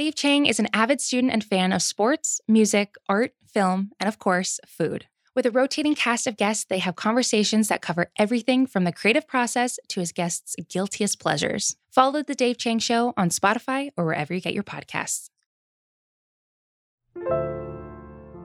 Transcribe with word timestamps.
Dave 0.00 0.14
Chang 0.14 0.46
is 0.46 0.58
an 0.58 0.68
avid 0.72 0.98
student 0.98 1.30
and 1.30 1.44
fan 1.44 1.74
of 1.74 1.82
sports, 1.82 2.40
music, 2.48 2.94
art, 3.06 3.34
film, 3.46 3.90
and 4.00 4.08
of 4.08 4.18
course, 4.18 4.58
food. 4.66 5.04
With 5.36 5.44
a 5.44 5.50
rotating 5.50 5.94
cast 5.94 6.26
of 6.26 6.38
guests, 6.38 6.64
they 6.64 6.78
have 6.78 6.96
conversations 6.96 7.68
that 7.68 7.82
cover 7.82 8.10
everything 8.18 8.66
from 8.66 8.84
the 8.84 8.92
creative 8.92 9.28
process 9.28 9.78
to 9.88 10.00
his 10.00 10.10
guests' 10.10 10.56
guiltiest 10.70 11.20
pleasures. 11.20 11.76
Follow 11.90 12.22
The 12.22 12.34
Dave 12.34 12.56
Chang 12.56 12.78
Show 12.78 13.12
on 13.18 13.28
Spotify 13.28 13.90
or 13.94 14.06
wherever 14.06 14.32
you 14.32 14.40
get 14.40 14.54
your 14.54 14.62
podcasts. 14.62 15.28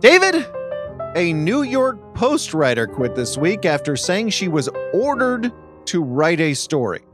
David, 0.01 0.45
a 1.15 1.31
New 1.31 1.61
York 1.61 2.15
Post 2.15 2.53
writer 2.53 2.85
quit 2.85 3.15
this 3.15 3.37
week 3.37 3.63
after 3.63 3.95
saying 3.95 4.31
she 4.31 4.49
was 4.49 4.67
ordered 4.93 5.53
to 5.85 6.03
write 6.03 6.41
a 6.41 6.53
story. 6.53 7.05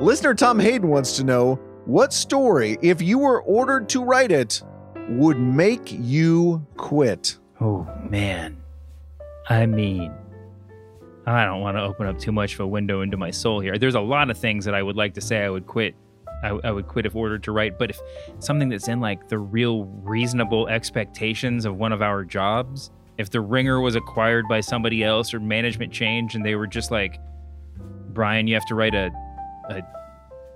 Listener 0.00 0.34
Tom 0.34 0.58
Hayden 0.58 0.88
wants 0.88 1.16
to 1.18 1.22
know 1.22 1.56
what 1.86 2.12
story, 2.12 2.78
if 2.82 3.02
you 3.02 3.18
were 3.18 3.42
ordered 3.42 3.88
to 3.90 4.02
write 4.02 4.32
it, 4.32 4.62
would 5.08 5.38
make 5.38 5.90
you 5.90 6.64
quit? 6.76 7.36
Oh, 7.60 7.88
man. 8.08 8.56
I 9.48 9.66
mean, 9.66 10.14
I 11.26 11.44
don't 11.44 11.60
want 11.60 11.76
to 11.76 11.82
open 11.82 12.06
up 12.06 12.18
too 12.18 12.32
much 12.32 12.54
of 12.54 12.60
a 12.60 12.66
window 12.66 13.02
into 13.02 13.16
my 13.16 13.30
soul 13.30 13.60
here. 13.60 13.78
There's 13.78 13.94
a 13.94 14.00
lot 14.00 14.30
of 14.30 14.38
things 14.38 14.64
that 14.64 14.74
I 14.74 14.82
would 14.82 14.96
like 14.96 15.14
to 15.14 15.20
say 15.20 15.44
I 15.44 15.50
would 15.50 15.66
quit. 15.66 15.94
I, 16.42 16.58
I 16.64 16.70
would 16.70 16.88
quit 16.88 17.04
if 17.04 17.14
ordered 17.14 17.42
to 17.44 17.52
write, 17.52 17.78
but 17.78 17.90
if 17.90 18.00
something 18.38 18.70
that's 18.70 18.88
in 18.88 19.00
like 19.00 19.28
the 19.28 19.38
real 19.38 19.84
reasonable 19.84 20.68
expectations 20.68 21.66
of 21.66 21.76
one 21.76 21.92
of 21.92 22.00
our 22.00 22.24
jobs, 22.24 22.90
if 23.18 23.28
the 23.28 23.40
ringer 23.40 23.80
was 23.80 23.96
acquired 23.96 24.48
by 24.48 24.60
somebody 24.60 25.04
else 25.04 25.34
or 25.34 25.40
management 25.40 25.92
change 25.92 26.34
and 26.34 26.44
they 26.44 26.54
were 26.54 26.66
just 26.66 26.90
like, 26.90 27.20
Bryan, 28.14 28.46
you 28.46 28.54
have 28.54 28.64
to 28.66 28.74
write 28.74 28.94
a, 28.94 29.10
a 29.68 29.82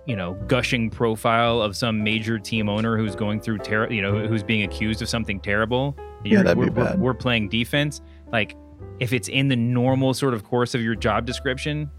you 0.06 0.16
know, 0.16 0.34
gushing 0.46 0.90
profile 0.90 1.62
of 1.62 1.76
some 1.76 2.02
major 2.02 2.38
team 2.38 2.68
owner 2.68 2.96
who's 2.96 3.16
going 3.16 3.40
through 3.40 3.58
ter- 3.58 3.90
you 3.90 4.02
know, 4.02 4.26
who's 4.26 4.42
being 4.42 4.62
accused 4.62 5.00
of 5.00 5.08
something 5.08 5.40
terrible. 5.40 5.96
Yeah, 6.24 6.42
that'd 6.42 6.58
we're, 6.58 6.66
be 6.66 6.70
bad. 6.70 6.98
We're, 6.98 7.12
we're 7.12 7.14
playing 7.14 7.48
defense. 7.48 8.00
Like, 8.32 8.56
if 9.00 9.12
it's 9.12 9.28
in 9.28 9.48
the 9.48 9.56
normal 9.56 10.14
sort 10.14 10.34
of 10.34 10.44
course 10.44 10.74
of 10.74 10.82
your 10.82 10.94
job 10.94 11.26
description, 11.26 11.90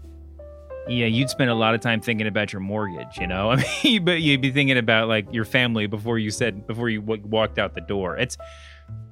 yeah, 0.88 1.06
you'd 1.06 1.30
spend 1.30 1.50
a 1.50 1.54
lot 1.54 1.74
of 1.74 1.80
time 1.80 2.00
thinking 2.00 2.26
about 2.26 2.52
your 2.52 2.60
mortgage, 2.60 3.18
you 3.18 3.26
know. 3.26 3.50
I 3.56 3.64
mean, 3.82 4.04
but 4.04 4.20
you'd 4.20 4.40
be 4.40 4.50
thinking 4.50 4.78
about 4.78 5.08
like 5.08 5.26
your 5.32 5.44
family 5.44 5.86
before 5.86 6.18
you 6.18 6.30
said 6.30 6.66
before 6.66 6.88
you 6.88 7.00
w- 7.00 7.22
walked 7.26 7.58
out 7.58 7.74
the 7.74 7.80
door. 7.80 8.16
It's, 8.16 8.36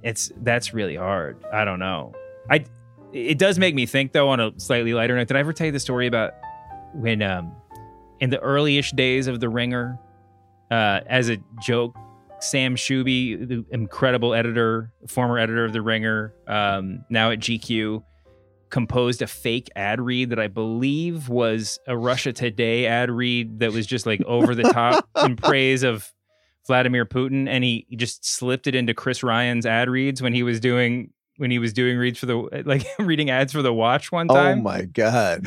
it's 0.03 0.31
that's 0.43 0.73
really 0.73 0.97
hard. 0.97 1.43
I 1.53 1.65
don't 1.65 1.81
know. 1.81 2.13
I, 2.49 2.65
it 3.13 3.39
does 3.39 3.59
make 3.59 3.75
me 3.75 3.87
think 3.87 4.13
though. 4.13 4.29
On 4.29 4.41
a 4.41 4.53
slightly 4.59 4.95
lighter 4.95 5.17
note, 5.17 5.29
did 5.29 5.37
I 5.37 5.41
ever 5.41 5.53
tell 5.53 5.67
you 5.67 5.73
the 5.73 5.81
story 5.81 6.07
about 6.07 6.33
when, 6.95 7.23
um, 7.23 7.53
in 8.25 8.31
the 8.31 8.41
early-ish 8.41 8.93
days 8.93 9.27
of 9.27 9.39
The 9.39 9.51
Ringer, 9.51 9.99
uh, 10.71 11.01
as 11.07 11.29
a 11.29 11.37
joke, 11.63 11.95
Sam 12.41 12.75
Schube, 12.75 13.05
the 13.47 13.67
incredible 13.71 14.33
editor, 14.33 14.91
former 15.07 15.39
editor 15.39 15.67
of 15.67 15.75
The 15.75 15.83
Ringer, 15.83 16.33
um, 16.49 17.05
now 17.11 17.33
at 17.33 17.41
GQ, 17.41 18.03
composed 18.71 19.21
a 19.21 19.27
fake 19.27 19.69
ad 19.77 20.01
read 20.01 20.31
that 20.31 20.39
I 20.39 20.49
believe 20.49 21.29
was 21.29 21.79
a 21.87 21.99
Russia 21.99 22.33
Today 22.33 22.87
ad 22.87 23.11
read 23.11 23.61
that 23.61 23.73
was 23.73 23.87
just 23.87 24.07
like 24.07 24.23
over 24.23 24.55
the 24.55 24.63
top 24.63 25.07
in 25.23 25.37
praise 25.37 25.83
of 25.83 26.11
Vladimir 26.67 27.05
Putin, 27.05 27.47
and 27.47 27.63
he 27.63 27.87
just 27.95 28.25
slipped 28.25 28.67
it 28.67 28.75
into 28.75 28.95
Chris 28.95 29.23
Ryan's 29.23 29.67
ad 29.67 29.91
reads 29.91 30.23
when 30.23 30.33
he 30.33 30.43
was 30.43 30.61
doing 30.61 31.11
when 31.37 31.51
he 31.51 31.59
was 31.59 31.75
doing 31.75 31.99
reads 31.99 32.19
for 32.19 32.25
the 32.25 32.63
like 32.65 32.87
reading 32.99 33.29
ads 33.29 33.53
for 33.53 33.61
the 33.61 33.73
Watch 33.73 34.11
one 34.11 34.29
time. 34.29 34.61
Oh 34.61 34.63
my 34.63 34.83
God. 34.83 35.47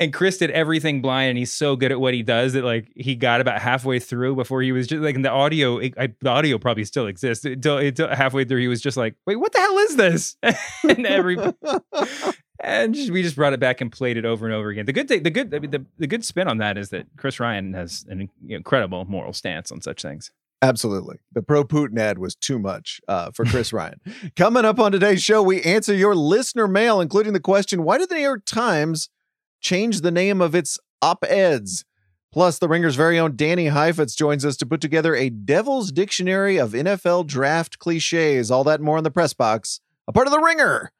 And 0.00 0.12
Chris 0.12 0.38
did 0.38 0.50
everything 0.50 1.02
blind, 1.02 1.28
and 1.28 1.38
he's 1.38 1.52
so 1.52 1.76
good 1.76 1.92
at 1.92 2.00
what 2.00 2.14
he 2.14 2.22
does 2.22 2.54
that 2.54 2.64
like 2.64 2.90
he 2.96 3.14
got 3.14 3.40
about 3.40 3.60
halfway 3.60 4.00
through 4.00 4.34
before 4.34 4.62
he 4.62 4.72
was 4.72 4.86
just 4.86 5.02
like 5.02 5.14
in 5.14 5.22
the 5.22 5.30
audio. 5.30 5.78
It, 5.78 5.94
I, 5.96 6.08
the 6.20 6.30
audio 6.30 6.58
probably 6.58 6.84
still 6.86 7.06
exists 7.06 7.44
until, 7.44 7.76
until 7.76 8.08
halfway 8.08 8.44
through. 8.44 8.60
He 8.60 8.68
was 8.68 8.80
just 8.80 8.96
like, 8.96 9.14
"Wait, 9.26 9.36
what 9.36 9.52
the 9.52 9.60
hell 9.60 9.78
is 9.78 9.96
this?" 9.96 10.36
and 10.88 11.06
every 11.06 11.36
and 12.60 12.94
just, 12.94 13.10
we 13.10 13.22
just 13.22 13.36
brought 13.36 13.52
it 13.52 13.60
back 13.60 13.80
and 13.80 13.92
played 13.92 14.16
it 14.16 14.24
over 14.24 14.46
and 14.46 14.54
over 14.54 14.70
again. 14.70 14.86
The 14.86 14.92
good 14.92 15.08
thing, 15.08 15.22
the 15.22 15.30
good, 15.30 15.54
I 15.54 15.58
mean, 15.58 15.70
the, 15.70 15.84
the 15.98 16.06
good 16.06 16.24
spin 16.24 16.48
on 16.48 16.58
that 16.58 16.76
is 16.76 16.90
that 16.90 17.06
Chris 17.16 17.40
Ryan 17.40 17.74
has 17.74 18.04
an 18.08 18.28
incredible 18.48 19.04
moral 19.04 19.32
stance 19.32 19.70
on 19.70 19.80
such 19.80 20.02
things. 20.02 20.30
Absolutely. 20.62 21.16
The 21.32 21.42
pro 21.42 21.64
Putin 21.64 21.98
ad 21.98 22.18
was 22.18 22.34
too 22.34 22.58
much 22.58 23.00
uh, 23.08 23.30
for 23.30 23.46
Chris 23.46 23.72
Ryan. 23.72 24.00
Coming 24.36 24.66
up 24.66 24.78
on 24.78 24.92
today's 24.92 25.22
show, 25.22 25.42
we 25.42 25.62
answer 25.62 25.94
your 25.94 26.14
listener 26.14 26.68
mail, 26.68 27.00
including 27.00 27.32
the 27.32 27.40
question 27.40 27.82
why 27.82 27.96
did 27.96 28.10
the 28.10 28.16
New 28.16 28.20
York 28.22 28.44
Times 28.44 29.08
change 29.60 30.00
the 30.00 30.10
name 30.10 30.40
of 30.40 30.54
its 30.54 30.78
op 31.02 31.24
eds? 31.24 31.84
Plus, 32.32 32.58
the 32.58 32.68
Ringer's 32.68 32.94
very 32.94 33.18
own 33.18 33.34
Danny 33.34 33.66
Heifetz 33.66 34.14
joins 34.14 34.44
us 34.44 34.56
to 34.58 34.66
put 34.66 34.80
together 34.80 35.16
a 35.16 35.30
devil's 35.30 35.90
dictionary 35.90 36.58
of 36.58 36.72
NFL 36.72 37.26
draft 37.26 37.78
cliches. 37.80 38.50
All 38.50 38.62
that 38.64 38.80
more 38.80 38.98
in 38.98 39.04
the 39.04 39.10
press 39.10 39.34
box, 39.34 39.80
a 40.06 40.12
part 40.12 40.28
of 40.28 40.32
the 40.32 40.38
Ringer 40.38 40.92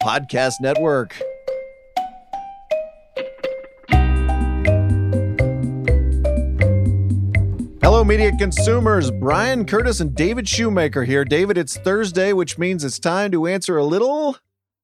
Podcast 0.00 0.54
Network. 0.60 1.16
Hello, 7.82 8.04
media 8.04 8.30
consumers. 8.36 9.10
Bryan 9.10 9.64
Curtis 9.64 10.00
and 10.00 10.14
David 10.14 10.48
Shoemaker 10.48 11.04
here. 11.04 11.24
David, 11.24 11.56
it's 11.56 11.76
Thursday, 11.76 12.32
which 12.32 12.58
means 12.58 12.84
it's 12.84 12.98
time 12.98 13.30
to 13.32 13.46
answer 13.46 13.76
a 13.76 13.84
little. 13.84 14.36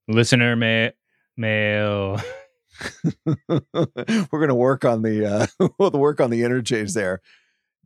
Listener 0.09 0.57
ma- 0.57 0.91
mail. 1.37 2.21
We're 3.49 4.27
going 4.31 4.49
to 4.49 4.55
work 4.55 4.85
on 4.85 5.03
the 5.03 5.49
uh, 5.61 5.69
we'll 5.79 5.91
work 5.91 6.21
on 6.21 6.31
the 6.31 6.43
interchange 6.43 6.95
there. 6.95 7.21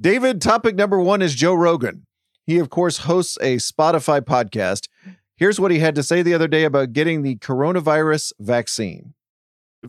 David, 0.00 0.42
topic 0.42 0.74
number 0.76 1.00
one 1.00 1.22
is 1.22 1.34
Joe 1.34 1.54
Rogan. 1.54 2.06
He, 2.46 2.58
of 2.58 2.70
course, 2.70 2.98
hosts 2.98 3.38
a 3.40 3.56
Spotify 3.56 4.20
podcast. 4.20 4.88
Here's 5.36 5.58
what 5.58 5.70
he 5.70 5.80
had 5.80 5.94
to 5.96 6.02
say 6.02 6.22
the 6.22 6.34
other 6.34 6.48
day 6.48 6.64
about 6.64 6.92
getting 6.92 7.22
the 7.22 7.36
coronavirus 7.36 8.32
vaccine. 8.38 9.14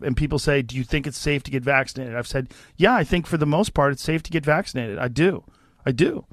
and 0.02 0.16
people 0.18 0.40
say, 0.40 0.62
"Do 0.62 0.76
you 0.76 0.84
think 0.84 1.08
it's 1.08 1.18
safe 1.18 1.44
to 1.44 1.52
get 1.52 1.64
vaccinated?" 1.64 2.16
I've 2.16 2.28
said, 2.28 2.50
"Yeah, 2.76 2.96
I 2.96 3.04
think 3.04 3.26
for 3.28 3.38
the 3.38 3.46
most 3.46 3.74
part 3.74 3.94
it's 3.94 4.04
safe 4.04 4.24
to 4.24 4.32
get 4.32 4.46
vaccinated. 4.46 4.98
I 4.98 5.08
do, 5.08 5.44
I 5.86 5.92
do." 5.92 6.26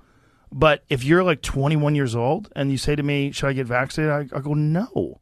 But 0.53 0.85
if 0.89 1.03
you're 1.03 1.25
like 1.25 1.43
21 1.43 1.95
years 1.95 2.15
old 2.15 2.53
and 2.55 2.71
you 2.71 2.79
say 2.79 2.95
to 2.95 3.03
me, 3.03 3.33
"Should 3.33 3.49
I 3.49 3.53
get 3.53 3.67
vaccinated?" 3.67 4.33
I, 4.33 4.37
I 4.37 4.41
go, 4.41 4.55
"No." 4.55 5.21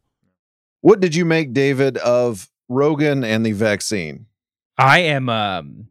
What 0.81 1.01
did 1.01 1.15
you 1.15 1.25
make, 1.25 1.53
David, 1.53 1.97
of 1.99 2.49
Rogan 2.69 3.25
and 3.25 3.45
the 3.45 3.53
vaccine? 3.53 4.27
I 4.79 5.01
am, 5.01 5.29
um, 5.29 5.89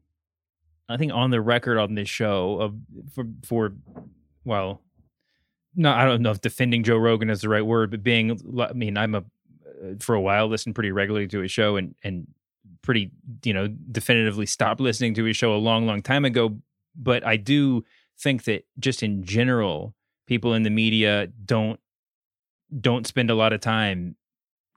I 0.89 0.97
think, 0.97 1.13
on 1.13 1.29
the 1.29 1.41
record 1.41 1.77
on 1.77 1.95
this 1.95 2.09
show 2.09 2.59
of 2.59 2.75
for 3.13 3.25
for 3.45 3.73
well, 4.43 4.81
no, 5.75 5.91
I 5.91 6.05
don't 6.05 6.21
know 6.21 6.31
if 6.31 6.41
defending 6.41 6.83
Joe 6.83 6.97
Rogan 6.97 7.29
is 7.29 7.41
the 7.41 7.49
right 7.49 7.65
word, 7.65 7.91
but 7.91 8.03
being, 8.03 8.39
I 8.59 8.73
mean, 8.73 8.97
I'm 8.97 9.15
a 9.15 9.23
for 9.99 10.15
a 10.15 10.21
while 10.21 10.47
listened 10.47 10.75
pretty 10.75 10.91
regularly 10.91 11.27
to 11.27 11.39
his 11.39 11.51
show 11.51 11.75
and 11.75 11.95
and 12.03 12.27
pretty 12.81 13.11
you 13.43 13.53
know 13.53 13.67
definitively 13.67 14.45
stopped 14.45 14.81
listening 14.81 15.13
to 15.15 15.23
his 15.23 15.37
show 15.37 15.53
a 15.55 15.57
long 15.57 15.85
long 15.85 16.01
time 16.01 16.25
ago. 16.25 16.57
But 16.95 17.25
I 17.25 17.37
do 17.37 17.85
think 18.19 18.43
that 18.43 18.65
just 18.79 19.01
in 19.01 19.23
general, 19.23 19.95
people 20.27 20.53
in 20.53 20.63
the 20.63 20.69
media 20.69 21.27
don't 21.45 21.79
don't 22.79 23.07
spend 23.07 23.29
a 23.29 23.35
lot 23.35 23.53
of 23.53 23.61
time 23.61 24.15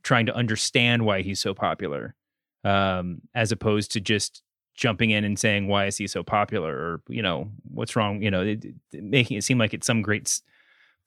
trying 0.04 0.26
to 0.26 0.34
understand 0.36 1.04
why 1.04 1.22
he's 1.22 1.40
so 1.40 1.52
popular 1.54 2.14
um, 2.62 3.20
as 3.34 3.50
opposed 3.50 3.90
to 3.92 4.00
just 4.00 4.42
jumping 4.76 5.10
in 5.10 5.24
and 5.24 5.38
saying 5.38 5.66
why 5.68 5.86
is 5.86 5.96
he 5.96 6.06
so 6.06 6.22
popular? 6.22 6.72
or 6.72 7.02
you 7.08 7.22
know 7.22 7.48
what's 7.72 7.96
wrong? 7.96 8.22
You 8.22 8.30
know 8.30 8.42
it, 8.42 8.64
it- 8.92 9.02
making 9.04 9.36
it 9.36 9.42
seem 9.44 9.58
like 9.58 9.74
it's 9.74 9.86
some 9.86 10.02
great 10.02 10.40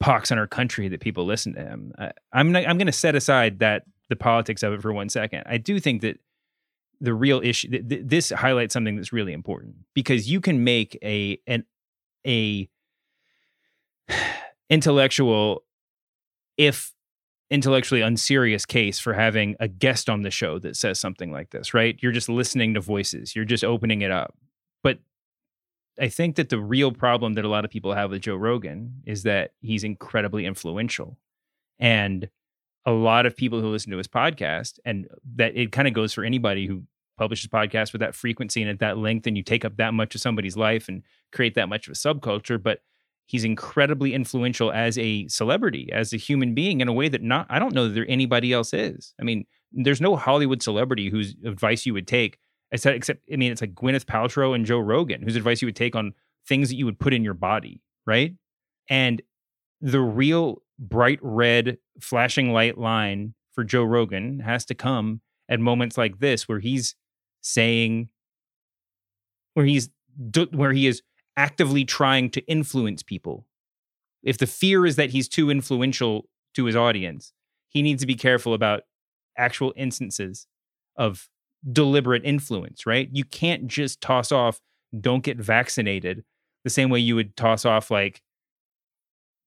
pox 0.00 0.30
on 0.30 0.38
our 0.38 0.46
country 0.46 0.88
that 0.88 1.00
people 1.00 1.24
listen 1.24 1.54
to 1.54 1.60
him. 1.60 1.92
I, 1.98 2.12
i'm 2.32 2.52
not, 2.52 2.64
i'm 2.68 2.78
going 2.78 2.86
to 2.86 2.92
set 2.92 3.16
aside 3.16 3.58
that 3.58 3.82
the 4.08 4.14
politics 4.16 4.62
of 4.62 4.72
it 4.72 4.80
for 4.82 4.92
one 4.92 5.08
second. 5.08 5.42
I 5.46 5.58
do 5.58 5.80
think 5.80 6.02
that 6.02 6.18
the 7.00 7.12
real 7.14 7.40
issue 7.44 7.68
th- 7.68 7.88
th- 7.88 8.02
this 8.04 8.30
highlights 8.30 8.72
something 8.72 8.96
that's 8.96 9.12
really 9.12 9.32
important 9.32 9.74
because 9.94 10.30
you 10.30 10.40
can 10.40 10.64
make 10.64 10.96
a 11.02 11.38
an 11.46 11.64
a 12.26 12.68
intellectual 14.70 15.64
if 16.56 16.92
intellectually 17.50 18.02
unserious 18.02 18.66
case 18.66 18.98
for 18.98 19.14
having 19.14 19.56
a 19.58 19.68
guest 19.68 20.10
on 20.10 20.22
the 20.22 20.30
show 20.30 20.58
that 20.58 20.76
says 20.76 21.00
something 21.00 21.32
like 21.32 21.50
this, 21.50 21.72
right? 21.72 21.96
You're 22.00 22.12
just 22.12 22.28
listening 22.28 22.74
to 22.74 22.80
voices, 22.80 23.34
you're 23.34 23.44
just 23.44 23.64
opening 23.64 24.02
it 24.02 24.10
up. 24.10 24.34
But 24.82 24.98
I 25.98 26.08
think 26.08 26.36
that 26.36 26.50
the 26.50 26.60
real 26.60 26.92
problem 26.92 27.34
that 27.34 27.44
a 27.44 27.48
lot 27.48 27.64
of 27.64 27.70
people 27.70 27.94
have 27.94 28.10
with 28.10 28.22
Joe 28.22 28.36
Rogan 28.36 29.02
is 29.06 29.22
that 29.22 29.52
he's 29.60 29.82
incredibly 29.84 30.44
influential. 30.44 31.16
And 31.78 32.28
a 32.84 32.92
lot 32.92 33.26
of 33.26 33.36
people 33.36 33.60
who 33.60 33.68
listen 33.68 33.90
to 33.92 33.98
his 33.98 34.08
podcast, 34.08 34.78
and 34.84 35.08
that 35.36 35.56
it 35.56 35.72
kind 35.72 35.88
of 35.88 35.94
goes 35.94 36.12
for 36.12 36.24
anybody 36.24 36.66
who 36.66 36.82
publishes 37.18 37.48
podcasts 37.48 37.92
with 37.92 38.00
that 38.00 38.14
frequency 38.14 38.62
and 38.62 38.70
at 38.70 38.78
that 38.78 38.98
length, 38.98 39.26
and 39.26 39.36
you 39.36 39.42
take 39.42 39.64
up 39.64 39.76
that 39.76 39.94
much 39.94 40.14
of 40.14 40.20
somebody's 40.20 40.56
life 40.56 40.88
and 40.88 41.02
create 41.32 41.54
that 41.54 41.68
much 41.68 41.86
of 41.86 41.92
a 41.92 41.96
subculture. 41.96 42.62
But 42.62 42.80
he's 43.28 43.44
incredibly 43.44 44.14
influential 44.14 44.72
as 44.72 44.98
a 44.98 45.28
celebrity, 45.28 45.90
as 45.92 46.12
a 46.12 46.16
human 46.16 46.54
being 46.54 46.80
in 46.80 46.88
a 46.88 46.92
way 46.92 47.08
that 47.08 47.22
not 47.22 47.46
I 47.48 47.58
don't 47.58 47.74
know 47.74 47.86
that 47.86 47.94
there 47.94 48.06
anybody 48.08 48.52
else 48.52 48.74
is. 48.74 49.14
I 49.20 49.24
mean, 49.24 49.44
there's 49.70 50.00
no 50.00 50.16
Hollywood 50.16 50.62
celebrity 50.62 51.10
whose 51.10 51.36
advice 51.44 51.86
you 51.86 51.92
would 51.92 52.08
take 52.08 52.38
except, 52.72 52.96
except 52.96 53.20
I 53.32 53.36
mean, 53.36 53.52
it's 53.52 53.60
like 53.60 53.74
Gwyneth 53.74 54.06
Paltrow 54.06 54.54
and 54.54 54.64
Joe 54.66 54.80
Rogan, 54.80 55.22
whose 55.22 55.36
advice 55.36 55.62
you 55.62 55.66
would 55.68 55.76
take 55.76 55.94
on 55.94 56.14
things 56.46 56.70
that 56.70 56.76
you 56.76 56.86
would 56.86 56.98
put 56.98 57.12
in 57.12 57.22
your 57.22 57.34
body, 57.34 57.82
right? 58.06 58.34
And 58.88 59.22
the 59.80 60.00
real 60.00 60.62
bright 60.78 61.18
red 61.22 61.78
flashing 62.00 62.52
light 62.52 62.78
line 62.78 63.34
for 63.52 63.62
Joe 63.62 63.84
Rogan 63.84 64.40
has 64.40 64.64
to 64.66 64.74
come 64.74 65.20
at 65.48 65.60
moments 65.60 65.98
like 65.98 66.18
this 66.18 66.48
where 66.48 66.60
he's 66.60 66.94
saying 67.40 68.08
where 69.54 69.66
he's 69.66 69.90
where 70.52 70.72
he 70.72 70.86
is 70.86 71.02
actively 71.38 71.84
trying 71.84 72.28
to 72.30 72.40
influence 72.46 73.02
people. 73.02 73.46
If 74.24 74.38
the 74.38 74.46
fear 74.46 74.84
is 74.84 74.96
that 74.96 75.10
he's 75.10 75.28
too 75.28 75.50
influential 75.50 76.28
to 76.54 76.64
his 76.64 76.74
audience, 76.74 77.32
he 77.68 77.80
needs 77.80 78.02
to 78.02 78.06
be 78.06 78.16
careful 78.16 78.54
about 78.54 78.82
actual 79.38 79.72
instances 79.76 80.48
of 80.96 81.28
deliberate 81.72 82.22
influence, 82.24 82.84
right? 82.84 83.08
You 83.12 83.24
can't 83.24 83.68
just 83.68 84.00
toss 84.00 84.32
off 84.32 84.60
don't 84.98 85.22
get 85.22 85.36
vaccinated 85.36 86.24
the 86.64 86.70
same 86.70 86.90
way 86.90 86.98
you 86.98 87.14
would 87.14 87.36
toss 87.36 87.64
off 87.64 87.90
like 87.90 88.22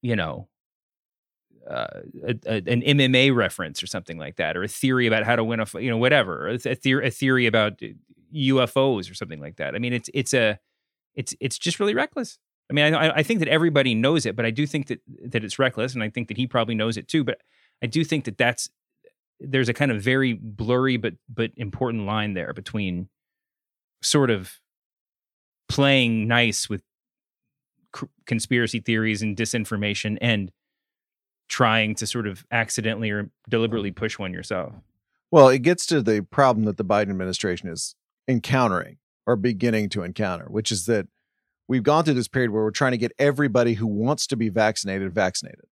you 0.04 0.16
know 0.16 0.48
uh, 1.70 2.02
a, 2.24 2.36
a, 2.46 2.56
an 2.68 2.82
MMA 2.82 3.36
reference 3.36 3.84
or 3.84 3.88
something 3.88 4.18
like 4.18 4.38
that, 4.38 4.56
or 4.56 4.64
a 4.64 4.68
theory 4.68 5.08
about 5.08 5.24
how 5.24 5.36
to 5.36 5.44
win 5.44 5.60
a, 5.60 5.66
you 5.80 5.90
know, 5.90 5.98
whatever, 5.98 6.48
a, 6.48 6.58
theory, 6.58 7.08
a 7.08 7.12
theory 7.12 7.46
about 7.46 7.80
UFOs 8.34 9.12
or 9.12 9.14
something 9.14 9.40
like 9.40 9.58
that. 9.58 9.76
I 9.76 9.80
mean, 9.80 9.94
it's 9.94 10.10
it's 10.14 10.34
a, 10.34 10.60
it's 11.16 11.36
it's 11.40 11.58
just 11.58 11.80
really 11.80 11.94
reckless. 11.94 12.38
I 12.70 12.74
mean, 12.74 12.94
I 12.94 13.18
I 13.18 13.24
think 13.24 13.40
that 13.40 13.50
everybody 13.50 13.96
knows 13.96 14.26
it, 14.26 14.36
but 14.36 14.46
I 14.46 14.52
do 14.52 14.66
think 14.66 14.88
that 14.88 15.02
that 15.26 15.44
it's 15.44 15.60
reckless, 15.60 15.94
and 15.94 16.04
I 16.04 16.10
think 16.10 16.28
that 16.30 16.38
he 16.38 16.48
probably 16.48 16.76
knows 16.76 16.98
it 16.98 17.08
too. 17.08 17.24
But 17.24 17.40
I 17.82 17.88
do 17.88 18.04
think 18.04 18.26
that 18.26 18.38
that's 18.38 18.70
there's 19.40 19.70
a 19.70 19.74
kind 19.74 19.92
of 19.92 20.02
very 20.02 20.34
blurry 20.34 20.98
but 20.98 21.14
but 21.28 21.52
important 21.58 22.06
line 22.06 22.34
there 22.34 22.54
between 22.54 23.10
sort 24.02 24.30
of 24.30 24.60
playing 25.68 26.28
nice 26.28 26.70
with 26.70 26.84
conspiracy 28.26 28.80
theories 28.80 29.22
and 29.22 29.36
disinformation 29.36 30.18
and 30.22 30.52
trying 31.50 31.94
to 31.96 32.08
sort 32.08 32.28
of 32.28 32.46
accidentally 32.52 33.10
or 33.10 33.30
deliberately 33.50 33.92
push 33.92 34.18
one 34.18 34.34
yourself. 34.34 34.74
Well, 35.32 35.50
it 35.50 35.60
gets 35.60 35.86
to 35.88 36.02
the 36.02 36.22
problem 36.22 36.66
that 36.66 36.78
the 36.78 36.86
Biden 36.86 37.10
administration 37.10 37.70
is 37.70 37.96
encountering 38.28 38.98
or 39.32 39.36
beginning 39.36 39.90
to 39.90 40.04
encounter, 40.04 40.46
which 40.50 40.72
is 40.72 40.86
that 40.86 41.08
we've 41.68 41.84
gone 41.84 42.04
through 42.04 42.14
this 42.16 42.28
period 42.28 42.52
where 42.52 42.64
we're 42.64 42.72
trying 42.72 42.92
to 42.92 42.98
get 42.98 43.14
everybody 43.18 43.74
who 43.74 43.88
wants 43.88 44.28
to 44.28 44.36
be 44.36 44.50
vaccinated 44.50 45.14
vaccinated. 45.14 45.66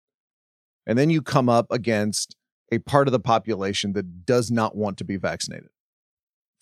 And 0.87 0.97
then 0.97 1.09
you 1.09 1.21
come 1.21 1.49
up 1.49 1.67
against 1.71 2.35
a 2.71 2.79
part 2.79 3.07
of 3.07 3.11
the 3.11 3.19
population 3.19 3.93
that 3.93 4.25
does 4.25 4.49
not 4.49 4.75
want 4.75 4.97
to 4.97 5.03
be 5.03 5.17
vaccinated. 5.17 5.69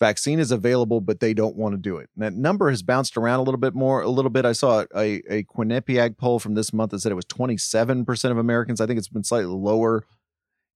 Vaccine 0.00 0.38
is 0.38 0.52
available, 0.52 1.00
but 1.00 1.20
they 1.20 1.34
don't 1.34 1.56
want 1.56 1.74
to 1.74 1.78
do 1.78 1.96
it. 1.96 2.08
And 2.14 2.24
that 2.24 2.32
number 2.34 2.70
has 2.70 2.82
bounced 2.82 3.16
around 3.16 3.40
a 3.40 3.42
little 3.42 3.58
bit 3.58 3.74
more. 3.74 4.00
A 4.00 4.08
little 4.08 4.30
bit. 4.30 4.44
I 4.44 4.52
saw 4.52 4.84
a, 4.94 5.22
a 5.28 5.42
Quinnipiac 5.44 6.18
poll 6.18 6.38
from 6.38 6.54
this 6.54 6.72
month 6.72 6.92
that 6.92 7.00
said 7.00 7.10
it 7.10 7.16
was 7.16 7.24
27% 7.24 8.30
of 8.30 8.38
Americans. 8.38 8.80
I 8.80 8.86
think 8.86 8.98
it's 8.98 9.08
been 9.08 9.24
slightly 9.24 9.52
lower 9.52 10.04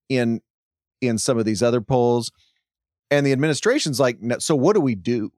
in 0.08 0.40
in 1.00 1.18
some 1.18 1.36
of 1.36 1.44
these 1.44 1.62
other 1.62 1.80
polls. 1.80 2.30
And 3.10 3.26
the 3.26 3.32
administration's 3.32 4.00
like, 4.00 4.18
so 4.38 4.56
what 4.56 4.74
do 4.74 4.80
we 4.80 4.94
do? 4.94 5.32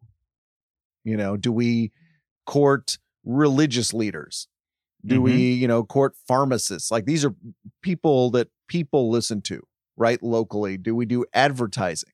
You 1.05 1.17
know, 1.17 1.37
do 1.37 1.53
we 1.53 1.93
court 2.47 2.99
religious 3.25 3.93
leaders? 3.93 4.49
Do 5.05 5.17
mm-hmm. 5.17 5.25
we, 5.25 5.53
you 5.53 5.69
know, 5.69 5.85
court 5.85 6.15
pharmacists? 6.27 6.91
Like 6.91 7.05
these 7.05 7.25
are 7.25 7.35
people 7.83 8.31
that 8.31 8.49
people 8.69 9.11
listen 9.11 9.43
to 9.43 9.63
right 9.97 10.23
locally? 10.23 10.77
Do 10.77 10.95
we 10.95 11.07
do 11.07 11.25
advertising? 11.33 12.11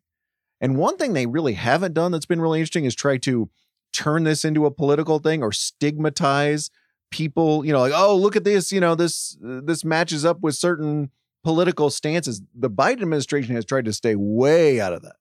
And 0.61 0.77
one 0.77 0.97
thing 0.97 1.13
they 1.13 1.27
really 1.27 1.55
haven't 1.55 1.95
done 1.95 2.13
that's 2.13 2.27
been 2.27 2.41
really 2.41 2.59
interesting 2.59 2.85
is 2.85 2.95
try 2.95 3.17
to 3.19 3.49
turn 3.93 4.25
this 4.25 4.45
into 4.45 4.67
a 4.67 4.71
political 4.71 5.19
thing 5.19 5.43
or 5.43 5.53
stigmatize 5.53 6.71
people, 7.11 7.65
you 7.65 7.73
know, 7.73 7.81
like, 7.81 7.93
oh, 7.95 8.17
look 8.17 8.37
at 8.37 8.45
this, 8.45 8.71
you 8.71 8.81
know, 8.81 8.95
this 8.95 9.37
this 9.41 9.85
matches 9.85 10.25
up 10.25 10.41
with 10.41 10.55
certain 10.55 11.11
political 11.43 11.91
stances. 11.91 12.43
The 12.55 12.71
Biden 12.71 13.03
administration 13.03 13.55
has 13.55 13.65
tried 13.65 13.87
to 13.87 13.93
stay 13.93 14.15
way 14.17 14.81
out 14.81 14.93
of 14.93 15.03
that. 15.03 15.17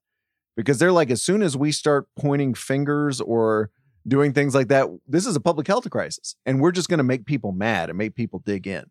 Because 0.55 0.79
they're 0.79 0.91
like 0.91 1.09
as 1.09 1.23
soon 1.23 1.41
as 1.41 1.55
we 1.55 1.71
start 1.71 2.07
pointing 2.17 2.53
fingers 2.53 3.21
or 3.21 3.69
doing 4.07 4.33
things 4.33 4.53
like 4.55 4.67
that, 4.69 4.87
this 5.07 5.25
is 5.25 5.35
a 5.35 5.39
public 5.39 5.67
health 5.67 5.89
crisis 5.89 6.35
and 6.45 6.59
we're 6.59 6.71
just 6.71 6.89
going 6.89 6.97
to 6.97 7.03
make 7.03 7.25
people 7.25 7.51
mad 7.51 7.89
and 7.89 7.97
make 7.97 8.15
people 8.15 8.39
dig 8.45 8.67
in. 8.67 8.85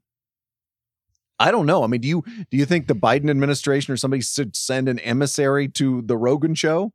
I 1.38 1.50
don't 1.50 1.66
know. 1.66 1.84
I 1.84 1.86
mean, 1.86 2.00
do 2.00 2.08
you 2.08 2.24
do 2.50 2.56
you 2.56 2.64
think 2.64 2.88
the 2.88 2.94
Biden 2.94 3.30
administration 3.30 3.92
or 3.92 3.96
somebody 3.96 4.22
should 4.22 4.56
send 4.56 4.88
an 4.88 4.98
emissary 5.00 5.68
to 5.68 6.02
the 6.02 6.16
Rogan 6.16 6.54
show 6.54 6.92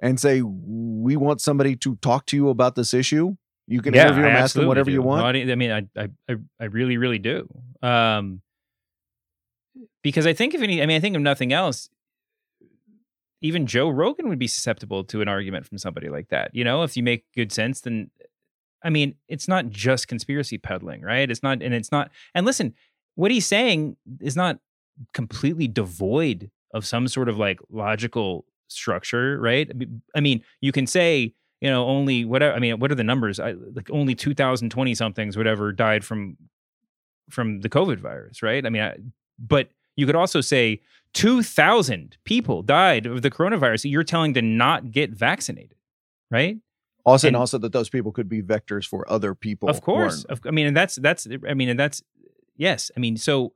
and 0.00 0.18
say 0.18 0.42
we 0.42 1.16
want 1.16 1.40
somebody 1.40 1.76
to 1.76 1.96
talk 1.96 2.26
to 2.26 2.36
you 2.36 2.48
about 2.48 2.74
this 2.74 2.92
issue? 2.92 3.36
You 3.68 3.80
can 3.80 3.94
yeah, 3.94 4.06
interview 4.06 4.24
them, 4.24 4.34
ask 4.34 4.56
them 4.56 4.66
whatever 4.66 4.86
do. 4.86 4.94
you 4.94 5.02
want. 5.02 5.24
I 5.24 5.54
mean, 5.54 5.70
I, 5.70 6.08
I 6.28 6.36
I 6.58 6.64
really 6.64 6.96
really 6.96 7.20
do. 7.20 7.48
Um, 7.80 8.42
because 10.02 10.26
I 10.26 10.32
think 10.32 10.54
if 10.54 10.62
any, 10.62 10.82
I 10.82 10.86
mean, 10.86 10.96
I 10.96 11.00
think 11.00 11.14
of 11.14 11.22
nothing 11.22 11.52
else. 11.52 11.88
Even 13.42 13.66
Joe 13.66 13.88
Rogan 13.88 14.28
would 14.28 14.38
be 14.38 14.46
susceptible 14.46 15.04
to 15.04 15.22
an 15.22 15.28
argument 15.28 15.66
from 15.66 15.78
somebody 15.78 16.08
like 16.08 16.28
that. 16.28 16.54
You 16.54 16.64
know, 16.64 16.82
if 16.82 16.96
you 16.96 17.02
make 17.02 17.24
good 17.34 17.52
sense, 17.52 17.80
then 17.80 18.10
I 18.82 18.90
mean, 18.90 19.14
it's 19.28 19.48
not 19.48 19.70
just 19.70 20.08
conspiracy 20.08 20.58
peddling, 20.58 21.02
right? 21.02 21.30
It's 21.30 21.42
not, 21.42 21.62
and 21.62 21.74
it's 21.74 21.92
not. 21.92 22.10
And 22.34 22.46
listen, 22.46 22.74
what 23.14 23.30
he's 23.30 23.46
saying 23.46 23.96
is 24.20 24.36
not 24.36 24.58
completely 25.12 25.68
devoid 25.68 26.50
of 26.72 26.86
some 26.86 27.08
sort 27.08 27.28
of 27.28 27.36
like 27.36 27.60
logical 27.70 28.44
structure, 28.68 29.38
right? 29.40 29.70
I 30.14 30.20
mean, 30.20 30.42
you 30.60 30.72
can 30.72 30.86
say, 30.86 31.34
you 31.60 31.68
know, 31.68 31.86
only 31.86 32.24
whatever. 32.24 32.54
I 32.54 32.58
mean, 32.58 32.78
what 32.78 32.90
are 32.90 32.94
the 32.94 33.04
numbers? 33.04 33.38
I, 33.38 33.52
like 33.52 33.90
only 33.90 34.14
2020 34.14 34.94
somethings, 34.94 35.36
whatever, 35.36 35.72
died 35.72 36.04
from 36.04 36.36
from 37.28 37.60
the 37.60 37.68
COVID 37.68 37.98
virus, 37.98 38.42
right? 38.42 38.64
I 38.64 38.70
mean, 38.70 38.82
I, 38.82 38.96
but 39.38 39.68
you 39.96 40.06
could 40.06 40.16
also 40.16 40.40
say 40.40 40.80
2,000 41.14 42.16
people 42.24 42.62
died 42.62 43.06
of 43.06 43.22
the 43.22 43.30
coronavirus. 43.30 43.90
You're 43.90 44.04
telling 44.04 44.34
to 44.34 44.42
not 44.42 44.92
get 44.92 45.10
vaccinated, 45.10 45.76
right? 46.30 46.58
Also, 47.04 47.28
and, 47.28 47.34
and 47.34 47.40
also 47.40 47.58
that 47.58 47.72
those 47.72 47.88
people 47.88 48.12
could 48.12 48.28
be 48.28 48.42
vectors 48.42 48.86
for 48.86 49.10
other 49.10 49.34
people. 49.34 49.68
Of 49.68 49.80
course, 49.80 50.24
of, 50.24 50.40
I 50.46 50.50
mean, 50.50 50.66
and 50.66 50.76
that's 50.76 50.96
that's. 50.96 51.26
I 51.48 51.54
mean, 51.54 51.70
and 51.70 51.80
that's 51.80 52.02
yes. 52.56 52.90
I 52.96 53.00
mean, 53.00 53.16
so 53.16 53.54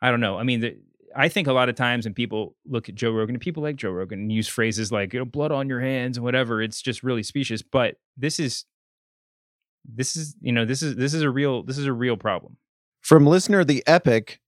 I 0.00 0.10
don't 0.10 0.20
know. 0.20 0.38
I 0.38 0.44
mean, 0.44 0.60
the, 0.60 0.76
I 1.16 1.28
think 1.28 1.46
a 1.46 1.52
lot 1.52 1.68
of 1.68 1.74
times 1.74 2.04
when 2.04 2.14
people 2.14 2.56
look 2.66 2.88
at 2.88 2.94
Joe 2.94 3.10
Rogan 3.10 3.36
and 3.36 3.40
people 3.40 3.62
like 3.62 3.76
Joe 3.76 3.90
Rogan 3.90 4.20
and 4.20 4.32
use 4.32 4.48
phrases 4.48 4.90
like, 4.90 5.12
you 5.12 5.20
know, 5.20 5.24
blood 5.24 5.52
on 5.52 5.68
your 5.68 5.80
hands 5.80 6.16
and 6.16 6.24
whatever, 6.24 6.60
it's 6.60 6.82
just 6.82 7.02
really 7.02 7.22
specious. 7.22 7.62
But 7.62 7.96
this 8.16 8.40
is, 8.40 8.64
this 9.84 10.16
is, 10.16 10.36
you 10.40 10.52
know, 10.52 10.64
this 10.64 10.82
is, 10.82 10.96
this 10.96 11.14
is 11.14 11.22
a 11.22 11.30
real, 11.30 11.62
this 11.62 11.78
is 11.78 11.86
a 11.86 11.92
real 11.92 12.16
problem. 12.16 12.56
From 13.00 13.26
listener 13.26 13.64
The 13.64 13.82
Epic, 13.86 14.40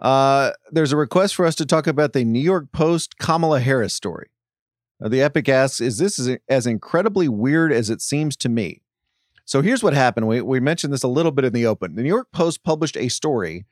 uh, 0.00 0.50
there's 0.70 0.92
a 0.92 0.96
request 0.96 1.34
for 1.34 1.46
us 1.46 1.54
to 1.56 1.66
talk 1.66 1.86
about 1.86 2.12
the 2.12 2.24
New 2.24 2.40
York 2.40 2.72
Post 2.72 3.18
Kamala 3.18 3.60
Harris 3.60 3.94
story. 3.94 4.28
Uh, 5.02 5.08
the 5.08 5.22
Epic 5.22 5.48
asks, 5.48 5.80
is 5.80 5.98
this 5.98 6.18
as, 6.18 6.36
as 6.48 6.66
incredibly 6.66 7.28
weird 7.28 7.72
as 7.72 7.90
it 7.90 8.00
seems 8.00 8.36
to 8.36 8.48
me? 8.48 8.82
So 9.44 9.60
here's 9.60 9.82
what 9.82 9.94
happened. 9.94 10.26
We, 10.26 10.40
we 10.40 10.60
mentioned 10.60 10.92
this 10.92 11.02
a 11.02 11.08
little 11.08 11.32
bit 11.32 11.44
in 11.44 11.52
the 11.52 11.66
open. 11.66 11.94
The 11.94 12.02
New 12.02 12.08
York 12.08 12.28
Post 12.32 12.64
published 12.64 12.96
a 12.96 13.08
story 13.08 13.66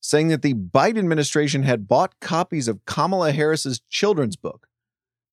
saying 0.00 0.28
that 0.28 0.42
the 0.42 0.54
Biden 0.54 0.98
administration 0.98 1.62
had 1.64 1.88
bought 1.88 2.20
copies 2.20 2.68
of 2.68 2.84
Kamala 2.84 3.32
Harris's 3.32 3.80
children's 3.90 4.36
book, 4.36 4.68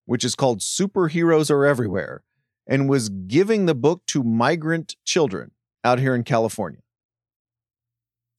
which 0.06 0.24
is 0.24 0.36
called 0.36 0.60
Superheroes 0.60 1.52
Are 1.52 1.66
Everywhere, 1.66 2.24
and 2.68 2.90
was 2.90 3.10
giving 3.10 3.66
the 3.66 3.76
book 3.76 4.06
to 4.08 4.24
migrant 4.24 4.96
children 5.04 5.52
out 5.84 6.00
here 6.00 6.16
in 6.16 6.24
California. 6.24 6.80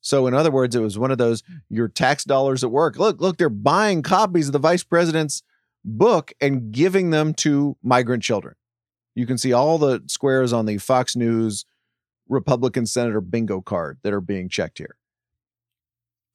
So, 0.04 0.26
in 0.26 0.34
other 0.34 0.50
words, 0.50 0.76
it 0.76 0.80
was 0.80 0.98
one 0.98 1.10
of 1.10 1.16
those 1.16 1.42
your 1.70 1.88
tax 1.88 2.24
dollars 2.24 2.62
at 2.62 2.70
work. 2.70 2.98
Look, 2.98 3.22
look, 3.22 3.38
they're 3.38 3.48
buying 3.48 4.02
copies 4.02 4.48
of 4.48 4.52
the 4.52 4.58
vice 4.58 4.84
president's 4.84 5.42
book 5.82 6.34
and 6.42 6.70
giving 6.70 7.08
them 7.08 7.32
to 7.34 7.78
migrant 7.82 8.22
children. 8.22 8.54
You 9.14 9.24
can 9.26 9.38
see 9.38 9.54
all 9.54 9.78
the 9.78 10.02
squares 10.06 10.52
on 10.52 10.66
the 10.66 10.76
Fox 10.76 11.16
News 11.16 11.64
Republican 12.28 12.84
Senator 12.84 13.22
bingo 13.22 13.62
card 13.62 13.96
that 14.02 14.12
are 14.12 14.20
being 14.20 14.50
checked 14.50 14.76
here. 14.76 14.96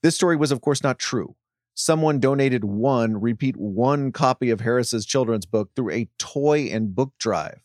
This 0.02 0.16
story 0.16 0.36
was, 0.36 0.52
of 0.52 0.62
course, 0.62 0.82
not 0.82 0.98
true. 0.98 1.36
Someone 1.76 2.20
donated 2.20 2.64
one, 2.64 3.22
repeat 3.22 3.56
one 3.56 4.12
copy 4.12 4.50
of 4.50 4.62
Harris's 4.62 5.06
children's 5.06 5.46
book 5.46 5.70
through 5.76 5.92
a 5.92 6.10
toy 6.18 6.70
and 6.72 6.96
book 6.96 7.14
drive 7.20 7.62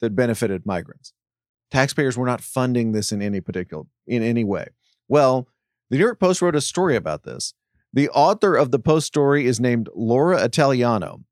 that 0.00 0.16
benefited 0.16 0.66
migrants. 0.66 1.12
Taxpayers 1.70 2.16
were 2.18 2.26
not 2.26 2.40
funding 2.40 2.90
this 2.90 3.12
in 3.12 3.22
any 3.22 3.40
particular 3.40 3.84
in 4.04 4.24
any 4.24 4.42
way. 4.42 4.70
Well, 5.08 5.48
the 5.90 5.96
New 5.96 6.04
York 6.04 6.20
Post 6.20 6.42
wrote 6.42 6.54
a 6.54 6.60
story 6.60 6.94
about 6.94 7.22
this. 7.22 7.54
The 7.92 8.10
author 8.10 8.54
of 8.54 8.70
the 8.70 8.78
Post 8.78 9.06
story 9.06 9.46
is 9.46 9.58
named 9.58 9.88
Laura 9.94 10.44
Italiano. 10.44 11.24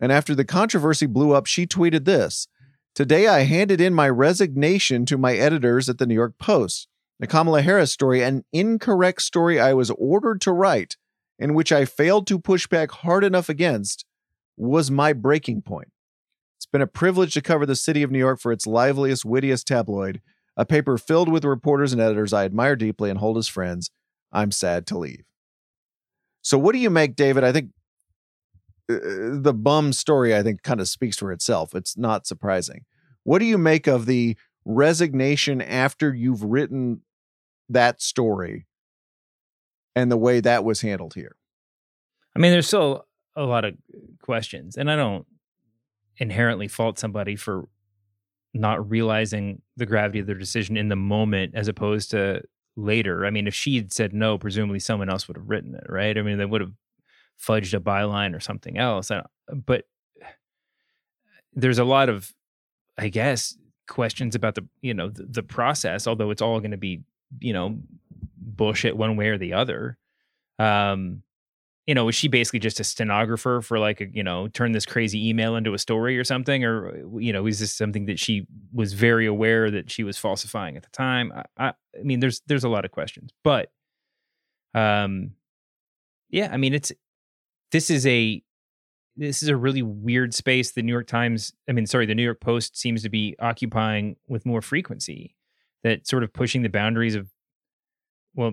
And 0.00 0.10
after 0.10 0.34
the 0.34 0.44
controversy 0.44 1.06
blew 1.06 1.32
up, 1.32 1.46
she 1.46 1.66
tweeted 1.66 2.04
this 2.04 2.48
Today 2.94 3.28
I 3.28 3.44
handed 3.44 3.80
in 3.80 3.94
my 3.94 4.08
resignation 4.08 5.06
to 5.06 5.16
my 5.16 5.34
editors 5.34 5.88
at 5.88 5.98
the 5.98 6.06
New 6.06 6.14
York 6.14 6.36
Post. 6.38 6.88
The 7.20 7.28
Kamala 7.28 7.62
Harris 7.62 7.92
story, 7.92 8.22
an 8.22 8.44
incorrect 8.52 9.22
story 9.22 9.60
I 9.60 9.74
was 9.74 9.92
ordered 9.92 10.40
to 10.40 10.52
write, 10.52 10.96
in 11.38 11.54
which 11.54 11.70
I 11.70 11.84
failed 11.84 12.26
to 12.26 12.40
push 12.40 12.66
back 12.66 12.90
hard 12.90 13.22
enough 13.22 13.48
against, 13.48 14.04
was 14.56 14.90
my 14.90 15.12
breaking 15.12 15.62
point. 15.62 15.92
It's 16.58 16.66
been 16.66 16.82
a 16.82 16.86
privilege 16.88 17.34
to 17.34 17.40
cover 17.40 17.64
the 17.64 17.76
city 17.76 18.02
of 18.02 18.10
New 18.10 18.18
York 18.18 18.40
for 18.40 18.50
its 18.50 18.66
liveliest, 18.66 19.24
wittiest 19.24 19.68
tabloid. 19.68 20.20
A 20.56 20.66
paper 20.66 20.98
filled 20.98 21.28
with 21.28 21.44
reporters 21.44 21.92
and 21.92 22.00
editors 22.00 22.32
I 22.32 22.44
admire 22.44 22.76
deeply 22.76 23.10
and 23.10 23.18
hold 23.18 23.38
as 23.38 23.48
friends. 23.48 23.90
I'm 24.32 24.50
sad 24.50 24.86
to 24.88 24.98
leave. 24.98 25.24
So, 26.42 26.58
what 26.58 26.72
do 26.72 26.78
you 26.78 26.90
make, 26.90 27.16
David? 27.16 27.44
I 27.44 27.52
think 27.52 27.70
uh, 28.90 28.96
the 29.40 29.54
bum 29.54 29.92
story, 29.92 30.34
I 30.34 30.42
think, 30.42 30.62
kind 30.62 30.80
of 30.80 30.88
speaks 30.88 31.16
for 31.16 31.32
itself. 31.32 31.74
It's 31.74 31.96
not 31.96 32.26
surprising. 32.26 32.84
What 33.24 33.38
do 33.38 33.44
you 33.44 33.58
make 33.58 33.86
of 33.86 34.06
the 34.06 34.36
resignation 34.64 35.62
after 35.62 36.12
you've 36.12 36.42
written 36.42 37.02
that 37.68 38.02
story 38.02 38.66
and 39.94 40.10
the 40.10 40.16
way 40.16 40.40
that 40.40 40.64
was 40.64 40.80
handled 40.80 41.14
here? 41.14 41.36
I 42.34 42.38
mean, 42.38 42.50
there's 42.50 42.66
still 42.66 43.06
a 43.36 43.44
lot 43.44 43.64
of 43.64 43.74
questions, 44.22 44.76
and 44.76 44.90
I 44.90 44.96
don't 44.96 45.26
inherently 46.16 46.68
fault 46.68 46.98
somebody 46.98 47.36
for 47.36 47.68
not 48.54 48.90
realizing 48.90 49.62
the 49.76 49.86
gravity 49.86 50.18
of 50.18 50.26
their 50.26 50.36
decision 50.36 50.76
in 50.76 50.88
the 50.88 50.96
moment 50.96 51.54
as 51.54 51.68
opposed 51.68 52.10
to 52.10 52.42
later. 52.76 53.26
I 53.26 53.30
mean, 53.30 53.46
if 53.46 53.54
she 53.54 53.76
had 53.76 53.92
said 53.92 54.12
no, 54.12 54.38
presumably 54.38 54.78
someone 54.78 55.08
else 55.08 55.28
would 55.28 55.36
have 55.36 55.48
written 55.48 55.74
it, 55.74 55.84
right? 55.88 56.16
I 56.16 56.22
mean, 56.22 56.38
they 56.38 56.44
would 56.44 56.60
have 56.60 56.72
fudged 57.40 57.74
a 57.74 57.80
byline 57.80 58.34
or 58.34 58.40
something 58.40 58.78
else. 58.78 59.10
But 59.66 59.84
there's 61.54 61.78
a 61.78 61.84
lot 61.84 62.08
of, 62.08 62.32
I 62.98 63.08
guess, 63.08 63.56
questions 63.88 64.34
about 64.34 64.54
the 64.54 64.66
you 64.80 64.94
know 64.94 65.08
the, 65.08 65.24
the 65.24 65.42
process. 65.42 66.06
Although 66.06 66.30
it's 66.30 66.42
all 66.42 66.60
going 66.60 66.70
to 66.70 66.76
be 66.76 67.02
you 67.40 67.52
know 67.52 67.78
bullshit 68.36 68.96
one 68.96 69.16
way 69.16 69.28
or 69.28 69.38
the 69.38 69.54
other. 69.54 69.98
Um, 70.58 71.22
you 71.86 71.94
know, 71.94 72.04
was 72.04 72.14
she 72.14 72.28
basically 72.28 72.60
just 72.60 72.78
a 72.78 72.84
stenographer 72.84 73.60
for 73.60 73.78
like 73.78 74.00
a, 74.00 74.06
you 74.12 74.22
know, 74.22 74.46
turn 74.48 74.72
this 74.72 74.86
crazy 74.86 75.28
email 75.28 75.56
into 75.56 75.74
a 75.74 75.78
story 75.78 76.16
or 76.16 76.24
something? 76.24 76.64
Or, 76.64 77.18
you 77.20 77.32
know, 77.32 77.46
is 77.46 77.58
this 77.58 77.74
something 77.74 78.06
that 78.06 78.18
she 78.18 78.46
was 78.72 78.92
very 78.92 79.26
aware 79.26 79.70
that 79.70 79.90
she 79.90 80.04
was 80.04 80.16
falsifying 80.16 80.76
at 80.76 80.84
the 80.84 80.90
time? 80.90 81.32
I, 81.34 81.44
I, 81.58 81.68
I 81.68 82.02
mean, 82.04 82.20
there's, 82.20 82.40
there's 82.46 82.64
a 82.64 82.68
lot 82.68 82.84
of 82.84 82.92
questions, 82.92 83.30
but, 83.42 83.72
um, 84.74 85.32
yeah, 86.30 86.50
I 86.52 86.56
mean, 86.56 86.72
it's, 86.72 86.92
this 87.72 87.90
is 87.90 88.06
a, 88.06 88.42
this 89.16 89.42
is 89.42 89.48
a 89.48 89.56
really 89.56 89.82
weird 89.82 90.32
space. 90.32 90.70
The 90.70 90.82
New 90.82 90.92
York 90.92 91.06
Times, 91.06 91.52
I 91.68 91.72
mean, 91.72 91.86
sorry, 91.86 92.06
the 92.06 92.14
New 92.14 92.22
York 92.22 92.40
Post 92.40 92.78
seems 92.78 93.02
to 93.02 93.10
be 93.10 93.36
occupying 93.40 94.16
with 94.28 94.46
more 94.46 94.62
frequency 94.62 95.36
that 95.82 96.06
sort 96.06 96.22
of 96.22 96.32
pushing 96.32 96.62
the 96.62 96.68
boundaries 96.68 97.14
of, 97.14 97.28
well, 98.34 98.52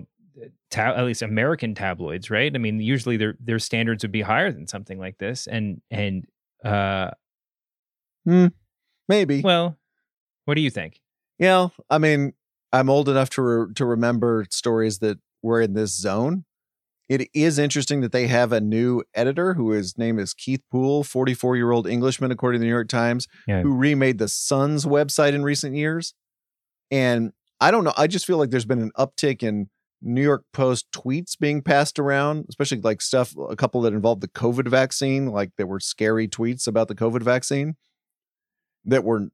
ta- 0.70 0.94
at 0.94 1.04
least 1.04 1.22
American 1.22 1.74
tabloids, 1.74 2.30
right? 2.30 2.54
I 2.54 2.58
mean, 2.58 2.80
usually 2.80 3.16
their 3.16 3.36
their 3.40 3.58
standards 3.58 4.02
would 4.04 4.12
be 4.12 4.22
higher 4.22 4.50
than 4.52 4.66
something 4.66 4.98
like 4.98 5.18
this, 5.18 5.46
and 5.46 5.80
and 5.90 6.26
uh, 6.64 7.10
hmm, 8.24 8.46
maybe. 9.08 9.40
Well, 9.42 9.78
what 10.44 10.54
do 10.54 10.60
you 10.60 10.70
think? 10.70 11.00
Yeah, 11.38 11.68
I 11.88 11.98
mean, 11.98 12.32
I'm 12.72 12.90
old 12.90 13.08
enough 13.08 13.30
to 13.30 13.42
re- 13.42 13.74
to 13.74 13.84
remember 13.84 14.46
stories 14.50 14.98
that 14.98 15.18
were 15.42 15.60
in 15.60 15.74
this 15.74 15.92
zone. 15.96 16.44
It 17.08 17.28
is 17.34 17.58
interesting 17.58 18.02
that 18.02 18.12
they 18.12 18.28
have 18.28 18.52
a 18.52 18.60
new 18.60 19.02
editor 19.14 19.54
who 19.54 19.72
his 19.72 19.98
name 19.98 20.20
is 20.20 20.32
Keith 20.32 20.62
Poole, 20.70 21.02
44 21.02 21.56
year 21.56 21.72
old 21.72 21.88
Englishman, 21.88 22.30
according 22.30 22.60
to 22.60 22.62
the 22.62 22.66
New 22.66 22.72
York 22.72 22.86
Times, 22.88 23.26
Yeah. 23.48 23.62
who 23.62 23.74
remade 23.74 24.18
the 24.18 24.28
Sun's 24.28 24.84
website 24.84 25.32
in 25.32 25.42
recent 25.42 25.74
years. 25.74 26.14
And 26.92 27.32
I 27.60 27.72
don't 27.72 27.82
know. 27.82 27.92
I 27.96 28.06
just 28.06 28.26
feel 28.26 28.38
like 28.38 28.50
there's 28.50 28.64
been 28.64 28.80
an 28.80 28.92
uptick 28.96 29.42
in 29.42 29.68
New 30.02 30.22
York 30.22 30.44
Post 30.52 30.90
tweets 30.92 31.38
being 31.38 31.62
passed 31.62 31.98
around, 31.98 32.46
especially 32.48 32.80
like 32.80 33.02
stuff, 33.02 33.34
a 33.48 33.56
couple 33.56 33.82
that 33.82 33.92
involved 33.92 34.22
the 34.22 34.28
COVID 34.28 34.68
vaccine, 34.68 35.26
like 35.26 35.50
there 35.56 35.66
were 35.66 35.80
scary 35.80 36.26
tweets 36.26 36.66
about 36.66 36.88
the 36.88 36.94
COVID 36.94 37.22
vaccine 37.22 37.76
that 38.84 39.04
were 39.04 39.28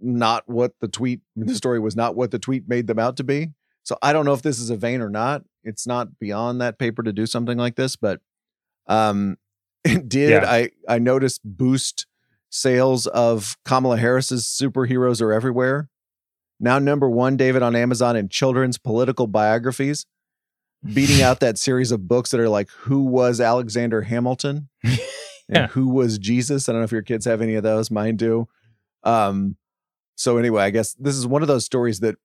not 0.00 0.44
what 0.46 0.72
the 0.80 0.88
tweet, 0.88 1.20
the 1.34 1.54
story 1.54 1.80
was 1.80 1.96
not 1.96 2.14
what 2.14 2.30
the 2.30 2.38
tweet 2.38 2.68
made 2.68 2.86
them 2.86 2.98
out 2.98 3.16
to 3.16 3.24
be. 3.24 3.48
So 3.82 3.96
I 4.02 4.12
don't 4.12 4.24
know 4.24 4.34
if 4.34 4.42
this 4.42 4.58
is 4.58 4.70
a 4.70 4.76
vein 4.76 5.00
or 5.00 5.08
not. 5.08 5.42
It's 5.64 5.86
not 5.86 6.18
beyond 6.18 6.60
that 6.60 6.78
paper 6.78 7.02
to 7.02 7.12
do 7.12 7.26
something 7.26 7.58
like 7.58 7.76
this, 7.76 7.96
but 7.96 8.20
um, 8.86 9.36
it 9.84 10.08
did. 10.08 10.42
Yeah. 10.42 10.50
I 10.50 10.70
I 10.88 10.98
noticed 10.98 11.40
boost 11.44 12.06
sales 12.50 13.06
of 13.06 13.56
Kamala 13.64 13.96
Harris's 13.96 14.44
superheroes 14.44 15.20
are 15.20 15.32
everywhere. 15.32 15.88
Now 16.60 16.78
number 16.78 17.08
one, 17.08 17.36
David, 17.36 17.62
on 17.62 17.76
Amazon 17.76 18.16
in 18.16 18.28
children's 18.28 18.78
political 18.78 19.26
biographies, 19.26 20.06
beating 20.84 21.22
out 21.22 21.40
that 21.40 21.58
series 21.58 21.92
of 21.92 22.08
books 22.08 22.30
that 22.30 22.40
are 22.40 22.48
like 22.48 22.70
Who 22.70 23.02
was 23.02 23.40
Alexander 23.40 24.02
Hamilton? 24.02 24.68
and 24.84 24.98
Yeah. 25.48 25.66
Who 25.68 25.88
was 25.88 26.18
Jesus? 26.18 26.68
I 26.68 26.72
don't 26.72 26.80
know 26.80 26.84
if 26.84 26.92
your 26.92 27.02
kids 27.02 27.24
have 27.24 27.40
any 27.40 27.54
of 27.54 27.62
those. 27.62 27.90
Mine 27.90 28.16
do. 28.16 28.48
Um, 29.02 29.56
so 30.16 30.36
anyway, 30.36 30.62
I 30.64 30.70
guess 30.70 30.94
this 30.94 31.16
is 31.16 31.26
one 31.26 31.42
of 31.42 31.48
those 31.48 31.64
stories 31.64 32.00
that 32.00 32.16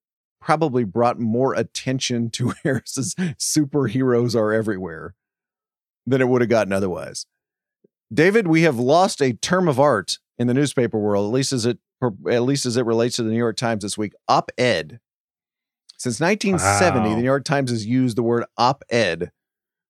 probably 0.41 0.83
brought 0.83 1.19
more 1.19 1.53
attention 1.53 2.29
to 2.31 2.53
Harris's 2.63 3.15
superheroes 3.37 4.35
are 4.35 4.51
everywhere 4.51 5.15
than 6.05 6.21
it 6.21 6.27
would 6.27 6.41
have 6.41 6.49
gotten 6.49 6.73
otherwise. 6.73 7.25
David, 8.13 8.47
we 8.47 8.63
have 8.63 8.77
lost 8.77 9.21
a 9.21 9.33
term 9.33 9.67
of 9.67 9.79
art 9.79 10.19
in 10.37 10.47
the 10.47 10.53
newspaper 10.53 10.99
world, 10.99 11.27
at 11.27 11.33
least 11.33 11.53
as 11.53 11.65
it 11.65 11.79
at 12.29 12.43
least 12.43 12.65
as 12.65 12.77
it 12.77 12.85
relates 12.85 13.15
to 13.17 13.23
the 13.23 13.31
New 13.31 13.37
York 13.37 13.57
Times 13.57 13.83
this 13.83 13.97
week. 13.97 14.13
Op-ed. 14.27 14.99
Since 15.97 16.19
1970, 16.19 16.99
Wow. 16.99 17.15
the 17.15 17.21
New 17.21 17.25
York 17.25 17.45
Times 17.45 17.71
has 17.71 17.85
used 17.85 18.17
the 18.17 18.23
word 18.23 18.43
op-ed, 18.57 19.31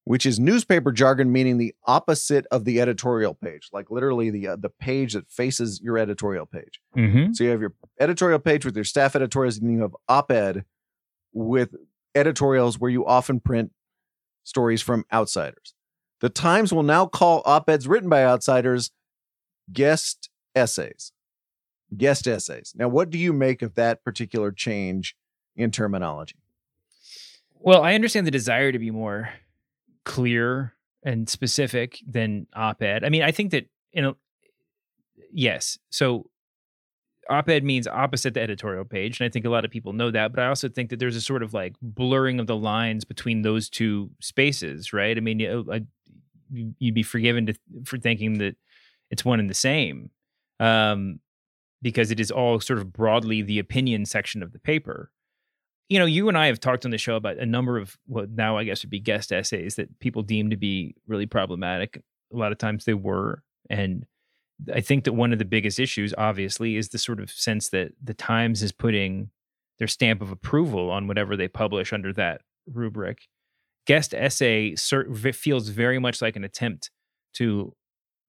which 0.04 0.26
is 0.26 0.40
newspaper 0.40 0.92
jargon 0.92 1.32
meaning 1.32 1.58
the 1.58 1.74
opposite 1.86 2.46
of 2.52 2.66
the 2.66 2.80
editorial 2.80 3.34
page, 3.34 3.70
like 3.74 3.90
literally 3.90 4.30
the 4.30 4.50
uh, 4.50 4.56
the 4.58 4.70
page 4.70 5.14
that 5.14 5.30
faces 5.32 5.82
your 5.82 5.98
editorial 5.98 6.46
page. 6.46 6.80
Mm-hmm. 6.96 7.34
So 7.34 7.44
you 7.46 7.50
have 7.50 7.62
your 7.62 7.74
editorial 8.00 8.40
page 8.40 8.64
with 8.66 8.76
your 8.76 8.84
staff 8.84 9.16
editorials, 9.16 9.58
and 9.58 9.72
you 9.72 9.82
have 9.82 9.96
op-ed 10.08 10.66
with 11.32 11.74
editorials 12.14 12.78
where 12.78 12.92
you 12.92 13.06
often 13.08 13.40
print 13.40 13.72
stories 14.44 14.82
from 14.84 15.06
outsiders. 15.12 15.74
The 16.22 16.30
Times 16.30 16.72
will 16.72 16.84
now 16.84 17.06
call 17.08 17.42
op-eds 17.46 17.88
written 17.88 18.10
by 18.10 18.24
outsiders 18.24 18.92
guest 19.72 20.30
essays. 20.54 21.12
Guest 21.98 22.28
essays. 22.28 22.74
Now, 22.76 22.88
what 22.88 23.10
do 23.10 23.18
you 23.18 23.34
make 23.34 23.62
of 23.62 23.76
that 23.76 24.04
particular 24.04 24.52
change 24.52 25.16
in 25.56 25.72
terminology? 25.72 26.36
Well, 27.54 27.84
I 27.84 27.94
understand 27.96 28.28
the 28.28 28.32
desire 28.32 28.72
to 28.72 28.80
be 28.80 28.92
more 28.92 29.30
clear 30.06 30.74
and 31.04 31.30
specific 31.30 32.00
than 32.08 32.48
op-ed. 32.54 33.04
I 33.04 33.10
mean, 33.10 33.22
I 33.24 33.32
think 33.32 33.52
that 33.52 33.68
you 33.94 34.02
know, 34.02 34.18
yes. 35.32 35.78
So 35.90 36.30
op-ed 37.30 37.64
means 37.64 37.88
opposite 37.88 38.34
the 38.34 38.42
editorial 38.42 38.86
page, 38.86 39.20
and 39.20 39.26
I 39.26 39.30
think 39.30 39.46
a 39.46 39.50
lot 39.50 39.66
of 39.66 39.72
people 39.72 39.94
know 39.94 40.12
that. 40.12 40.34
But 40.34 40.44
I 40.44 40.48
also 40.48 40.68
think 40.68 40.90
that 40.90 41.00
there's 41.00 41.16
a 41.16 41.22
sort 41.22 41.44
of 41.44 41.54
like 41.54 41.76
blurring 41.82 42.40
of 42.40 42.48
the 42.48 42.56
lines 42.56 43.06
between 43.06 43.42
those 43.44 43.70
two 43.70 44.10
spaces, 44.20 44.92
right? 44.94 45.16
I 45.16 45.22
mean, 45.22 45.40
you- 45.40 45.66
I, 45.72 45.82
you- 46.52 46.76
you'd 46.80 46.96
be 46.96 47.04
forgiven 47.04 47.46
to, 47.48 47.54
for 47.86 47.98
thinking 47.98 48.40
that 48.40 48.56
it's 49.10 49.24
one 49.24 49.40
and 49.40 49.50
the 49.50 49.54
same, 49.54 50.10
um, 50.60 51.20
because 51.84 52.10
it 52.10 52.20
is 52.20 52.32
all 52.32 52.60
sort 52.60 52.80
of 52.80 52.92
broadly 52.92 53.44
the 53.44 53.60
opinion 53.60 54.08
section 54.08 54.42
of 54.42 54.54
the 54.54 54.60
paper 54.60 55.12
you 55.90 56.00
know, 56.00 56.06
you 56.06 56.28
and 56.28 56.38
I 56.38 56.48
have 56.48 56.60
talked 56.60 56.86
on 56.86 56.92
the 56.92 56.98
show 56.98 57.16
about 57.16 57.38
a 57.38 57.46
number 57.46 57.78
of 57.78 57.98
what 58.08 58.32
now 58.32 58.58
I 58.58 58.64
guess 58.64 58.84
would 58.84 58.90
be 58.90 59.00
guest 59.00 59.32
essays 59.32 59.76
that 59.76 60.00
people 60.00 60.24
deem 60.24 60.50
to 60.50 60.58
be 60.58 60.96
really 61.08 61.26
problematic. 61.26 62.02
A 62.34 62.38
lot 62.38 62.52
of 62.52 62.58
times 62.58 62.86
they 62.86 62.94
were. 62.94 63.44
And 63.70 64.06
I 64.74 64.82
think 64.82 65.04
that 65.04 65.14
one 65.14 65.34
of 65.34 65.40
the 65.40 65.46
biggest 65.46 65.80
issues, 65.80 66.14
obviously, 66.18 66.78
is 66.78 66.90
the 66.90 66.98
sort 66.98 67.20
of 67.20 67.30
sense 67.30 67.70
that 67.70 67.92
the 68.02 68.14
Times 68.14 68.64
is 68.64 68.72
putting 68.72 69.30
their 69.78 69.88
stamp 69.88 70.22
of 70.22 70.32
approval 70.32 70.90
on 70.90 71.08
whatever 71.08 71.36
they 71.36 71.48
publish 71.48 71.92
under 71.92 72.14
that 72.14 72.42
rubric. 72.66 73.28
Guest 73.86 74.14
essay 74.14 74.76
cer- 74.76 75.14
feels 75.14 75.70
very 75.70 76.00
much 76.00 76.22
like 76.22 76.36
an 76.36 76.44
attempt 76.44 76.90
to 77.34 77.74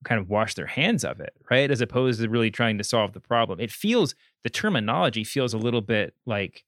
kind 0.05 0.21
of 0.21 0.29
wash 0.29 0.55
their 0.55 0.67
hands 0.67 1.05
of 1.05 1.21
it, 1.21 1.35
right? 1.51 1.71
As 1.71 1.81
opposed 1.81 2.21
to 2.21 2.29
really 2.29 2.51
trying 2.51 2.79
to 2.79 2.85
solve 2.85 3.13
the 3.13 3.21
problem. 3.21 3.61
It 3.61 3.73
feels, 3.73 4.15
the 4.43 4.51
terminology 4.51 5.25
feels 5.25 5.55
a 5.55 5.59
little 5.59 5.81
bit 5.81 6.15
like 6.27 6.65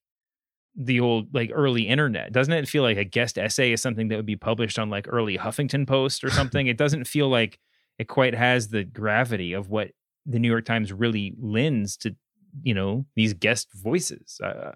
the 0.78 1.00
old 1.00 1.34
like 1.34 1.50
early 1.54 1.88
internet 1.88 2.32
doesn't 2.32 2.52
it 2.52 2.68
feel 2.68 2.82
like 2.82 2.98
a 2.98 3.04
guest 3.04 3.38
essay 3.38 3.72
is 3.72 3.80
something 3.80 4.08
that 4.08 4.16
would 4.16 4.26
be 4.26 4.36
published 4.36 4.78
on 4.78 4.90
like 4.90 5.06
early 5.08 5.38
huffington 5.38 5.86
post 5.86 6.22
or 6.22 6.28
something 6.28 6.66
it 6.66 6.76
doesn't 6.76 7.06
feel 7.06 7.30
like 7.30 7.58
it 7.98 8.08
quite 8.08 8.34
has 8.34 8.68
the 8.68 8.84
gravity 8.84 9.54
of 9.54 9.70
what 9.70 9.92
the 10.26 10.38
new 10.38 10.50
york 10.50 10.66
times 10.66 10.92
really 10.92 11.32
lends 11.40 11.96
to 11.96 12.14
you 12.62 12.74
know 12.74 13.06
these 13.14 13.32
guest 13.32 13.68
voices 13.72 14.38
uh, 14.44 14.72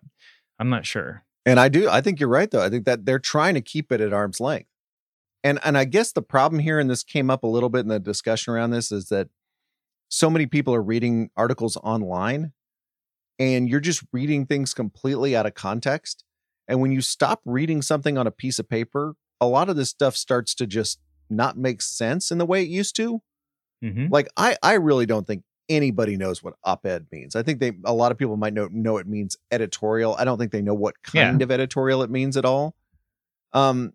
i'm 0.59 0.71
not 0.71 0.87
sure 0.87 1.23
And 1.47 1.59
I 1.59 1.69
do, 1.69 1.88
I 1.88 2.00
think 2.00 2.21
you're 2.21 2.29
right, 2.29 2.50
though. 2.50 2.62
I 2.62 2.69
think 2.69 2.85
that 2.85 3.07
they're 3.07 3.19
trying 3.19 3.55
to 3.55 3.61
keep 3.61 3.90
it 3.90 4.00
at 4.00 4.12
arm's 4.12 4.40
length. 4.40 4.69
And 5.42 5.59
and 5.64 5.76
I 5.78 5.85
guess 5.85 6.12
the 6.12 6.23
problem 6.23 6.61
here, 6.61 6.78
and 6.78 6.90
this 6.90 7.02
came 7.02 7.30
up 7.30 7.42
a 7.42 7.49
little 7.49 7.68
bit 7.68 7.80
in 7.80 7.88
the 7.88 7.99
discussion 7.99 8.52
around 8.52 8.70
this, 8.70 8.92
is 8.92 9.09
that 9.09 9.28
so 10.09 10.28
many 10.28 10.47
people 10.47 10.75
are 10.75 10.82
reading 10.82 11.30
articles 11.37 11.76
online 11.78 12.52
and 13.38 13.68
you're 13.68 13.80
just 13.80 14.04
reading 14.12 14.44
things 14.44 14.75
completely 14.75 15.35
out 15.35 15.47
of 15.47 15.54
context. 15.54 16.25
And 16.68 16.80
when 16.80 16.92
you 16.92 17.00
stop 17.00 17.40
reading 17.44 17.80
something 17.80 18.18
on 18.18 18.26
a 18.26 18.30
piece 18.30 18.59
of 18.59 18.68
paper, 18.68 19.14
a 19.40 19.47
lot 19.47 19.68
of 19.68 19.76
this 19.76 19.88
stuff 19.88 20.16
starts 20.16 20.54
to 20.56 20.66
just 20.66 21.00
not 21.30 21.56
make 21.56 21.80
sense 21.80 22.30
in 22.30 22.38
the 22.38 22.47
way 22.47 22.62
it 22.62 22.68
used 22.68 22.94
to. 22.97 23.23
mm-hmm. 23.82 24.09
Like 24.11 24.28
I 24.37 24.56
I 24.62 24.75
really 24.75 25.06
don't 25.06 25.26
think 25.26 25.44
anybody 25.68 26.16
knows 26.16 26.42
what 26.42 26.54
op-ed 26.64 27.06
means. 27.11 27.35
I 27.35 27.42
think 27.42 27.61
they 27.61 27.73
a 27.85 27.94
lot 27.94 28.12
of 28.12 28.18
people 28.18 28.37
might 28.37 28.52
know 28.52 28.68
know 28.70 28.99
it 28.99 29.06
means 29.06 29.37
editorial. 29.50 30.16
I 30.18 30.25
don't 30.25 30.38
think 30.38 30.52
they 30.52 30.62
know 30.62 30.75
what 30.75 31.02
kind 31.02 31.40
of 31.40 31.50
editorial 31.50 32.02
it 32.02 32.11
means 32.11 32.37
at 32.37 32.44
all. 32.44 32.75
Um, 33.52 33.94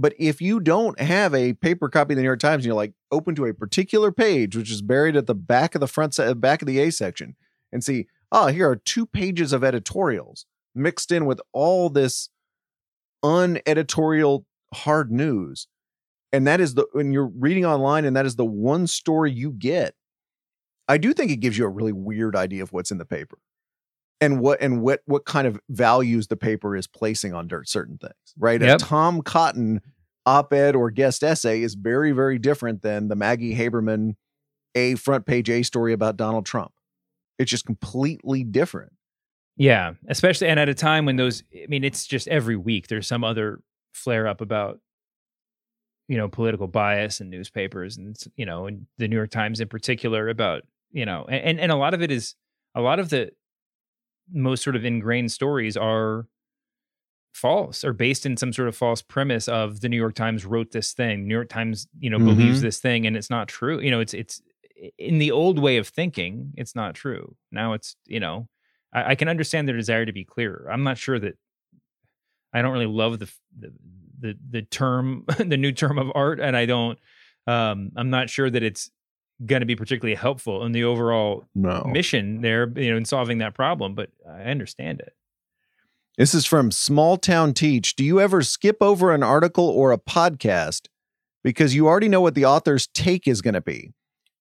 but 0.00 0.14
if 0.16 0.40
you 0.40 0.60
don't 0.60 0.98
have 1.00 1.34
a 1.34 1.54
paper 1.54 1.88
copy 1.88 2.12
of 2.12 2.16
the 2.16 2.22
New 2.22 2.28
York 2.28 2.38
Times 2.38 2.60
and 2.60 2.66
you're 2.66 2.74
like 2.74 2.92
open 3.10 3.34
to 3.34 3.46
a 3.46 3.52
particular 3.52 4.12
page, 4.12 4.56
which 4.56 4.70
is 4.70 4.80
buried 4.80 5.16
at 5.16 5.26
the 5.26 5.34
back 5.34 5.74
of 5.74 5.80
the 5.80 5.88
front 5.88 6.14
se- 6.14 6.34
back 6.34 6.62
of 6.62 6.68
the 6.68 6.78
A 6.78 6.92
section, 6.92 7.34
and 7.72 7.82
see, 7.82 8.06
oh, 8.30 8.46
here 8.46 8.70
are 8.70 8.76
two 8.76 9.06
pages 9.06 9.52
of 9.52 9.64
editorials 9.64 10.46
mixed 10.72 11.10
in 11.10 11.26
with 11.26 11.40
all 11.52 11.90
this 11.90 12.28
uneditorial 13.24 14.46
hard 14.72 15.10
news. 15.10 15.66
And 16.32 16.46
that 16.46 16.60
is 16.60 16.74
the 16.74 16.86
when 16.92 17.10
you're 17.10 17.32
reading 17.36 17.66
online, 17.66 18.04
and 18.04 18.14
that 18.16 18.26
is 18.26 18.36
the 18.36 18.44
one 18.44 18.86
story 18.86 19.32
you 19.32 19.50
get. 19.50 19.94
I 20.86 20.98
do 20.98 21.12
think 21.12 21.32
it 21.32 21.40
gives 21.40 21.58
you 21.58 21.64
a 21.64 21.70
really 21.70 21.92
weird 21.92 22.36
idea 22.36 22.62
of 22.62 22.72
what's 22.72 22.92
in 22.92 22.98
the 22.98 23.04
paper 23.04 23.38
and 24.20 24.40
what 24.40 24.60
and 24.60 24.82
what 24.82 25.00
what 25.06 25.24
kind 25.24 25.46
of 25.46 25.60
values 25.68 26.26
the 26.26 26.36
paper 26.36 26.76
is 26.76 26.86
placing 26.86 27.34
on 27.34 27.48
dirt 27.48 27.68
certain 27.68 27.98
things 27.98 28.12
right? 28.38 28.60
Yep. 28.60 28.80
a 28.80 28.84
tom 28.84 29.22
cotton 29.22 29.80
op-ed 30.26 30.76
or 30.76 30.90
guest 30.90 31.22
essay 31.22 31.62
is 31.62 31.74
very 31.74 32.12
very 32.12 32.38
different 32.38 32.82
than 32.82 33.08
the 33.08 33.16
maggie 33.16 33.54
haberman 33.54 34.14
a 34.74 34.94
front 34.96 35.26
page 35.26 35.48
a 35.50 35.62
story 35.62 35.92
about 35.92 36.16
donald 36.16 36.46
trump. 36.46 36.72
It's 37.38 37.50
just 37.50 37.66
completely 37.66 38.42
different. 38.44 38.92
Yeah, 39.56 39.94
especially 40.08 40.48
and 40.48 40.60
at 40.60 40.68
a 40.68 40.74
time 40.74 41.04
when 41.04 41.16
those 41.16 41.42
I 41.54 41.66
mean 41.68 41.84
it's 41.84 42.06
just 42.06 42.28
every 42.28 42.56
week 42.56 42.88
there's 42.88 43.06
some 43.06 43.24
other 43.24 43.60
flare 43.92 44.26
up 44.26 44.40
about 44.40 44.80
you 46.08 46.16
know 46.16 46.28
political 46.28 46.68
bias 46.68 47.20
in 47.20 47.30
newspapers 47.30 47.96
and 47.96 48.16
you 48.36 48.46
know 48.46 48.66
and 48.66 48.86
the 48.98 49.08
New 49.08 49.16
York 49.16 49.30
Times 49.30 49.60
in 49.60 49.68
particular 49.68 50.28
about 50.28 50.62
you 50.92 51.04
know 51.04 51.26
and 51.28 51.58
and 51.58 51.72
a 51.72 51.76
lot 51.76 51.94
of 51.94 52.02
it 52.02 52.10
is 52.10 52.34
a 52.74 52.80
lot 52.80 52.98
of 52.98 53.10
the 53.10 53.32
most 54.32 54.62
sort 54.62 54.76
of 54.76 54.84
ingrained 54.84 55.32
stories 55.32 55.76
are 55.76 56.26
false 57.34 57.84
or 57.84 57.92
based 57.92 58.26
in 58.26 58.36
some 58.36 58.52
sort 58.52 58.68
of 58.68 58.76
false 58.76 59.00
premise 59.00 59.46
of 59.48 59.80
the 59.80 59.88
New 59.88 59.96
York 59.96 60.14
Times 60.14 60.44
wrote 60.44 60.72
this 60.72 60.92
thing 60.92 61.28
New 61.28 61.34
York 61.34 61.48
Times 61.48 61.86
you 61.98 62.10
know 62.10 62.18
believes 62.18 62.62
this 62.62 62.80
thing 62.80 63.06
and 63.06 63.16
it's 63.16 63.30
not 63.30 63.46
true 63.46 63.80
you 63.80 63.90
know 63.90 64.00
it's 64.00 64.12
it's 64.12 64.42
in 64.96 65.18
the 65.18 65.30
old 65.30 65.58
way 65.58 65.76
of 65.76 65.86
thinking 65.86 66.52
it's 66.56 66.74
not 66.74 66.94
true 66.94 67.36
now 67.52 67.74
it's 67.74 67.94
you 68.06 68.18
know 68.18 68.48
I, 68.92 69.10
I 69.10 69.14
can 69.14 69.28
understand 69.28 69.68
their 69.68 69.76
desire 69.76 70.06
to 70.06 70.12
be 70.12 70.24
clearer. 70.24 70.68
I'm 70.70 70.82
not 70.82 70.98
sure 70.98 71.18
that 71.18 71.36
I 72.52 72.62
don't 72.62 72.72
really 72.72 72.86
love 72.86 73.18
the 73.18 73.30
the 73.58 73.72
the, 74.20 74.38
the 74.50 74.62
term 74.62 75.24
the 75.38 75.56
new 75.56 75.72
term 75.72 75.98
of 75.98 76.10
art, 76.14 76.40
and 76.40 76.56
I 76.56 76.66
don't. 76.66 76.98
Um, 77.46 77.92
I'm 77.96 78.10
not 78.10 78.28
sure 78.28 78.50
that 78.50 78.62
it's 78.62 78.90
going 79.44 79.60
to 79.60 79.66
be 79.66 79.76
particularly 79.76 80.16
helpful 80.16 80.64
in 80.64 80.72
the 80.72 80.84
overall 80.84 81.44
no 81.54 81.84
mission 81.84 82.40
there, 82.40 82.70
you 82.76 82.90
know, 82.90 82.96
in 82.96 83.04
solving 83.04 83.38
that 83.38 83.54
problem. 83.54 83.94
But 83.94 84.10
I 84.28 84.42
understand 84.42 85.00
it. 85.00 85.14
This 86.16 86.34
is 86.34 86.44
from 86.44 86.72
Small 86.72 87.16
Town 87.16 87.54
Teach. 87.54 87.94
Do 87.94 88.04
you 88.04 88.20
ever 88.20 88.42
skip 88.42 88.78
over 88.80 89.12
an 89.12 89.22
article 89.22 89.68
or 89.68 89.92
a 89.92 89.98
podcast 89.98 90.88
because 91.44 91.76
you 91.76 91.86
already 91.86 92.08
know 92.08 92.20
what 92.20 92.34
the 92.34 92.44
author's 92.44 92.88
take 92.88 93.28
is 93.28 93.40
going 93.40 93.54
to 93.54 93.60
be? 93.60 93.92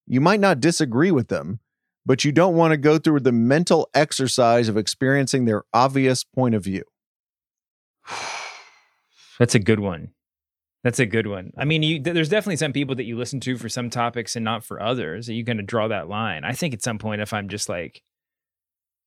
You 0.07 0.19
might 0.19 0.39
not 0.39 0.59
disagree 0.59 1.11
with 1.11 1.27
them, 1.27 1.59
but 2.03 2.25
you 2.25 2.31
don't 2.31 2.55
want 2.55 2.71
to 2.71 2.77
go 2.77 2.97
through 2.97 3.19
the 3.19 3.31
mental 3.31 3.89
exercise 3.93 4.69
of 4.69 4.77
experiencing 4.77 5.45
their 5.45 5.65
obvious 5.71 6.23
point 6.23 6.55
of 6.55 6.63
view. 6.63 6.83
That's 9.37 9.53
a 9.53 9.59
good 9.59 9.79
one. 9.79 10.13
That's 10.87 10.99
a 10.99 11.05
good 11.05 11.27
one. 11.27 11.51
I 11.57 11.65
mean, 11.65 11.83
you, 11.83 11.99
there's 11.99 12.29
definitely 12.29 12.55
some 12.55 12.71
people 12.71 12.95
that 12.95 13.03
you 13.03 13.17
listen 13.17 13.41
to 13.41 13.57
for 13.57 13.67
some 13.67 13.89
topics 13.89 14.37
and 14.37 14.45
not 14.45 14.63
for 14.63 14.81
others. 14.81 15.27
Are 15.27 15.33
you 15.33 15.43
going 15.43 15.57
to 15.57 15.63
draw 15.63 15.89
that 15.89 16.07
line? 16.07 16.45
I 16.45 16.53
think 16.53 16.73
at 16.73 16.81
some 16.81 16.97
point, 16.97 17.19
if 17.19 17.33
I'm 17.33 17.49
just 17.49 17.67
like, 17.67 18.03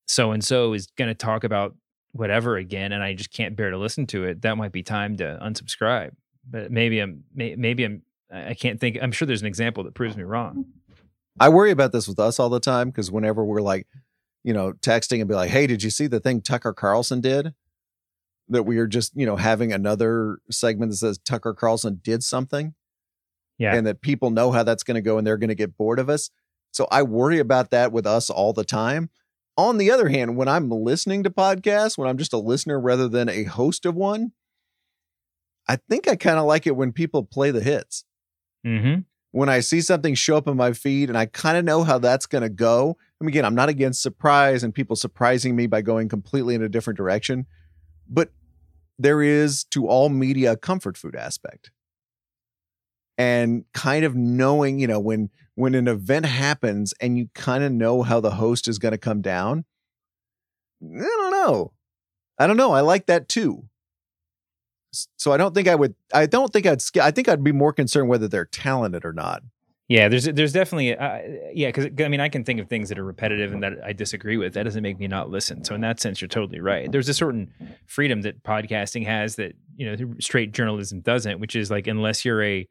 so 0.07 0.33
and 0.33 0.45
so 0.45 0.75
is 0.75 0.89
going 0.99 1.09
to 1.09 1.15
talk 1.15 1.43
about 1.43 1.75
whatever 2.13 2.59
again, 2.59 2.93
and 2.93 3.03
I 3.03 3.15
just 3.15 3.33
can't 3.33 3.57
bear 3.57 3.71
to 3.71 3.79
listen 3.79 4.07
to 4.09 4.25
it, 4.25 4.43
that 4.43 4.59
might 4.59 4.73
be 4.73 4.83
time 4.83 5.17
to 5.17 5.39
unsubscribe. 5.41 6.11
But 6.47 6.71
maybe 6.71 7.01
I'm, 7.01 7.25
maybe 7.35 7.85
I'm, 7.85 8.03
I 8.31 8.51
I 8.51 8.55
can't 8.55 8.79
think. 8.79 8.99
I'm 9.01 9.11
sure 9.11 9.25
there's 9.25 9.41
an 9.41 9.47
example 9.47 9.83
that 9.85 9.95
proves 9.95 10.19
me 10.19 10.23
wrong. 10.23 10.67
I 11.41 11.49
worry 11.49 11.71
about 11.71 11.93
this 11.93 12.07
with 12.07 12.19
us 12.19 12.39
all 12.39 12.51
the 12.51 12.61
time 12.61 12.91
because 12.91 13.11
whenever 13.11 13.43
we're 13.43 13.63
like, 13.63 13.87
you 14.45 14.53
know, 14.53 14.75
texting 14.75 15.21
and 15.21 15.29
be 15.31 15.35
like, 15.35 15.49
hey, 15.49 15.67
did 15.67 15.83
you 15.83 15.89
see 15.89 16.09
the 16.09 16.21
thing 16.21 16.43
Tucker 16.43 16.75
Carlson 16.75 17.23
did? 17.23 17.55
That 18.51 18.65
we 18.65 18.79
are 18.79 18.87
just, 18.87 19.17
you 19.17 19.25
know, 19.25 19.37
having 19.37 19.73
another 19.73 20.39
segment 20.51 20.91
that 20.91 20.99
says 20.99 21.19
Tucker 21.19 21.55
Carlson 21.55 22.01
did 22.03 22.23
something. 22.23 22.75
Yeah. 23.59 23.75
and 23.75 23.87
that 23.87 24.01
people 24.01 24.31
know 24.31 24.53
how 24.53 24.63
that's 24.63 24.83
going 24.83 24.95
to 24.95 25.03
go 25.03 25.19
and 25.19 25.27
they're 25.27 25.37
going 25.37 25.49
to 25.49 25.55
get 25.55 25.77
bored 25.77 25.99
of 25.99 26.09
us. 26.09 26.31
So 26.73 26.87
I 26.91 27.03
worry 27.03 27.39
about 27.39 27.71
that 27.73 27.93
with 27.93 28.07
us 28.07 28.31
all 28.31 28.55
the 28.55 28.65
time. 28.65 29.11
On 29.57 29.77
the 29.77 29.91
other 29.91 30.09
hand, 30.09 30.37
when 30.37 30.49
I'm 30.49 30.71
listening 30.71 31.25
to 31.25 31.31
podcasts, 31.31 31.99
when 31.99 32.09
I'm 32.09 32.17
just 32.17 32.33
a 32.33 32.39
listener 32.39 32.81
rather 32.81 33.07
than 33.07 33.29
a 33.29 33.45
host 33.45 33.85
of 33.85 33.95
one, 33.95 34.33
I 35.69 35.77
think 35.77 36.09
I 36.09 36.17
kind 36.17 36.39
of 36.39 36.47
like 36.47 36.67
it 36.67 36.77
when 36.77 36.93
people 36.93 37.23
play 37.23 37.51
the 37.51 37.61
hits. 37.61 38.05
Mm-hmm. 38.67 39.03
When 39.33 39.49
I 39.49 39.61
see 39.61 39.81
something 39.81 40.15
show 40.15 40.37
up 40.39 40.49
in 40.49 40.57
my 40.57 40.73
feed 40.73 41.09
and 41.09 41.19
I 41.19 41.27
kind 41.27 41.57
of 41.57 41.65
know 41.65 41.85
how 41.85 41.99
that's 41.99 42.27
going 42.27 42.43
to 42.43 42.49
go. 42.49 42.97
And 43.21 43.29
again, 43.29 43.45
I'm 43.45 43.55
not 43.55 43.69
against 43.69 44.03
surprise 44.03 44.65
and 44.65 44.75
people 44.75 44.97
surprising 44.97 45.55
me 45.55 45.67
by 45.67 45.83
going 45.83 46.09
completely 46.09 46.55
in 46.55 46.63
a 46.63 46.69
different 46.69 46.97
direction, 46.97 47.47
but 48.09 48.33
there 49.01 49.23
is 49.23 49.65
to 49.65 49.87
all 49.87 50.09
media 50.09 50.57
comfort 50.57 50.97
food 50.97 51.17
aspect. 51.17 51.71
And 53.17 53.65
kind 53.75 54.05
of 54.05 54.15
knowing 54.15 54.79
you 54.79 54.87
know 54.87 55.01
when 55.01 55.31
when 55.55 55.75
an 55.75 55.89
event 55.89 56.27
happens 56.27 56.95
and 57.01 57.19
you 57.19 57.29
kind 57.35 57.63
of 57.63 57.73
know 57.73 58.03
how 58.03 58.21
the 58.21 58.33
host 58.33 58.67
is 58.67 58.79
going 58.79 58.93
to 58.93 58.99
come 58.99 59.21
down 59.21 59.65
i 60.83 61.01
don't 61.01 61.31
know. 61.31 61.73
I 62.39 62.47
don't 62.47 62.57
know. 62.57 62.73
I 62.73 62.81
like 62.81 63.07
that 63.07 63.29
too. 63.29 63.65
So 65.19 65.31
i 65.31 65.37
don't 65.37 65.55
think 65.55 65.69
i 65.69 65.75
would 65.75 65.95
i 66.13 66.27
don't 66.27 66.53
think 66.53 66.67
i'd 66.67 66.81
i 67.01 67.13
think 67.13 67.29
i'd 67.29 67.45
be 67.45 67.53
more 67.53 67.73
concerned 67.73 68.09
whether 68.09 68.27
they're 68.27 68.45
talented 68.45 69.05
or 69.05 69.13
not 69.13 69.43
Yeah, 69.91 70.09
there's 70.09 70.23
there's 70.27 70.53
definitely 70.53 70.97
uh, 70.97 71.19
yeah 71.53 71.67
because 71.67 71.89
I 71.99 72.07
mean 72.07 72.21
I 72.21 72.29
can 72.29 72.45
think 72.45 72.61
of 72.61 72.69
things 72.69 72.91
that 72.91 72.99
are 72.99 73.05
repetitive 73.05 73.53
and 73.53 73.61
that 73.65 73.73
I 73.85 73.93
disagree 73.93 74.37
with. 74.37 74.55
That 74.55 74.63
doesn't 74.63 74.85
make 74.85 75.01
me 75.01 75.09
not 75.09 75.31
listen. 75.31 75.65
So 75.65 75.75
in 75.75 75.81
that 75.81 75.99
sense, 75.99 76.21
you're 76.21 76.29
totally 76.29 76.61
right. 76.61 76.91
There's 76.93 77.09
a 77.09 77.15
certain 77.15 77.53
freedom 77.87 78.23
that 78.23 78.45
podcasting 78.45 79.05
has 79.07 79.35
that 79.35 79.55
you 79.77 79.87
know 79.87 80.15
straight 80.21 80.53
journalism 80.53 81.01
doesn't, 81.01 81.41
which 81.41 81.57
is 81.57 81.73
like 81.73 81.89
unless 81.89 82.25
you're 82.25 82.41
a 82.41 82.69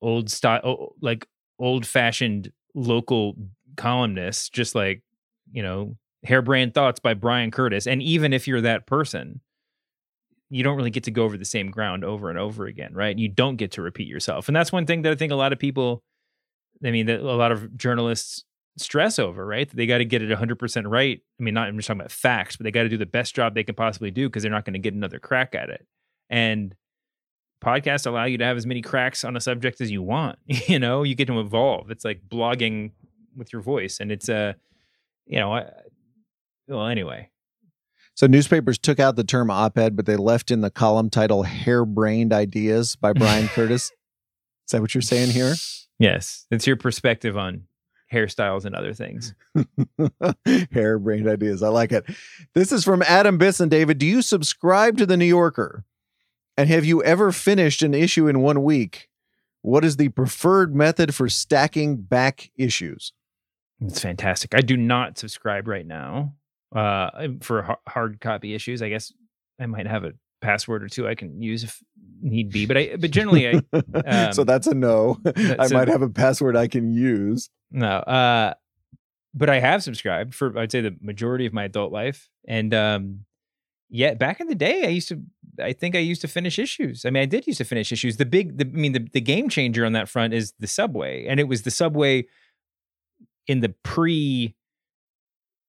old 0.00 0.30
style 0.30 0.94
like 1.02 1.26
old 1.58 1.84
fashioned 1.84 2.50
local 2.74 3.36
columnist, 3.76 4.54
just 4.54 4.74
like 4.74 5.02
you 5.52 5.62
know 5.62 5.96
harebrained 6.24 6.72
thoughts 6.72 6.98
by 6.98 7.12
Bryan 7.12 7.50
Curtis, 7.50 7.86
and 7.86 8.02
even 8.02 8.32
if 8.32 8.48
you're 8.48 8.62
that 8.62 8.86
person. 8.86 9.42
You 10.54 10.62
don't 10.62 10.76
really 10.76 10.90
get 10.90 11.04
to 11.04 11.10
go 11.10 11.24
over 11.24 11.38
the 11.38 11.46
same 11.46 11.70
ground 11.70 12.04
over 12.04 12.28
and 12.28 12.38
over 12.38 12.66
again, 12.66 12.92
right? 12.92 13.18
You 13.18 13.26
don't 13.26 13.56
get 13.56 13.70
to 13.72 13.80
repeat 13.80 14.06
yourself. 14.06 14.48
And 14.50 14.54
that's 14.54 14.70
one 14.70 14.84
thing 14.84 15.00
that 15.00 15.10
I 15.12 15.14
think 15.14 15.32
a 15.32 15.34
lot 15.34 15.54
of 15.54 15.58
people 15.58 16.02
I 16.84 16.90
mean, 16.90 17.06
that 17.06 17.20
a 17.20 17.22
lot 17.22 17.52
of 17.52 17.76
journalists 17.76 18.44
stress 18.78 19.18
over, 19.18 19.46
right? 19.46 19.68
That 19.68 19.76
they 19.76 19.86
got 19.86 19.98
to 19.98 20.04
get 20.04 20.22
it 20.22 20.36
100% 20.36 20.90
right. 20.90 21.20
I 21.38 21.42
mean, 21.42 21.54
not 21.54 21.68
I'm 21.68 21.76
just 21.76 21.88
talking 21.88 22.00
about 22.00 22.10
facts, 22.10 22.56
but 22.56 22.64
they 22.64 22.70
got 22.70 22.84
to 22.84 22.88
do 22.88 22.96
the 22.96 23.06
best 23.06 23.34
job 23.34 23.54
they 23.54 23.64
can 23.64 23.74
possibly 23.74 24.10
do 24.10 24.28
because 24.28 24.42
they're 24.42 24.52
not 24.52 24.64
going 24.64 24.74
to 24.74 24.78
get 24.78 24.94
another 24.94 25.18
crack 25.18 25.54
at 25.54 25.68
it. 25.68 25.86
And 26.30 26.74
podcasts 27.62 28.06
allow 28.06 28.24
you 28.24 28.38
to 28.38 28.44
have 28.44 28.56
as 28.56 28.66
many 28.66 28.82
cracks 28.82 29.24
on 29.24 29.36
a 29.36 29.40
subject 29.40 29.80
as 29.80 29.90
you 29.90 30.02
want. 30.02 30.38
You 30.68 30.78
know, 30.78 31.02
you 31.02 31.14
get 31.14 31.26
to 31.26 31.40
evolve. 31.40 31.90
It's 31.90 32.04
like 32.04 32.22
blogging 32.28 32.92
with 33.36 33.52
your 33.52 33.62
voice, 33.62 34.00
and 34.00 34.10
it's 34.12 34.28
a, 34.28 34.36
uh, 34.36 34.52
you 35.26 35.38
know, 35.38 35.54
I, 35.54 35.70
well, 36.68 36.86
anyway, 36.86 37.30
so 38.14 38.26
newspapers 38.26 38.78
took 38.78 39.00
out 39.00 39.16
the 39.16 39.24
term 39.24 39.50
op-ed 39.50 39.96
but 39.96 40.06
they 40.06 40.16
left 40.16 40.50
in 40.50 40.60
the 40.60 40.70
column 40.70 41.10
title 41.10 41.42
harebrained 41.42 42.32
ideas 42.32 42.96
by 42.96 43.12
bryan 43.12 43.48
curtis 43.54 43.84
is 43.84 43.92
that 44.70 44.80
what 44.80 44.94
you're 44.94 45.02
saying 45.02 45.30
here 45.30 45.54
yes, 45.98 46.46
it's 46.50 46.66
your 46.66 46.76
perspective 46.76 47.36
on 47.36 47.64
hairstyles 48.12 48.64
and 48.64 48.74
other 48.74 48.92
things. 48.92 49.34
Harebrained 50.72 51.28
ideas. 51.28 51.62
I 51.62 51.68
like 51.68 51.92
it. 51.92 52.04
This 52.54 52.72
is 52.72 52.84
from 52.84 53.02
Adam 53.02 53.38
Bisson. 53.38 53.68
David, 53.68 53.98
do 53.98 54.06
you 54.06 54.22
subscribe 54.22 54.98
to 54.98 55.06
the 55.06 55.16
New 55.16 55.24
Yorker? 55.24 55.84
And 56.56 56.68
have 56.68 56.84
you 56.84 57.02
ever 57.02 57.32
finished 57.32 57.82
an 57.82 57.94
issue 57.94 58.28
in 58.28 58.40
one 58.40 58.62
week? 58.62 59.08
What 59.62 59.84
is 59.84 59.96
the 59.96 60.10
preferred 60.10 60.74
method 60.74 61.14
for 61.14 61.28
stacking 61.28 61.96
back 61.96 62.50
issues? 62.56 63.12
It's 63.80 64.00
fantastic. 64.00 64.54
I 64.54 64.60
do 64.60 64.76
not 64.76 65.18
subscribe 65.18 65.66
right 65.66 65.86
now 65.86 66.34
uh, 66.74 67.28
for 67.40 67.76
hard 67.88 68.20
copy 68.20 68.54
issues. 68.54 68.82
I 68.82 68.88
guess 68.88 69.12
I 69.58 69.66
might 69.66 69.86
have 69.86 70.04
a 70.04 70.12
password 70.42 70.82
or 70.82 70.88
two 70.88 71.08
I 71.08 71.14
can 71.14 71.40
use 71.40 71.64
if 71.64 71.82
need 72.20 72.50
be, 72.50 72.66
but 72.66 72.76
I 72.76 72.96
but 72.98 73.10
generally 73.10 73.48
I 73.48 73.52
so 74.32 74.42
um, 74.42 74.46
that's 74.46 74.66
a 74.66 74.74
no. 74.74 75.18
I 75.36 75.68
so- 75.68 75.74
might 75.74 75.88
have 75.88 76.02
a 76.02 76.10
password 76.10 76.56
I 76.56 76.68
can 76.68 76.92
use. 76.92 77.48
no. 77.70 77.88
Uh, 77.88 78.54
but 79.34 79.48
I 79.48 79.60
have 79.60 79.82
subscribed 79.82 80.34
for 80.34 80.58
I'd 80.58 80.70
say 80.70 80.82
the 80.82 80.94
majority 81.00 81.46
of 81.46 81.54
my 81.54 81.64
adult 81.64 81.90
life, 81.90 82.28
and 82.46 82.74
um, 82.74 83.24
yeah, 83.88 84.14
back 84.14 84.40
in 84.40 84.46
the 84.46 84.54
day, 84.54 84.84
I 84.84 84.88
used 84.88 85.08
to. 85.08 85.22
I 85.62 85.72
think 85.74 85.94
I 85.94 85.98
used 85.98 86.22
to 86.22 86.28
finish 86.28 86.58
issues. 86.58 87.04
I 87.04 87.10
mean, 87.10 87.22
I 87.22 87.26
did 87.26 87.46
used 87.46 87.58
to 87.58 87.64
finish 87.64 87.92
issues. 87.92 88.16
The 88.16 88.24
big, 88.24 88.56
the, 88.56 88.64
I 88.64 88.68
mean, 88.68 88.92
the, 88.92 89.06
the 89.12 89.20
game 89.20 89.50
changer 89.50 89.84
on 89.84 89.92
that 89.92 90.08
front 90.08 90.32
is 90.32 90.54
the 90.58 90.66
subway, 90.66 91.26
and 91.26 91.38
it 91.38 91.44
was 91.44 91.62
the 91.62 91.70
subway 91.70 92.24
in 93.46 93.60
the 93.60 93.74
pre 93.82 94.54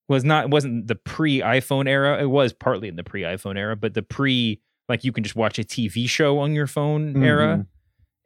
was 0.09 0.23
not 0.23 0.45
it 0.45 0.49
wasn't 0.49 0.87
the 0.87 0.95
pre 0.95 1.39
iPhone 1.41 1.87
era. 1.87 2.21
It 2.21 2.29
was 2.29 2.53
partly 2.53 2.87
in 2.87 2.95
the 2.95 3.03
pre 3.03 3.21
iPhone 3.21 3.57
era, 3.57 3.75
but 3.75 3.93
the 3.93 4.03
pre 4.03 4.59
like 4.89 5.03
you 5.03 5.11
can 5.11 5.23
just 5.23 5.35
watch 5.35 5.57
a 5.59 5.63
TV 5.63 6.07
show 6.09 6.39
on 6.39 6.53
your 6.53 6.67
phone 6.67 7.23
era, 7.23 7.57
Mhm. 7.59 7.67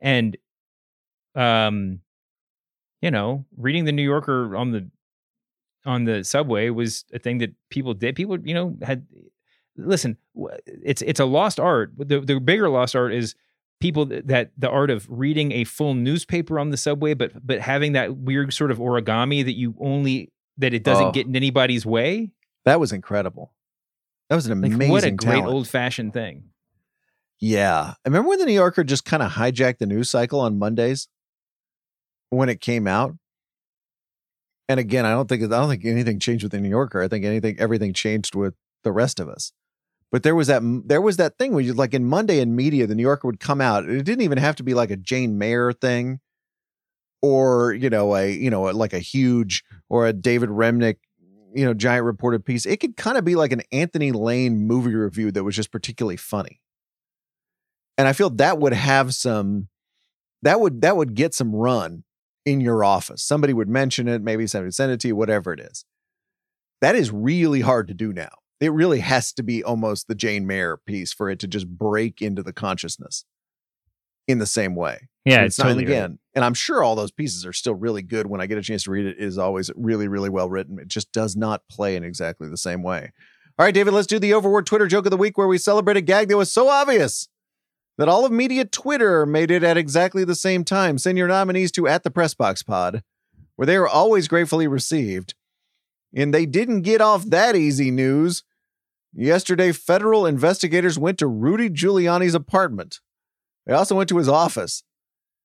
and 0.01 0.37
um, 1.35 1.99
you 3.01 3.11
know, 3.11 3.45
reading 3.55 3.85
the 3.85 3.91
New 3.91 4.03
Yorker 4.03 4.55
on 4.55 4.71
the 4.71 4.89
on 5.85 6.03
the 6.05 6.23
subway 6.23 6.69
was 6.69 7.05
a 7.13 7.19
thing 7.19 7.37
that 7.37 7.53
people 7.69 7.93
did. 7.93 8.15
People, 8.15 8.39
you 8.45 8.53
know, 8.53 8.75
had 8.81 9.05
listen. 9.77 10.17
It's 10.65 11.01
it's 11.03 11.19
a 11.19 11.25
lost 11.25 11.59
art. 11.59 11.93
The 11.97 12.19
the 12.21 12.39
bigger 12.39 12.69
lost 12.69 12.95
art 12.95 13.13
is 13.13 13.35
people 13.79 14.05
that 14.07 14.49
the 14.57 14.69
art 14.69 14.89
of 14.89 15.05
reading 15.09 15.51
a 15.51 15.63
full 15.63 15.93
newspaper 15.93 16.59
on 16.59 16.71
the 16.71 16.77
subway, 16.77 17.13
but 17.13 17.31
but 17.45 17.59
having 17.61 17.91
that 17.93 18.17
weird 18.17 18.51
sort 18.53 18.71
of 18.71 18.79
origami 18.79 19.45
that 19.45 19.55
you 19.55 19.75
only 19.79 20.31
that 20.57 20.73
it 20.73 20.83
doesn't 20.83 21.05
Oh. 21.07 21.11
get 21.11 21.27
in 21.27 21.35
anybody's 21.35 21.85
way. 21.85 22.31
That 22.65 22.79
was 22.79 22.91
incredible. 22.91 23.53
That 24.29 24.35
was 24.35 24.47
an 24.47 24.61
Like 24.61 24.71
amazing 24.73 24.91
what 24.91 25.03
a 25.03 25.11
great 25.11 25.43
old 25.43 25.67
fashioned 25.67 26.13
thing. 26.13 26.49
Yeah. 27.39 27.93
I 27.93 28.09
remember 28.09 28.29
when 28.29 28.39
the 28.39 28.45
New 28.45 28.53
Yorker 28.53 28.83
just 28.83 29.05
kind 29.05 29.21
of 29.23 29.33
hijacked 29.33 29.77
the 29.77 29.85
news 29.85 30.09
cycle 30.09 30.39
on 30.39 30.57
Mondays 30.59 31.07
when 32.29 32.49
it 32.49 32.59
came 32.59 32.87
out. 32.87 33.15
And 34.69 34.79
again, 34.79 35.05
I 35.05 35.11
don't 35.11 35.29
think 35.29 35.43
I 35.43 35.47
don't 35.47 35.69
think 35.69 35.85
anything 35.85 36.19
changed 36.19 36.43
with 36.43 36.51
the 36.51 36.59
New 36.59 36.69
Yorker. 36.69 37.01
I 37.01 37.07
think 37.07 37.23
anything 37.23 37.57
everything 37.59 37.93
changed 37.93 38.35
with 38.35 38.53
the 38.83 38.91
rest 38.91 39.19
of 39.19 39.29
us. 39.29 39.53
But 40.11 40.23
there 40.23 40.35
was 40.35 40.47
that 40.47 40.61
there 40.85 41.01
was 41.01 41.17
that 41.17 41.37
thing 41.37 41.53
where 41.53 41.61
you 41.63 41.73
like 41.73 41.93
in 41.93 42.03
Monday 42.05 42.39
in 42.39 42.55
media, 42.55 42.85
the 42.87 42.95
New 42.95 43.03
Yorker 43.03 43.27
would 43.27 43.39
come 43.39 43.61
out. 43.61 43.87
It 43.87 44.03
didn't 44.03 44.21
even 44.23 44.37
have 44.39 44.55
to 44.57 44.63
be 44.63 44.73
like 44.73 44.91
a 44.91 44.97
Jane 44.97 45.37
Mayer 45.37 45.71
thing 45.71 46.19
or, 47.21 47.73
you 47.73 47.89
know, 47.89 48.15
a, 48.15 48.31
you 48.31 48.49
know, 48.49 48.63
like 48.63 48.93
a 48.93 48.99
huge 48.99 49.63
or 49.89 50.07
a 50.07 50.13
David 50.13 50.49
Remnick, 50.49 50.97
you 51.53 51.65
know, 51.65 51.73
giant 51.73 52.05
reported 52.05 52.45
piece. 52.45 52.65
It 52.65 52.77
could 52.77 52.97
kind 52.97 53.17
of 53.17 53.25
be 53.25 53.35
like 53.35 53.51
an 53.51 53.63
Anthony 53.71 54.11
Lane 54.11 54.67
movie 54.67 54.93
review 54.93 55.31
that 55.31 55.43
was 55.43 55.55
just 55.55 55.71
particularly 55.71 56.17
funny. 56.17 56.61
And 57.99 58.07
i 58.07 58.13
feel 58.13 58.29
that 58.29 58.59
would 58.59 58.73
have 58.73 59.15
some 59.15 59.69
that 60.43 60.59
would 60.59 60.81
that 60.81 60.95
would 60.95 61.15
get 61.15 61.33
some 61.33 61.55
run 61.55 62.03
in 62.45 62.61
your 62.61 62.83
office. 62.83 63.23
Somebody 63.23 63.53
would 63.53 63.67
mention 63.67 64.07
it 64.07 64.21
maybe 64.21 64.47
somebody 64.47 64.67
would 64.67 64.75
send 64.75 64.91
it 64.91 64.99
to 65.01 65.07
you 65.07 65.15
whatever 65.15 65.51
it 65.51 65.59
is. 65.59 65.83
That 66.81 66.95
is 66.95 67.11
really 67.11 67.61
hard 67.61 67.87
to 67.87 67.95
do 67.95 68.13
now. 68.13 68.29
It 68.59 68.71
really 68.71 68.99
has 68.99 69.33
to 69.33 69.43
be 69.43 69.63
almost 69.63 70.07
the 70.07 70.15
jane 70.15 70.45
mayer 70.47 70.77
piece 70.77 71.11
for 71.11 71.29
it 71.29 71.39
to 71.39 71.47
just 71.47 71.67
break 71.67 72.21
into 72.21 72.43
the 72.43 72.53
consciousness 72.53 73.25
in 74.27 74.39
the 74.39 74.45
same 74.45 74.75
way 74.75 75.07
Yeah, 75.25 75.41
it's 75.43 75.57
not- 75.57 75.67
and 75.67 75.75
totally 75.79 75.85
right. 75.91 75.97
again 76.05 76.19
and 76.35 76.43
i'm 76.45 76.53
sure 76.53 76.83
all 76.83 76.95
those 76.95 77.11
pieces 77.11 77.45
are 77.45 77.53
still 77.53 77.75
really 77.75 78.01
good 78.01 78.27
when 78.27 78.41
i 78.41 78.45
get 78.45 78.57
a 78.57 78.61
chance 78.61 78.83
to 78.83 78.91
read 78.91 79.05
it 79.05 79.17
it 79.17 79.23
is 79.23 79.37
always 79.37 79.71
really 79.75 80.07
really 80.07 80.29
well 80.29 80.49
written 80.49 80.79
it 80.79 80.87
just 80.87 81.11
does 81.11 81.35
not 81.35 81.61
play 81.69 81.95
in 81.95 82.03
exactly 82.03 82.47
the 82.49 82.57
same 82.57 82.83
way 82.83 83.11
all 83.57 83.65
right 83.65 83.73
david 83.73 83.93
let's 83.93 84.07
do 84.07 84.19
the 84.19 84.33
overworked 84.33 84.67
twitter 84.67 84.87
joke 84.87 85.05
of 85.05 85.11
the 85.11 85.17
week 85.17 85.37
where 85.37 85.47
we 85.47 85.57
celebrate 85.57 85.97
a 85.97 86.01
gag 86.01 86.27
that 86.27 86.37
was 86.37 86.51
so 86.51 86.67
obvious 86.69 87.27
that 87.97 88.07
all 88.07 88.25
of 88.27 88.31
media 88.31 88.63
Twitter 88.63 89.25
made 89.25 89.49
it 89.49 89.63
at 89.63 89.75
exactly 89.75 90.23
the 90.23 90.35
same 90.35 90.63
time. 90.63 90.99
Send 90.99 91.17
your 91.17 91.27
nominees 91.27 91.71
to 91.71 91.87
at 91.87 92.03
the 92.03 92.11
press 92.11 92.35
box 92.35 92.61
Pod, 92.61 93.01
where 93.55 93.65
they 93.65 93.75
are 93.75 93.87
always 93.87 94.27
gratefully 94.27 94.67
received. 94.67 95.33
And 96.15 96.31
they 96.31 96.45
didn't 96.45 96.83
get 96.83 97.01
off 97.01 97.25
that 97.31 97.55
easy 97.55 97.89
news. 97.89 98.43
Yesterday, 99.15 99.71
federal 99.71 100.27
investigators 100.27 100.99
went 100.99 101.17
to 101.17 101.25
Rudy 101.25 101.71
Giuliani's 101.71 102.35
apartment. 102.35 102.99
They 103.67 103.73
also 103.73 103.95
went 103.95 104.09
to 104.09 104.17
his 104.17 104.29
office. 104.29 104.83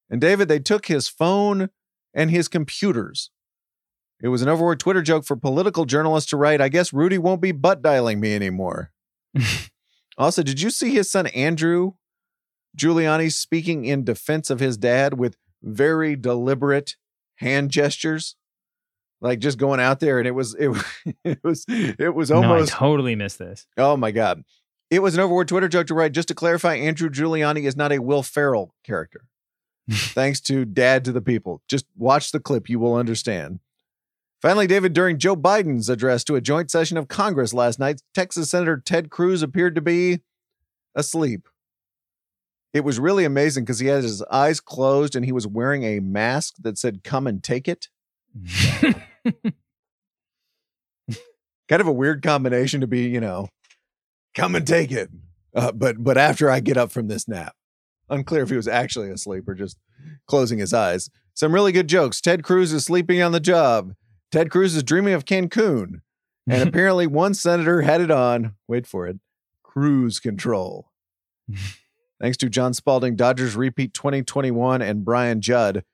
And 0.08 0.20
David, 0.20 0.48
they 0.48 0.60
took 0.60 0.86
his 0.86 1.08
phone 1.08 1.68
and 2.14 2.30
his 2.30 2.48
computers. 2.48 3.30
It 4.22 4.28
was 4.28 4.40
an 4.40 4.48
overworked 4.48 4.80
Twitter 4.80 5.02
joke 5.02 5.24
for 5.26 5.36
political 5.36 5.84
journalists 5.84 6.30
to 6.30 6.36
write, 6.36 6.60
I 6.60 6.68
guess 6.68 6.92
Rudy 6.92 7.18
won't 7.18 7.42
be 7.42 7.50
butt 7.52 7.82
dialing 7.82 8.20
me 8.20 8.34
anymore. 8.34 8.92
also, 10.16 10.42
did 10.42 10.62
you 10.62 10.70
see 10.70 10.90
his 10.90 11.10
son 11.10 11.26
Andrew 11.28 11.92
Giuliani 12.78 13.32
speaking 13.32 13.84
in 13.84 14.04
defense 14.04 14.48
of 14.48 14.60
his 14.60 14.76
dad 14.76 15.18
with 15.18 15.36
very 15.62 16.14
deliberate 16.14 16.96
hand 17.36 17.70
gestures, 17.70 18.36
like 19.20 19.40
just 19.40 19.58
going 19.58 19.80
out 19.80 20.00
there, 20.00 20.18
and 20.18 20.28
it 20.28 20.32
was 20.32 20.54
it, 20.54 20.68
was- 20.68 20.84
it 21.24 21.40
was 21.42 21.64
it 21.68 22.14
was 22.14 22.30
No, 22.30 22.42
I 22.42 22.46
almost 22.46 22.72
totally 22.72 23.16
missed 23.16 23.38
this. 23.38 23.66
oh 23.76 23.96
my 23.96 24.10
god, 24.12 24.44
it 24.92 25.00
was 25.00 25.14
an 25.14 25.20
overworked 25.20 25.48
Twitter 25.48 25.68
joke 25.68 25.86
to 25.86 25.94
write. 25.94 26.12
Just 26.12 26.28
to 26.28 26.34
clarify, 26.34 26.74
Andrew 26.74 27.08
Giuliani 27.08 27.62
is 27.62 27.74
not 27.74 27.92
a 27.92 27.98
Will 27.98 28.22
Ferrell 28.22 28.74
character. 28.84 29.22
Thanks 29.90 30.38
to 30.42 30.66
Dad 30.66 31.02
to 31.06 31.12
the 31.12 31.22
People. 31.22 31.62
Just 31.66 31.86
watch 31.96 32.30
the 32.30 32.38
clip, 32.38 32.68
you 32.68 32.78
will 32.78 32.94
understand. 32.94 33.60
Finally, 34.42 34.66
David, 34.66 34.92
during 34.92 35.18
Joe 35.18 35.34
Biden's 35.34 35.88
address 35.88 36.24
to 36.24 36.34
a 36.34 36.42
joint 36.42 36.70
session 36.70 36.98
of 36.98 37.08
Congress 37.08 37.54
last 37.54 37.78
night, 37.78 38.02
Texas 38.14 38.50
Senator 38.50 38.76
Ted 38.76 39.08
Cruz 39.08 39.42
appeared 39.42 39.74
to 39.76 39.80
be 39.80 40.20
asleep. 40.94 41.48
It 42.74 42.84
was 42.84 43.00
really 43.00 43.24
amazing 43.24 43.64
because 43.64 43.78
he 43.78 43.86
had 43.86 44.02
his 44.02 44.22
eyes 44.24 44.60
closed 44.60 45.16
and 45.16 45.24
he 45.24 45.32
was 45.32 45.46
wearing 45.46 45.84
a 45.84 46.00
mask 46.00 46.56
that 46.60 46.76
said, 46.76 47.02
Come 47.02 47.26
and 47.26 47.42
take 47.42 47.66
it. 47.66 47.88
Kind 51.68 51.80
of 51.80 51.86
a 51.86 51.92
weird 51.92 52.22
combination 52.22 52.82
to 52.82 52.86
be, 52.86 53.08
you 53.08 53.20
know, 53.20 53.48
come 54.34 54.54
and 54.54 54.66
take 54.66 54.90
it. 54.92 55.10
Uh, 55.54 55.72
but 55.72 56.02
but 56.02 56.16
after 56.16 56.50
I 56.50 56.60
get 56.60 56.76
up 56.76 56.90
from 56.90 57.08
this 57.08 57.28
nap. 57.28 57.54
Unclear 58.08 58.42
if 58.42 58.50
he 58.50 58.56
was 58.56 58.68
actually 58.68 59.10
asleep 59.10 59.48
or 59.48 59.54
just 59.54 59.78
closing 60.26 60.58
his 60.58 60.74
eyes. 60.74 61.08
Some 61.34 61.54
really 61.54 61.72
good 61.72 61.88
jokes. 61.88 62.20
Ted 62.20 62.42
Cruz 62.42 62.72
is 62.72 62.84
sleeping 62.84 63.22
on 63.22 63.32
the 63.32 63.40
job. 63.40 63.94
Ted 64.30 64.50
Cruz 64.50 64.74
is 64.74 64.82
dreaming 64.82 65.14
of 65.14 65.24
Cancun. 65.24 66.00
And 66.46 66.68
apparently 66.68 67.06
one 67.06 67.34
senator 67.34 67.82
had 67.82 68.00
it 68.00 68.10
on, 68.10 68.54
wait 68.68 68.86
for 68.86 69.06
it, 69.06 69.18
cruise 69.62 70.20
control. 70.20 70.90
Thanks 72.20 72.36
to 72.38 72.48
John 72.48 72.74
Spalding, 72.74 73.16
Dodgers 73.16 73.56
repeat 73.56 73.94
2021, 73.94 74.80
and 74.82 75.04
Brian 75.04 75.40
Judd. 75.40 75.84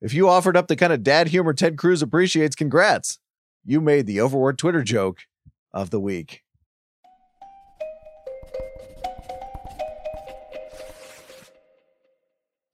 If 0.00 0.12
you 0.14 0.28
offered 0.28 0.56
up 0.56 0.68
the 0.68 0.76
kind 0.76 0.92
of 0.92 1.02
dad 1.02 1.28
humor 1.28 1.52
Ted 1.52 1.76
Cruz 1.76 2.02
appreciates, 2.02 2.54
congrats. 2.54 3.18
You 3.64 3.80
made 3.80 4.06
the 4.06 4.20
overworked 4.20 4.60
Twitter 4.60 4.82
joke 4.82 5.20
of 5.72 5.90
the 5.90 6.00
week. 6.00 6.42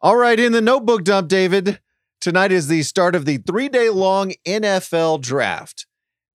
All 0.05 0.17
right, 0.17 0.39
in 0.39 0.53
the 0.53 0.61
notebook 0.61 1.03
dump, 1.03 1.29
David, 1.29 1.81
tonight 2.21 2.53
is 2.53 2.69
the 2.69 2.83
start 2.83 3.15
of 3.15 3.25
the 3.25 3.39
three 3.39 3.71
day 3.71 3.89
long 3.89 4.35
NFL 4.47 5.23
draft. 5.23 5.87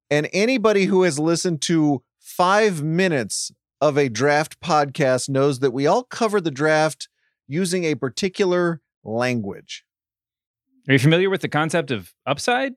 And 0.09 0.27
anybody 0.33 0.85
who 0.85 1.03
has 1.03 1.19
listened 1.19 1.61
to 1.61 2.01
five 2.19 2.81
minutes 2.81 3.51
of 3.79 3.95
a 3.95 4.09
draft 4.09 4.59
podcast 4.59 5.29
knows 5.29 5.59
that 5.59 5.69
we 5.69 5.85
all 5.85 6.01
cover 6.01 6.41
the 6.41 6.49
draft 6.49 7.09
using 7.47 7.83
a 7.83 7.93
particular 7.93 8.81
language. 9.03 9.85
Are 10.87 10.93
you 10.93 10.97
familiar 10.97 11.29
with 11.29 11.41
the 11.41 11.47
concept 11.47 11.91
of 11.91 12.11
upside? 12.25 12.73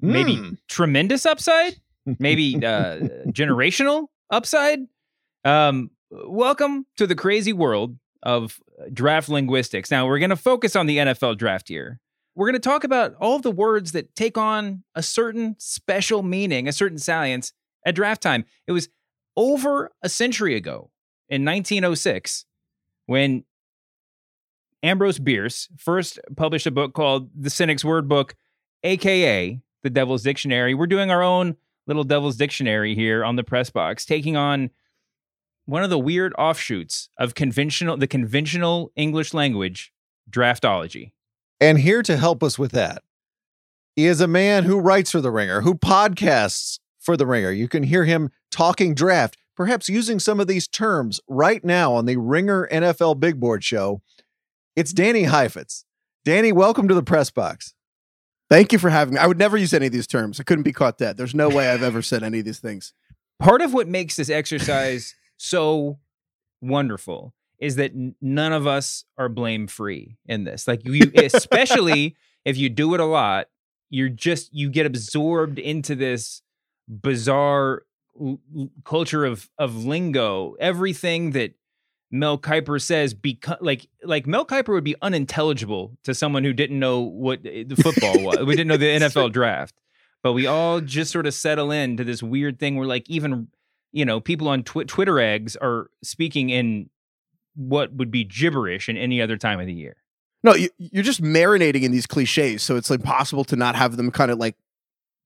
Maybe 0.00 0.36
Hmm. 0.36 0.52
tremendous 0.66 1.26
upside? 1.26 1.74
Maybe 2.18 2.56
uh, 2.64 3.00
generational 3.28 4.06
upside? 4.30 4.78
Um, 5.44 5.90
welcome 6.10 6.86
to 6.96 7.06
the 7.06 7.14
crazy 7.14 7.52
world 7.52 7.98
of 8.22 8.60
uh, 8.80 8.84
draft 8.92 9.28
linguistics. 9.28 9.90
Now, 9.90 10.06
we're 10.06 10.18
going 10.18 10.30
to 10.30 10.36
focus 10.36 10.76
on 10.76 10.86
the 10.86 10.98
NFL 10.98 11.38
draft 11.38 11.68
here. 11.68 12.00
We're 12.34 12.46
going 12.46 12.60
to 12.60 12.68
talk 12.68 12.84
about 12.84 13.14
all 13.20 13.38
the 13.38 13.50
words 13.50 13.92
that 13.92 14.14
take 14.14 14.38
on 14.38 14.84
a 14.94 15.02
certain 15.02 15.56
special 15.58 16.22
meaning, 16.22 16.66
a 16.66 16.72
certain 16.72 16.98
salience 16.98 17.52
at 17.84 17.94
draft 17.94 18.22
time. 18.22 18.44
It 18.66 18.72
was 18.72 18.88
over 19.36 19.90
a 20.02 20.08
century 20.08 20.56
ago 20.56 20.90
in 21.28 21.44
1906 21.44 22.46
when 23.06 23.44
Ambrose 24.82 25.18
Bierce 25.18 25.68
first 25.76 26.18
published 26.36 26.66
a 26.66 26.70
book 26.70 26.94
called 26.94 27.30
The 27.34 27.50
Cynic's 27.50 27.84
Word 27.84 28.08
Book, 28.08 28.34
aka 28.82 29.60
The 29.82 29.90
Devil's 29.90 30.22
Dictionary. 30.22 30.74
We're 30.74 30.86
doing 30.86 31.10
our 31.10 31.22
own 31.22 31.56
little 31.86 32.04
Devil's 32.04 32.36
Dictionary 32.36 32.94
here 32.94 33.24
on 33.24 33.36
the 33.36 33.44
press 33.44 33.70
box, 33.70 34.04
taking 34.04 34.36
on 34.36 34.70
one 35.66 35.84
of 35.84 35.90
the 35.90 35.98
weird 35.98 36.32
offshoots 36.38 37.08
of 37.18 37.34
conventional 37.34 37.96
the 37.96 38.06
conventional 38.06 38.90
English 38.96 39.32
language, 39.32 39.92
draftology. 40.30 41.12
And 41.60 41.78
here 41.78 42.02
to 42.02 42.16
help 42.16 42.42
us 42.42 42.58
with 42.58 42.72
that 42.72 43.02
is 43.96 44.20
a 44.20 44.26
man 44.26 44.64
who 44.64 44.80
writes 44.80 45.10
for 45.12 45.20
The 45.20 45.30
Ringer, 45.30 45.60
who 45.60 45.74
podcasts 45.74 46.78
for 46.98 47.16
The 47.16 47.26
Ringer. 47.26 47.52
You 47.52 47.68
can 47.68 47.84
hear 47.84 48.04
him 48.04 48.30
talking 48.50 48.94
draft, 48.94 49.36
perhaps 49.54 49.88
using 49.88 50.18
some 50.18 50.40
of 50.40 50.46
these 50.46 50.66
terms 50.66 51.20
right 51.28 51.64
now 51.64 51.92
on 51.92 52.06
the 52.06 52.16
Ringer 52.16 52.68
NFL 52.72 53.20
Big 53.20 53.38
Board 53.38 53.62
show. 53.62 54.02
It's 54.74 54.92
Danny 54.92 55.24
Heifetz. 55.24 55.84
Danny, 56.24 56.52
welcome 56.52 56.88
to 56.88 56.94
the 56.94 57.02
press 57.02 57.30
box. 57.30 57.74
Thank 58.48 58.72
you 58.72 58.78
for 58.78 58.90
having 58.90 59.14
me. 59.14 59.20
I 59.20 59.26
would 59.26 59.38
never 59.38 59.56
use 59.56 59.72
any 59.72 59.86
of 59.86 59.92
these 59.92 60.06
terms. 60.06 60.38
I 60.38 60.42
couldn't 60.42 60.64
be 60.64 60.72
caught 60.72 60.98
dead. 60.98 61.16
There's 61.16 61.34
no 61.34 61.48
way 61.48 61.70
I've 61.70 61.82
ever 61.82 62.02
said 62.02 62.22
any 62.22 62.40
of 62.40 62.44
these 62.44 62.60
things. 62.60 62.92
Part 63.38 63.62
of 63.62 63.72
what 63.72 63.88
makes 63.88 64.16
this 64.16 64.30
exercise 64.30 65.14
so 65.42 65.98
wonderful 66.60 67.34
is 67.58 67.76
that 67.76 67.92
none 68.20 68.52
of 68.52 68.66
us 68.66 69.04
are 69.18 69.28
blame 69.28 69.66
free 69.66 70.16
in 70.26 70.44
this. 70.44 70.66
Like 70.66 70.84
you, 70.84 71.12
especially 71.16 72.16
if 72.44 72.56
you 72.56 72.68
do 72.68 72.94
it 72.94 73.00
a 73.00 73.04
lot, 73.04 73.48
you're 73.90 74.08
just 74.08 74.54
you 74.54 74.70
get 74.70 74.86
absorbed 74.86 75.58
into 75.58 75.94
this 75.94 76.42
bizarre 76.88 77.82
l- 78.20 78.40
culture 78.84 79.24
of 79.24 79.50
of 79.58 79.84
lingo. 79.84 80.54
Everything 80.60 81.32
that 81.32 81.54
Mel 82.10 82.38
Kiper 82.38 82.80
says 82.80 83.12
become 83.12 83.58
like 83.60 83.88
like 84.04 84.26
Mel 84.26 84.46
Kiper 84.46 84.68
would 84.68 84.84
be 84.84 84.96
unintelligible 85.02 85.96
to 86.04 86.14
someone 86.14 86.44
who 86.44 86.52
didn't 86.52 86.78
know 86.78 87.00
what 87.00 87.40
eh, 87.44 87.64
the 87.66 87.76
football 87.76 88.22
was. 88.22 88.38
We 88.44 88.54
didn't 88.54 88.68
know 88.68 88.76
the 88.76 88.86
NFL 89.00 89.32
draft. 89.32 89.74
But 90.22 90.34
we 90.34 90.46
all 90.46 90.80
just 90.80 91.10
sort 91.10 91.26
of 91.26 91.34
settle 91.34 91.72
into 91.72 92.04
this 92.04 92.22
weird 92.22 92.60
thing 92.60 92.76
where 92.76 92.86
like 92.86 93.10
even 93.10 93.48
you 93.92 94.04
know 94.04 94.20
people 94.20 94.48
on 94.48 94.62
tw- 94.62 94.86
Twitter 94.86 95.20
eggs 95.20 95.56
are 95.56 95.90
speaking 96.02 96.50
in 96.50 96.90
what 97.54 97.92
would 97.92 98.10
be 98.10 98.24
gibberish 98.24 98.88
in 98.88 98.96
any 98.96 99.20
other 99.20 99.36
time 99.36 99.60
of 99.60 99.66
the 99.66 99.72
year. 99.72 99.96
No, 100.42 100.54
you, 100.54 100.70
you're 100.78 101.04
just 101.04 101.22
marinating 101.22 101.82
in 101.82 101.92
these 101.92 102.06
cliches, 102.06 102.62
so 102.62 102.76
it's 102.76 102.90
impossible 102.90 103.44
to 103.44 103.56
not 103.56 103.76
have 103.76 103.96
them 103.96 104.10
kind 104.10 104.30
of 104.30 104.38
like 104.38 104.56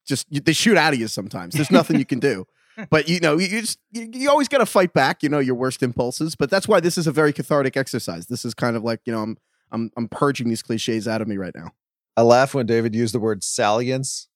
just 0.06 0.26
you, 0.30 0.40
they 0.40 0.52
shoot 0.52 0.76
out 0.76 0.92
of 0.92 0.98
you 0.98 1.08
sometimes. 1.08 1.54
There's 1.54 1.70
nothing 1.70 1.98
you 1.98 2.06
can 2.06 2.20
do. 2.20 2.46
But 2.90 3.08
you 3.08 3.20
know, 3.20 3.38
you, 3.38 3.46
you 3.46 3.62
just 3.62 3.78
you, 3.90 4.06
you 4.12 4.28
always 4.28 4.48
got 4.48 4.58
to 4.58 4.66
fight 4.66 4.92
back. 4.92 5.22
You 5.22 5.30
know 5.30 5.38
your 5.38 5.54
worst 5.54 5.82
impulses. 5.82 6.36
But 6.36 6.50
that's 6.50 6.68
why 6.68 6.78
this 6.78 6.98
is 6.98 7.06
a 7.06 7.10
very 7.10 7.32
cathartic 7.32 7.74
exercise. 7.74 8.26
This 8.26 8.44
is 8.44 8.52
kind 8.52 8.76
of 8.76 8.84
like 8.84 9.00
you 9.06 9.14
know 9.14 9.22
I'm 9.22 9.38
I'm 9.72 9.90
I'm 9.96 10.08
purging 10.08 10.50
these 10.50 10.62
cliches 10.62 11.08
out 11.08 11.22
of 11.22 11.26
me 11.26 11.38
right 11.38 11.54
now. 11.54 11.72
I 12.18 12.20
laugh 12.20 12.52
when 12.52 12.66
David 12.66 12.94
used 12.94 13.14
the 13.14 13.18
word 13.18 13.42
salience 13.42 14.28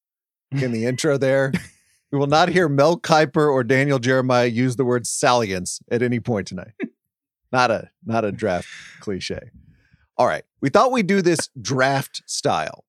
in 0.53 0.73
the 0.73 0.87
intro 0.87 1.19
there. 1.19 1.53
We 2.13 2.19
will 2.19 2.27
not 2.27 2.49
hear 2.49 2.69
Mel 2.69 2.99
Kiper 2.99 3.51
or 3.51 3.63
Daniel 3.63 3.99
Jeremiah 3.99 4.47
use 4.47 4.77
the 4.77 4.85
word 4.85 5.07
salience 5.07 5.81
at 5.91 6.03
any 6.03 6.19
point 6.19 6.49
tonight. 6.49 6.73
not 7.53 7.71
a 7.71 7.91
not 8.05 8.25
a 8.25 8.33
draft 8.33 8.69
cliche. 9.01 9.51
All 10.17 10.27
right. 10.27 10.45
We 10.61 10.69
thought 10.69 10.93
we'd 10.93 11.07
do 11.07 11.23
this 11.23 11.49
draft 11.61 12.23
style. 12.27 12.85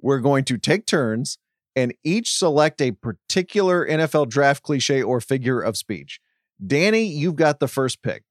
We're 0.00 0.20
going 0.20 0.44
to 0.44 0.58
take 0.58 0.86
turns 0.86 1.38
and 1.74 1.94
each 2.04 2.36
select 2.36 2.80
a 2.80 2.92
particular 2.92 3.86
NFL 3.86 4.28
draft 4.28 4.62
cliche 4.62 5.02
or 5.02 5.20
figure 5.20 5.60
of 5.60 5.76
speech. 5.76 6.20
Danny, 6.64 7.04
you've 7.04 7.36
got 7.36 7.58
the 7.58 7.66
first 7.66 8.02
pick. 8.02 8.22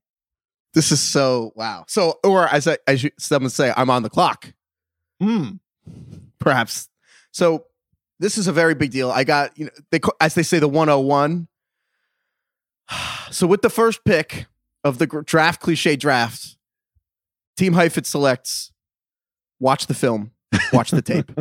This 0.73 0.91
is 0.91 1.01
so 1.01 1.51
wow. 1.55 1.85
So 1.87 2.19
or 2.23 2.47
as 2.47 2.67
I, 2.67 2.77
as 2.87 3.03
you, 3.03 3.11
some 3.19 3.43
would 3.43 3.51
say, 3.51 3.73
I'm 3.75 3.89
on 3.89 4.03
the 4.03 4.09
clock. 4.09 4.53
Hmm. 5.19 5.51
perhaps. 6.39 6.89
So 7.31 7.65
this 8.23 8.37
is 8.37 8.47
a 8.47 8.53
very 8.53 8.73
big 8.73 8.89
deal. 8.89 9.11
I 9.11 9.25
got 9.25 9.57
you 9.59 9.65
know 9.65 9.71
they 9.91 9.99
as 10.21 10.33
they 10.33 10.43
say 10.43 10.57
the 10.59 10.67
101. 10.67 11.47
So 13.31 13.47
with 13.47 13.63
the 13.63 13.69
first 13.71 14.05
pick 14.05 14.45
of 14.83 14.99
the 14.99 15.07
draft 15.07 15.59
cliche 15.59 15.95
draft, 15.95 16.55
Team 17.57 17.73
Heifetz 17.73 18.09
selects 18.09 18.71
watch 19.59 19.87
the 19.87 19.95
film, 19.95 20.33
watch 20.71 20.91
the 20.91 21.01
tape. 21.01 21.31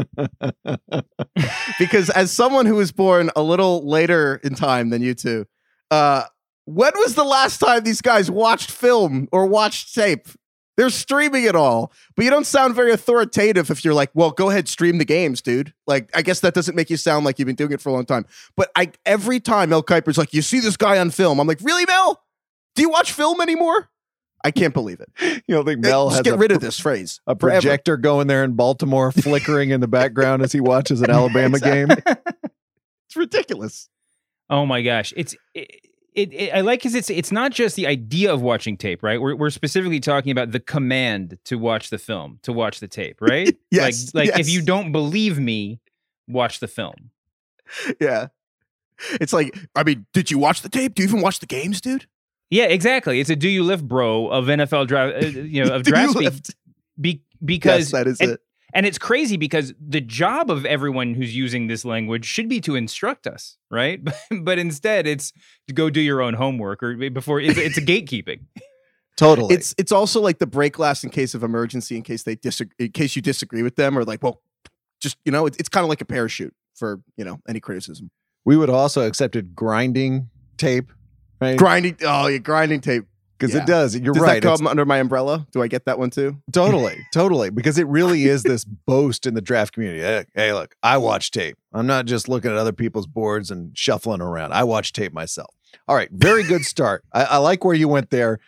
because 1.78 2.08
as 2.08 2.32
someone 2.32 2.64
who 2.64 2.76
was 2.76 2.92
born 2.92 3.30
a 3.36 3.42
little 3.42 3.86
later 3.86 4.40
in 4.42 4.54
time 4.54 4.88
than 4.88 5.02
you 5.02 5.12
two, 5.12 5.44
uh, 5.90 6.24
when 6.64 6.92
was 6.96 7.14
the 7.14 7.24
last 7.24 7.58
time 7.58 7.84
these 7.84 8.00
guys 8.00 8.30
watched 8.30 8.70
film 8.70 9.28
or 9.30 9.44
watched 9.44 9.94
tape? 9.94 10.28
They're 10.76 10.88
streaming 10.90 11.44
it 11.44 11.54
all, 11.54 11.92
but 12.16 12.24
you 12.24 12.30
don't 12.30 12.46
sound 12.46 12.74
very 12.74 12.92
authoritative 12.92 13.70
if 13.70 13.84
you're 13.84 13.92
like, 13.94 14.10
"Well, 14.14 14.30
go 14.30 14.48
ahead, 14.50 14.68
stream 14.68 14.98
the 14.98 15.04
games, 15.04 15.42
dude." 15.42 15.74
Like, 15.86 16.08
I 16.14 16.22
guess 16.22 16.40
that 16.40 16.54
doesn't 16.54 16.74
make 16.74 16.88
you 16.88 16.96
sound 16.96 17.26
like 17.26 17.38
you've 17.38 17.46
been 17.46 17.56
doing 17.56 17.72
it 17.72 17.80
for 17.80 17.90
a 17.90 17.92
long 17.92 18.06
time. 18.06 18.24
But 18.56 18.70
I 18.74 18.92
every 19.04 19.38
time 19.38 19.68
Mel 19.70 19.82
Kiper's 19.82 20.16
like, 20.16 20.32
"You 20.32 20.40
see 20.42 20.60
this 20.60 20.76
guy 20.78 20.98
on 20.98 21.10
film," 21.10 21.40
I'm 21.40 21.46
like, 21.46 21.60
"Really, 21.62 21.84
Mel? 21.86 22.22
Do 22.74 22.82
you 22.82 22.88
watch 22.88 23.12
film 23.12 23.40
anymore?" 23.42 23.90
I 24.44 24.50
can't 24.50 24.74
believe 24.74 25.00
it. 25.00 25.08
You 25.46 25.54
don't 25.56 25.64
think 25.64 25.80
Mel 25.80 26.06
Just 26.08 26.16
has 26.18 26.22
get 26.24 26.34
a, 26.34 26.36
rid 26.36 26.50
of 26.52 26.60
this 26.60 26.78
phrase. 26.78 27.20
a 27.26 27.36
forever. 27.38 27.60
projector 27.60 27.96
going 27.96 28.26
there 28.26 28.42
in 28.42 28.54
Baltimore 28.54 29.12
flickering 29.12 29.70
in 29.70 29.80
the 29.80 29.86
background 29.88 30.42
as 30.42 30.50
he 30.52 30.60
watches 30.60 31.00
an 31.02 31.10
Alabama 31.12 31.58
game? 31.60 31.88
It's 31.90 33.14
ridiculous. 33.16 33.88
Oh 34.50 34.66
my 34.66 34.82
gosh, 34.82 35.12
it's 35.16 35.36
it, 35.54 35.70
it, 36.14 36.32
it 36.32 36.54
I 36.54 36.60
like 36.60 36.80
because 36.80 36.94
it's 36.94 37.10
it's 37.10 37.32
not 37.32 37.52
just 37.52 37.76
the 37.76 37.86
idea 37.86 38.32
of 38.32 38.42
watching 38.42 38.76
tape, 38.76 39.02
right? 39.02 39.20
We're 39.20 39.34
we're 39.34 39.50
specifically 39.50 40.00
talking 40.00 40.30
about 40.30 40.52
the 40.52 40.60
command 40.60 41.38
to 41.44 41.56
watch 41.58 41.90
the 41.90 41.98
film, 41.98 42.38
to 42.42 42.52
watch 42.52 42.80
the 42.80 42.88
tape, 42.88 43.20
right? 43.20 43.56
Yes, 43.70 44.14
Like 44.14 44.28
like 44.28 44.40
if 44.40 44.48
you 44.50 44.62
don't 44.62 44.92
believe 44.92 45.38
me, 45.38 45.80
watch 46.28 46.60
the 46.60 46.68
film. 46.68 47.10
Yeah. 48.00 48.28
It's 49.12 49.32
like, 49.32 49.58
I 49.74 49.82
mean, 49.82 50.06
did 50.12 50.30
you 50.30 50.38
watch 50.38 50.62
the 50.62 50.68
tape? 50.68 50.94
Do 50.94 51.02
you 51.02 51.08
even 51.08 51.22
watch 51.22 51.40
the 51.40 51.46
games, 51.46 51.80
dude? 51.80 52.06
Yeah, 52.50 52.64
exactly. 52.64 53.18
It's 53.18 53.30
a 53.30 53.36
do 53.36 53.48
you 53.48 53.64
lift, 53.64 53.86
bro, 53.86 54.28
of 54.28 54.44
NFL 54.46 54.86
draft, 54.86 55.24
uh, 55.24 55.26
you 55.26 55.64
know, 55.64 55.74
of 55.74 55.84
draft 55.84 56.12
speak. 56.12 56.24
lift? 56.24 56.54
Be, 57.00 57.22
because 57.44 57.90
yes, 57.90 57.92
that 57.92 58.06
is 58.06 58.20
and, 58.20 58.32
it. 58.32 58.40
And 58.72 58.86
it's 58.86 58.98
crazy 58.98 59.36
because 59.36 59.74
the 59.80 60.00
job 60.00 60.50
of 60.50 60.64
everyone 60.64 61.14
who's 61.14 61.34
using 61.36 61.66
this 61.66 61.84
language 61.84 62.24
should 62.24 62.48
be 62.48 62.60
to 62.62 62.74
instruct 62.74 63.26
us, 63.26 63.58
right? 63.70 64.00
but 64.42 64.58
instead, 64.58 65.06
it's 65.06 65.32
to 65.68 65.74
go 65.74 65.90
do 65.90 66.00
your 66.00 66.22
own 66.22 66.34
homework 66.34 66.82
or 66.82 66.96
before 67.10 67.40
it's, 67.40 67.58
it's 67.58 67.78
a 67.78 67.82
gatekeeping. 67.82 68.40
Totally. 69.16 69.54
It's 69.54 69.74
it's 69.76 69.92
also 69.92 70.20
like 70.20 70.38
the 70.38 70.46
break 70.46 70.72
glass 70.72 71.04
in 71.04 71.10
case 71.10 71.34
of 71.34 71.42
emergency, 71.42 71.96
in 71.96 72.02
case 72.02 72.22
they 72.22 72.34
disagree, 72.34 72.74
in 72.78 72.92
case 72.92 73.14
you 73.14 73.20
disagree 73.20 73.62
with 73.62 73.76
them, 73.76 73.96
or 73.96 74.04
like, 74.04 74.22
well, 74.22 74.40
just 75.00 75.18
you 75.24 75.32
know, 75.32 75.44
it, 75.46 75.54
it's 75.58 75.68
kind 75.68 75.84
of 75.84 75.90
like 75.90 76.00
a 76.00 76.06
parachute 76.06 76.54
for 76.74 77.00
you 77.16 77.24
know 77.24 77.38
any 77.46 77.60
criticism. 77.60 78.10
we 78.44 78.56
would 78.56 78.70
also 78.70 79.06
accepted 79.06 79.54
grinding 79.54 80.30
tape, 80.56 80.90
right? 81.40 81.58
Grinding, 81.58 81.98
oh, 82.04 82.26
yeah, 82.26 82.38
grinding 82.38 82.80
tape. 82.80 83.04
Because 83.42 83.56
yeah. 83.56 83.62
it 83.62 83.66
does. 83.66 83.96
You're 83.98 84.14
Does 84.14 84.22
right. 84.22 84.34
that 84.34 84.46
It's- 84.46 84.58
come 84.58 84.68
under 84.68 84.84
my 84.84 84.98
umbrella? 84.98 85.48
Do 85.50 85.62
I 85.62 85.66
get 85.66 85.84
that 85.86 85.98
one 85.98 86.10
too? 86.10 86.36
Totally, 86.52 86.96
totally. 87.12 87.50
Because 87.50 87.76
it 87.76 87.88
really 87.88 88.26
is 88.26 88.44
this 88.44 88.64
boast 88.86 89.26
in 89.26 89.34
the 89.34 89.40
draft 89.40 89.72
community. 89.72 90.00
Hey, 90.00 90.24
hey, 90.34 90.52
look, 90.52 90.76
I 90.82 90.98
watch 90.98 91.32
tape. 91.32 91.56
I'm 91.72 91.88
not 91.88 92.06
just 92.06 92.28
looking 92.28 92.52
at 92.52 92.56
other 92.56 92.72
people's 92.72 93.08
boards 93.08 93.50
and 93.50 93.76
shuffling 93.76 94.20
around. 94.20 94.52
I 94.52 94.62
watch 94.62 94.92
tape 94.92 95.12
myself. 95.12 95.52
All 95.88 95.96
right, 95.96 96.08
very 96.12 96.44
good 96.44 96.62
start. 96.64 97.02
I, 97.12 97.24
I 97.24 97.36
like 97.38 97.64
where 97.64 97.74
you 97.74 97.88
went 97.88 98.10
there. 98.10 98.38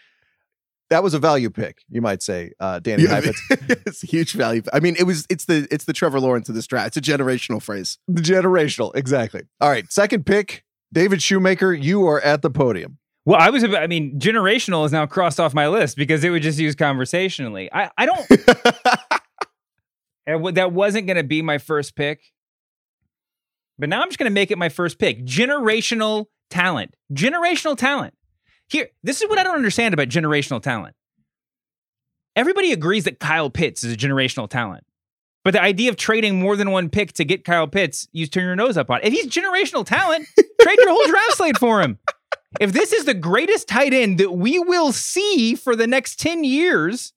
That 0.91 1.03
was 1.03 1.13
a 1.13 1.19
value 1.19 1.51
pick, 1.51 1.83
you 1.89 2.01
might 2.01 2.23
say, 2.23 2.53
uh, 2.61 2.79
Danny 2.79 3.03
Yeah, 3.05 3.21
it's 3.51 4.05
a 4.05 4.07
huge 4.07 4.35
value. 4.35 4.63
I 4.73 4.79
mean, 4.79 4.95
it 4.97 5.05
was 5.05 5.27
it's 5.29 5.47
the 5.47 5.67
it's 5.73 5.87
the 5.87 5.93
Trevor 5.93 6.21
Lawrence 6.21 6.49
of 6.49 6.55
this 6.55 6.69
draft. 6.69 6.97
It's 6.97 7.09
a 7.09 7.13
generational 7.13 7.61
phrase. 7.61 7.99
The 8.07 8.23
generational, 8.23 8.95
exactly. 8.95 9.43
All 9.61 9.71
right, 9.71 9.91
second 9.91 10.25
pick, 10.25 10.63
David 10.93 11.21
Shoemaker. 11.21 11.73
You 11.73 12.07
are 12.07 12.21
at 12.21 12.43
the 12.43 12.51
podium. 12.51 12.99
Well, 13.27 13.41
I 13.41 13.51
was, 13.51 13.65
I 13.65 13.87
mean, 13.87 14.19
generational 14.19 14.85
is 14.85 14.93
now 14.93 15.07
crossed 15.07 15.41
off 15.41 15.55
my 15.55 15.69
list 15.69 15.97
because 15.97 16.23
it 16.25 16.31
would 16.31 16.43
just 16.43 16.59
use 16.59 16.75
conversationally. 16.75 17.71
I, 17.73 17.91
I 17.97 18.07
don't, 18.07 18.31
and 20.27 20.57
that 20.57 20.73
wasn't 20.73 21.07
going 21.07 21.17
to 21.17 21.25
be 21.25 21.41
my 21.41 21.57
first 21.57 21.97
pick, 21.97 22.21
but 23.79 23.89
now 23.89 24.03
I'm 24.03 24.09
just 24.09 24.19
going 24.19 24.31
to 24.31 24.35
make 24.35 24.51
it 24.51 24.59
my 24.59 24.69
first 24.69 24.99
pick. 24.99 25.25
Generational 25.25 26.27
talent. 26.51 26.95
Generational 27.13 27.77
talent. 27.77 28.15
Here, 28.69 28.89
this 29.03 29.23
is 29.23 29.29
what 29.29 29.39
I 29.39 29.43
don't 29.43 29.57
understand 29.57 29.95
about 29.95 30.09
generational 30.09 30.63
talent. 30.63 30.95
Everybody 32.37 32.73
agrees 32.73 33.05
that 33.05 33.21
Kyle 33.21 33.49
Pitts 33.49 33.85
is 33.85 33.93
a 33.93 33.97
generational 33.97 34.49
talent. 34.51 34.85
But 35.45 35.53
the 35.53 35.63
idea 35.63 35.91
of 35.91 35.97
trading 35.97 36.41
more 36.41 36.57
than 36.57 36.71
one 36.71 36.89
pick 36.89 37.13
to 37.15 37.25
get 37.25 37.45
Kyle 37.45 37.69
Pitts, 37.69 38.09
you 38.13 38.27
turn 38.27 38.45
your 38.45 38.57
nose 38.57 38.77
up 38.77 38.91
on. 38.91 39.01
It. 39.01 39.09
If 39.09 39.13
he's 39.13 39.27
generational 39.27 39.85
talent, 39.85 40.27
trade 40.61 40.79
your 40.79 40.91
whole 40.91 41.07
draft 41.07 41.37
slate 41.37 41.59
for 41.59 41.83
him. 41.83 41.99
If 42.61 42.73
this 42.73 42.93
is 42.93 43.05
the 43.05 43.15
greatest 43.15 43.69
tight 43.69 43.93
end 43.93 44.19
that 44.19 44.33
we 44.33 44.59
will 44.59 44.93
see 44.93 45.55
for 45.55 45.75
the 45.77 45.87
next 45.87 46.19
10 46.21 46.45
years, 46.45 47.13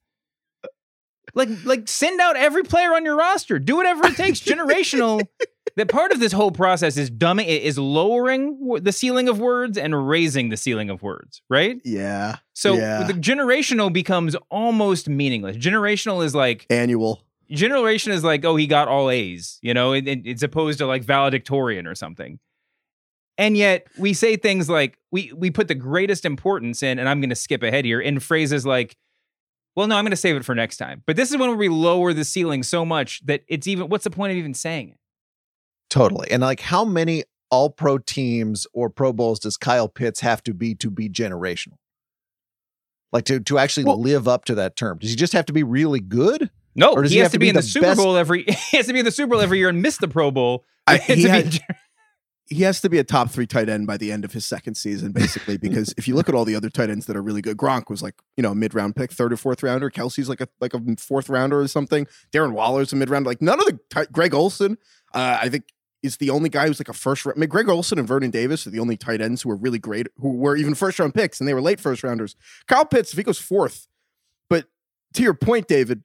like 1.34 1.48
like 1.64 1.86
send 1.88 2.20
out 2.20 2.36
every 2.36 2.62
player 2.64 2.94
on 2.94 3.04
your 3.04 3.16
roster. 3.16 3.58
Do 3.58 3.76
whatever 3.76 4.06
it 4.06 4.16
takes. 4.16 4.40
Generational. 4.40 5.22
that 5.76 5.88
part 5.88 6.10
of 6.10 6.18
this 6.20 6.32
whole 6.32 6.50
process 6.50 6.96
is 6.96 7.10
dumbing 7.10 7.46
is 7.46 7.78
lowering 7.78 8.78
the 8.82 8.90
ceiling 8.92 9.28
of 9.28 9.38
words 9.38 9.76
and 9.78 10.08
raising 10.08 10.48
the 10.48 10.56
ceiling 10.56 10.90
of 10.90 11.02
words, 11.02 11.42
right? 11.48 11.80
yeah, 11.84 12.36
So 12.54 12.74
Yeah. 12.74 13.04
the 13.04 13.12
generational 13.12 13.92
becomes 13.92 14.34
almost 14.50 15.08
meaningless. 15.08 15.56
Generational 15.56 16.24
is 16.24 16.34
like 16.34 16.66
annual. 16.70 17.22
generation 17.50 18.10
is 18.12 18.24
like, 18.24 18.44
oh, 18.44 18.56
he 18.56 18.66
got 18.66 18.88
all 18.88 19.10
A's, 19.10 19.58
you 19.62 19.74
know, 19.74 19.92
it, 19.92 20.08
it- 20.08 20.26
it's 20.26 20.42
opposed 20.42 20.78
to 20.78 20.86
like 20.86 21.04
valedictorian 21.04 21.86
or 21.86 21.94
something. 21.94 22.40
And 23.38 23.56
yet 23.56 23.86
we 23.96 24.12
say 24.14 24.36
things 24.36 24.68
like 24.68 24.98
we 25.12 25.32
we 25.34 25.50
put 25.50 25.68
the 25.68 25.74
greatest 25.76 26.24
importance 26.24 26.82
in, 26.82 26.98
and 26.98 27.08
I'm 27.08 27.20
going 27.20 27.30
to 27.30 27.36
skip 27.36 27.62
ahead 27.62 27.84
here 27.84 28.00
in 28.00 28.18
phrases 28.18 28.66
like, 28.66 28.96
well, 29.76 29.86
no, 29.86 29.96
I'm 29.96 30.04
going 30.04 30.10
to 30.10 30.16
save 30.16 30.34
it 30.36 30.44
for 30.44 30.56
next 30.56 30.76
time. 30.78 31.04
But 31.06 31.14
this 31.16 31.30
is 31.30 31.36
when 31.36 31.56
we 31.56 31.68
lower 31.68 32.12
the 32.12 32.24
ceiling 32.24 32.64
so 32.64 32.84
much 32.84 33.24
that 33.26 33.42
it's 33.46 33.68
even 33.68 33.88
what's 33.88 34.04
the 34.04 34.10
point 34.10 34.32
of 34.32 34.36
even 34.38 34.54
saying 34.54 34.88
it? 34.90 34.98
Totally. 35.88 36.28
And 36.30 36.42
like, 36.42 36.60
how 36.60 36.84
many 36.84 37.24
all 37.50 37.70
pro 37.70 37.96
teams 37.98 38.66
or 38.74 38.90
Pro 38.90 39.12
Bowls 39.12 39.38
does 39.38 39.56
Kyle 39.56 39.88
Pitts 39.88 40.20
have 40.20 40.42
to 40.42 40.52
be 40.52 40.74
to 40.74 40.90
be 40.90 41.08
generational? 41.08 41.76
Like 43.12 43.24
to, 43.26 43.40
to 43.40 43.58
actually 43.58 43.84
Well- 43.84 44.00
live 44.00 44.26
up 44.28 44.44
to 44.46 44.54
that 44.56 44.76
term? 44.76 44.98
Does 44.98 45.10
he 45.10 45.16
just 45.16 45.32
have 45.32 45.46
to 45.46 45.52
be 45.52 45.62
really 45.62 46.00
good? 46.00 46.50
No, 46.74 46.92
Or 46.92 47.02
does 47.02 47.10
he, 47.10 47.16
he 47.16 47.20
has 47.20 47.26
have 47.26 47.32
to 47.32 47.38
be, 47.38 47.46
be 47.46 47.48
in 47.50 47.54
the, 47.54 47.62
the 47.62 47.66
Super 47.66 47.86
best- 47.86 47.98
Bowl 47.98 48.16
every. 48.16 48.42
He 48.70 48.76
has 48.76 48.86
to 48.86 48.92
be 48.92 48.98
in 48.98 49.04
the 49.04 49.10
Super 49.10 49.30
Bowl 49.30 49.40
every 49.40 49.58
year 49.58 49.68
and 49.68 49.80
miss 49.80 49.96
the 49.96 50.08
Pro 50.08 50.30
Bowl. 50.30 50.64
I- 50.86 50.98
to 51.06 51.14
he 51.14 51.22
be 51.22 51.28
had- 51.28 51.50
gen- 51.50 51.62
He 52.50 52.62
has 52.62 52.80
to 52.80 52.88
be 52.88 52.98
a 52.98 53.04
top 53.04 53.30
three 53.30 53.46
tight 53.46 53.68
end 53.68 53.86
by 53.86 53.98
the 53.98 54.10
end 54.10 54.24
of 54.24 54.32
his 54.32 54.44
second 54.44 54.76
season, 54.76 55.12
basically. 55.12 55.56
because 55.58 55.94
if 55.98 56.08
you 56.08 56.14
look 56.14 56.28
at 56.28 56.34
all 56.34 56.44
the 56.44 56.54
other 56.54 56.70
tight 56.70 56.88
ends 56.88 57.06
that 57.06 57.16
are 57.16 57.22
really 57.22 57.42
good, 57.42 57.56
Gronk 57.56 57.90
was 57.90 58.02
like 58.02 58.14
you 58.36 58.42
know 58.42 58.52
a 58.52 58.54
mid 58.54 58.74
round 58.74 58.96
pick, 58.96 59.12
third 59.12 59.32
or 59.32 59.36
fourth 59.36 59.62
rounder. 59.62 59.90
Kelce's 59.90 60.28
like 60.28 60.40
a 60.40 60.48
like 60.60 60.74
a 60.74 60.80
fourth 60.96 61.28
rounder 61.28 61.60
or 61.60 61.68
something. 61.68 62.06
Darren 62.32 62.52
Waller's 62.52 62.92
a 62.92 62.96
mid 62.96 63.10
round. 63.10 63.26
Like 63.26 63.42
none 63.42 63.58
of 63.60 63.66
the 63.66 64.06
Greg 64.12 64.34
Olsen. 64.34 64.78
Uh, 65.14 65.38
I 65.40 65.48
think 65.48 65.64
is 66.02 66.18
the 66.18 66.30
only 66.30 66.48
guy 66.48 66.66
who's 66.66 66.78
like 66.78 66.88
a 66.88 66.92
first 66.92 67.26
round. 67.26 67.38
I 67.38 67.40
mean, 67.40 67.48
Greg 67.48 67.68
Olsen 67.68 67.98
and 67.98 68.06
Vernon 68.06 68.30
Davis 68.30 68.66
are 68.66 68.70
the 68.70 68.78
only 68.78 68.96
tight 68.96 69.20
ends 69.20 69.42
who 69.42 69.50
are 69.50 69.56
really 69.56 69.78
great, 69.78 70.06
who 70.16 70.32
were 70.36 70.56
even 70.56 70.74
first 70.74 70.98
round 70.98 71.14
picks, 71.14 71.40
and 71.40 71.48
they 71.48 71.54
were 71.54 71.60
late 71.60 71.80
first 71.80 72.02
rounders. 72.02 72.36
Kyle 72.66 72.84
Pitts, 72.84 73.12
if 73.12 73.18
he 73.18 73.24
goes 73.24 73.38
fourth, 73.38 73.88
but 74.48 74.66
to 75.14 75.22
your 75.22 75.34
point, 75.34 75.66
David, 75.66 76.02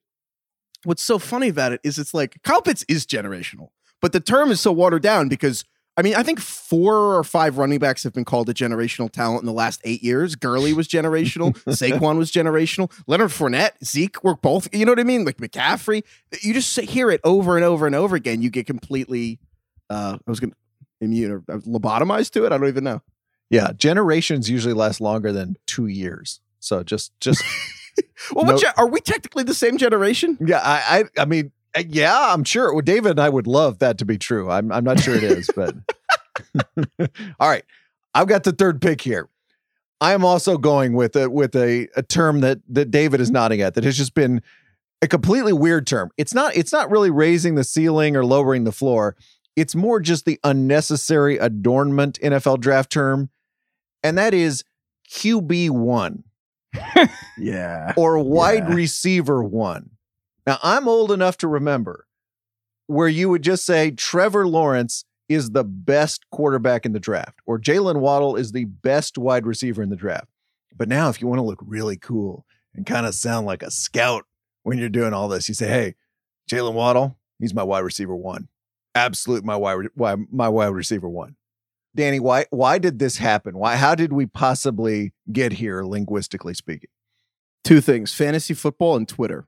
what's 0.83 1.03
so 1.03 1.19
funny 1.19 1.49
about 1.49 1.73
it 1.73 1.81
is 1.83 1.99
it's 1.99 2.13
like 2.13 2.41
Kyle 2.43 2.61
Pitts 2.61 2.83
is 2.87 3.05
generational, 3.05 3.69
but 4.01 4.13
the 4.13 4.19
term 4.19 4.51
is 4.51 4.59
so 4.59 4.71
watered 4.71 5.03
down 5.03 5.29
because 5.29 5.63
I 5.95 6.01
mean, 6.01 6.15
I 6.15 6.23
think 6.23 6.39
four 6.39 7.15
or 7.15 7.23
five 7.23 7.57
running 7.59 7.77
backs 7.77 8.03
have 8.03 8.13
been 8.13 8.25
called 8.25 8.49
a 8.49 8.53
generational 8.53 9.11
talent 9.11 9.41
in 9.41 9.45
the 9.45 9.53
last 9.53 9.79
eight 9.83 10.01
years. 10.03 10.35
Gurley 10.35 10.73
was 10.73 10.87
generational. 10.87 11.53
Saquon 11.67 12.17
was 12.17 12.31
generational. 12.31 12.91
Leonard 13.05 13.29
Fournette, 13.29 13.71
Zeke 13.85 14.23
were 14.23 14.35
both. 14.35 14.73
You 14.73 14.85
know 14.85 14.91
what 14.91 14.99
I 14.99 15.03
mean? 15.03 15.23
Like 15.23 15.37
McCaffrey. 15.37 16.01
You 16.41 16.53
just 16.55 16.79
hear 16.79 17.11
it 17.11 17.21
over 17.23 17.55
and 17.57 17.63
over 17.63 17.85
and 17.85 17.93
over 17.95 18.15
again. 18.15 18.41
You 18.41 18.49
get 18.49 18.65
completely. 18.65 19.39
Uh, 19.89 20.17
I 20.25 20.29
was 20.31 20.39
going 20.39 20.49
to 20.51 20.57
immune 20.99 21.31
or 21.31 21.39
lobotomized 21.41 22.31
to 22.31 22.45
it. 22.45 22.51
I 22.51 22.57
don't 22.57 22.67
even 22.67 22.83
know. 22.85 23.01
Yeah, 23.51 23.71
generations 23.77 24.49
usually 24.49 24.73
last 24.73 24.99
longer 24.99 25.31
than 25.31 25.57
two 25.67 25.85
years. 25.85 26.39
So 26.59 26.81
just 26.81 27.11
just 27.19 27.43
well, 28.31 28.45
No- 28.45 28.57
ge- 28.57 28.73
are 28.77 28.87
we 28.87 28.99
technically 28.99 29.43
the 29.43 29.53
same 29.53 29.77
generation? 29.77 30.39
yeah, 30.41 30.59
I 30.63 31.03
I, 31.17 31.21
I 31.21 31.25
mean 31.25 31.51
Uh, 31.75 31.83
yeah, 31.87 32.33
I'm 32.33 32.43
sure. 32.43 32.73
Well, 32.73 32.81
David 32.81 33.11
and 33.11 33.19
I 33.19 33.29
would 33.29 33.47
love 33.47 33.79
that 33.79 33.97
to 33.99 34.05
be 34.05 34.17
true. 34.17 34.49
I'm 34.49 34.71
I'm 34.71 34.83
not 34.83 34.99
sure 34.99 35.15
it 35.15 35.23
is, 35.23 35.49
but 35.55 35.75
all 37.39 37.49
right. 37.49 37.63
I've 38.15 38.27
got 38.27 38.43
the 38.43 38.51
third 38.51 38.81
pick 38.81 39.01
here. 39.01 39.29
I 39.99 40.13
am 40.13 40.25
also 40.25 40.57
going 40.57 40.93
with 40.93 41.15
a 41.15 41.29
with 41.29 41.55
a, 41.55 41.87
a 41.95 42.03
term 42.03 42.41
that 42.41 42.59
that 42.69 42.91
David 42.91 43.21
is 43.21 43.29
mm-hmm. 43.29 43.35
nodding 43.35 43.61
at 43.61 43.73
that 43.75 43.83
has 43.83 43.97
just 43.97 44.13
been 44.13 44.41
a 45.01 45.07
completely 45.07 45.53
weird 45.53 45.87
term. 45.87 46.11
It's 46.17 46.33
not 46.33 46.55
it's 46.55 46.71
not 46.71 46.91
really 46.91 47.09
raising 47.09 47.55
the 47.55 47.63
ceiling 47.63 48.15
or 48.15 48.25
lowering 48.25 48.63
the 48.63 48.71
floor. 48.71 49.15
It's 49.55 49.75
more 49.75 49.99
just 49.99 50.25
the 50.25 50.39
unnecessary 50.43 51.37
adornment 51.37 52.19
NFL 52.21 52.59
draft 52.59 52.91
term, 52.91 53.29
and 54.03 54.17
that 54.17 54.33
is 54.33 54.63
QB 55.09 55.69
one 55.71 56.23
Yeah. 57.37 57.93
or 57.95 58.19
wide 58.19 58.69
Yeah. 58.69 58.75
receiver 58.75 59.43
one. 59.43 59.91
Now, 60.45 60.59
I'm 60.61 60.87
old 60.87 61.11
enough 61.11 61.37
to 61.37 61.47
remember 61.47 62.07
where 62.87 63.07
you 63.07 63.29
would 63.29 63.43
just 63.43 63.65
say 63.65 63.91
Trevor 63.91 64.47
Lawrence 64.47 65.05
is 65.29 65.51
the 65.51 65.63
best 65.63 66.29
quarterback 66.31 66.85
in 66.85 66.91
the 66.91 66.99
draft, 66.99 67.39
or 67.45 67.57
Jalen 67.57 67.99
Waddle 68.01 68.35
is 68.35 68.51
the 68.51 68.65
best 68.65 69.17
wide 69.17 69.45
receiver 69.45 69.81
in 69.81 69.89
the 69.89 69.95
draft. 69.95 70.27
But 70.75 70.89
now, 70.89 71.09
if 71.09 71.21
you 71.21 71.27
want 71.27 71.39
to 71.39 71.45
look 71.45 71.61
really 71.65 71.97
cool 71.97 72.45
and 72.73 72.85
kind 72.85 73.05
of 73.05 73.15
sound 73.15 73.45
like 73.45 73.63
a 73.63 73.71
scout 73.71 74.25
when 74.63 74.77
you're 74.77 74.89
doing 74.89 75.13
all 75.13 75.29
this, 75.29 75.47
you 75.47 75.55
say, 75.55 75.67
"Hey, 75.67 75.95
Jalen 76.51 76.73
Waddle, 76.73 77.17
he's 77.39 77.53
my 77.53 77.63
wide 77.63 77.79
receiver 77.79 78.15
one, 78.15 78.49
absolute 78.95 79.45
my 79.45 79.55
wide 79.55 79.87
my 79.95 80.49
wide 80.49 80.67
receiver 80.67 81.07
one." 81.07 81.35
Danny, 81.95 82.19
why 82.19 82.47
why 82.49 82.79
did 82.79 82.99
this 82.99 83.17
happen? 83.17 83.57
Why 83.57 83.75
how 83.77 83.95
did 83.95 84.11
we 84.11 84.25
possibly 84.25 85.13
get 85.31 85.53
here, 85.53 85.83
linguistically 85.83 86.53
speaking? 86.53 86.89
two 87.63 87.79
things 87.81 88.13
fantasy 88.13 88.53
football 88.53 88.95
and 88.95 89.07
twitter 89.07 89.47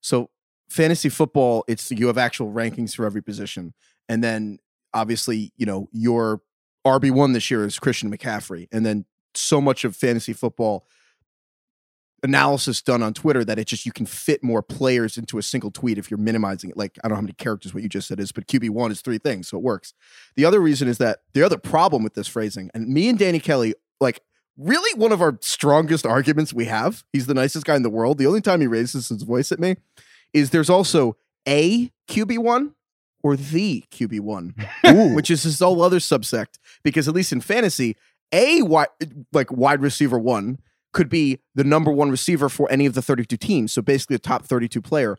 so 0.00 0.30
fantasy 0.68 1.08
football 1.08 1.64
it's 1.68 1.90
you 1.90 2.06
have 2.06 2.18
actual 2.18 2.52
rankings 2.52 2.94
for 2.94 3.04
every 3.04 3.22
position. 3.22 3.74
And 4.08 4.22
then 4.22 4.58
obviously 4.94 5.52
you 5.56 5.66
know 5.66 5.88
your 5.92 6.40
rb1 6.86 7.34
this 7.34 7.50
year 7.50 7.64
is 7.64 7.78
christian 7.78 8.10
mccaffrey. 8.10 8.68
And 8.72 8.86
then 8.86 9.04
so 9.34 9.60
much 9.60 9.84
of 9.84 9.96
fantasy 9.96 10.32
football 10.32 10.86
analysis 12.22 12.82
done 12.82 13.02
on 13.02 13.14
twitter 13.14 13.44
that 13.44 13.58
it 13.58 13.66
just 13.66 13.86
you 13.86 13.92
can 13.92 14.06
fit 14.06 14.44
more 14.44 14.62
players 14.62 15.16
into 15.16 15.38
a 15.38 15.42
single 15.42 15.70
tweet 15.70 15.98
if 15.98 16.10
you're 16.10 16.18
minimizing 16.18 16.70
it. 16.70 16.76
Like 16.76 16.98
i 17.02 17.08
don't 17.08 17.10
know 17.10 17.16
how 17.16 17.22
many 17.22 17.32
characters 17.34 17.74
what 17.74 17.82
you 17.82 17.88
just 17.88 18.08
said 18.08 18.20
is 18.20 18.30
but 18.32 18.46
qb1 18.46 18.90
is 18.90 19.00
three 19.00 19.18
things 19.18 19.48
so 19.48 19.56
it 19.56 19.62
works. 19.62 19.92
The 20.36 20.44
other 20.44 20.60
reason 20.60 20.86
is 20.88 20.98
that 20.98 21.20
the 21.32 21.42
other 21.42 21.58
problem 21.58 22.02
with 22.02 22.14
this 22.14 22.28
phrasing 22.28 22.70
and 22.74 22.88
me 22.88 23.08
and 23.08 23.18
danny 23.18 23.40
kelly 23.40 23.74
like 24.00 24.20
really 24.60 24.98
one 24.98 25.12
of 25.12 25.22
our 25.22 25.38
strongest 25.40 26.04
arguments 26.04 26.52
we 26.52 26.66
have. 26.66 27.04
He's 27.12 27.26
the 27.26 27.34
nicest 27.34 27.64
guy 27.64 27.76
in 27.76 27.82
the 27.82 27.90
world. 27.90 28.18
The 28.18 28.26
only 28.26 28.40
time 28.40 28.60
he 28.60 28.66
raises 28.66 29.08
his 29.08 29.22
voice 29.22 29.50
at 29.50 29.58
me 29.58 29.76
is 30.32 30.50
there's 30.50 30.70
also 30.70 31.16
a 31.48 31.90
QB1 32.08 32.72
or 33.22 33.36
the 33.36 33.84
QB1, 33.90 35.14
which 35.14 35.30
is 35.30 35.42
his 35.42 35.58
whole 35.58 35.82
other 35.82 35.98
subsect. 35.98 36.58
Because 36.82 37.08
at 37.08 37.14
least 37.14 37.32
in 37.32 37.40
fantasy, 37.40 37.96
a 38.32 38.62
wide, 38.62 38.88
like 39.32 39.50
wide 39.50 39.80
receiver 39.80 40.18
one 40.18 40.58
could 40.92 41.08
be 41.08 41.38
the 41.54 41.64
number 41.64 41.90
one 41.90 42.10
receiver 42.10 42.48
for 42.48 42.70
any 42.70 42.86
of 42.86 42.94
the 42.94 43.02
32 43.02 43.36
teams. 43.36 43.72
So 43.72 43.82
basically 43.82 44.16
a 44.16 44.20
top 44.20 44.44
32 44.44 44.82
player, 44.82 45.18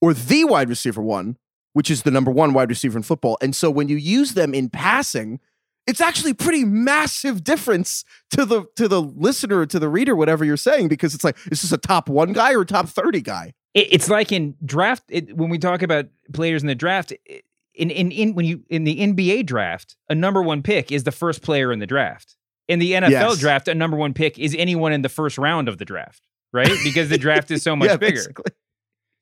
or 0.00 0.14
the 0.14 0.44
wide 0.44 0.68
receiver 0.68 1.02
one, 1.02 1.36
which 1.72 1.90
is 1.90 2.02
the 2.02 2.10
number 2.10 2.30
one 2.30 2.52
wide 2.52 2.68
receiver 2.68 2.96
in 2.96 3.02
football. 3.02 3.36
And 3.40 3.54
so 3.54 3.70
when 3.70 3.88
you 3.88 3.96
use 3.96 4.34
them 4.34 4.54
in 4.54 4.68
passing, 4.68 5.40
it's 5.88 6.00
actually 6.00 6.34
pretty 6.34 6.64
massive 6.64 7.42
difference 7.42 8.04
to 8.30 8.44
the 8.44 8.64
to 8.76 8.86
the 8.86 9.02
listener, 9.02 9.66
to 9.66 9.78
the 9.80 9.88
reader, 9.88 10.14
whatever 10.14 10.44
you're 10.44 10.56
saying, 10.56 10.86
because 10.88 11.14
it's 11.14 11.24
like, 11.24 11.36
is 11.50 11.62
this 11.62 11.72
a 11.72 11.78
top 11.78 12.08
one 12.08 12.32
guy 12.32 12.52
or 12.54 12.60
a 12.60 12.66
top 12.66 12.86
30 12.88 13.20
guy? 13.22 13.54
It, 13.74 13.88
it's 13.90 14.08
like 14.08 14.30
in 14.30 14.54
draft 14.64 15.02
it, 15.08 15.36
when 15.36 15.48
we 15.50 15.58
talk 15.58 15.82
about 15.82 16.06
players 16.32 16.62
in 16.62 16.68
the 16.68 16.74
draft. 16.76 17.12
it- 17.24 17.44
In, 17.74 17.90
in 17.90 18.10
in 18.10 18.34
when 18.34 18.44
you 18.44 18.64
in 18.68 18.82
the 18.84 18.96
NBA 18.98 19.46
draft, 19.46 19.96
a 20.10 20.14
number 20.14 20.42
one 20.42 20.62
pick 20.62 20.90
is 20.90 21.04
the 21.04 21.12
first 21.12 21.42
player 21.42 21.70
in 21.72 21.78
the 21.78 21.86
draft. 21.86 22.34
In 22.66 22.80
the 22.80 22.92
NFL 22.92 23.10
Yes. 23.10 23.38
draft, 23.38 23.68
a 23.68 23.74
number 23.74 23.96
one 23.96 24.12
pick 24.14 24.36
is 24.38 24.52
anyone 24.58 24.92
in 24.92 25.02
the 25.02 25.08
first 25.08 25.38
round 25.38 25.68
of 25.68 25.78
the 25.78 25.84
draft, 25.84 26.26
right? 26.52 26.76
Because 26.84 27.08
the 27.08 27.18
draft 27.18 27.50
is 27.52 27.62
so 27.62 27.76
much 27.80 27.88
Yeah, 27.88 27.96
bigger. 27.96 28.16
basically. 28.16 28.52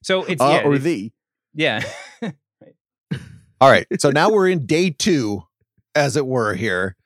So 0.03 0.25
it's 0.25 0.41
Uh, 0.41 0.61
yeah, 0.63 0.67
or 0.67 0.75
it's- 0.75 0.83
the. 0.85 1.13
yeah. 1.55 1.83
All 3.61 3.71
right. 3.71 3.87
So 4.01 4.11
now 4.11 4.31
we're 4.31 4.49
in 4.49 4.67
day 4.67 4.91
two, 4.91 5.43
as 5.97 6.17
it 6.17 6.27
were, 6.27 6.55
here. 6.55 6.97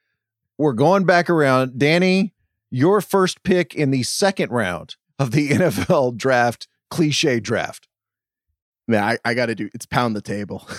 We're 0.58 0.74
going 0.74 1.04
back 1.04 1.30
around. 1.30 1.78
Danny, 1.78 2.34
your 2.70 3.00
first 3.00 3.42
pick 3.42 3.74
in 3.74 3.90
the 3.90 4.02
second 4.02 4.50
round 4.50 4.96
of 5.18 5.30
the 5.30 5.48
NFL 5.50 6.16
draft, 6.16 6.68
cliche 6.90 7.40
draft. 7.40 7.88
Man, 8.86 9.02
I, 9.02 9.18
I 9.24 9.34
got 9.34 9.46
to 9.46 9.54
do 9.54 9.70
it's 9.72 9.86
pound 9.86 10.16
the 10.16 10.22
table. 10.22 10.68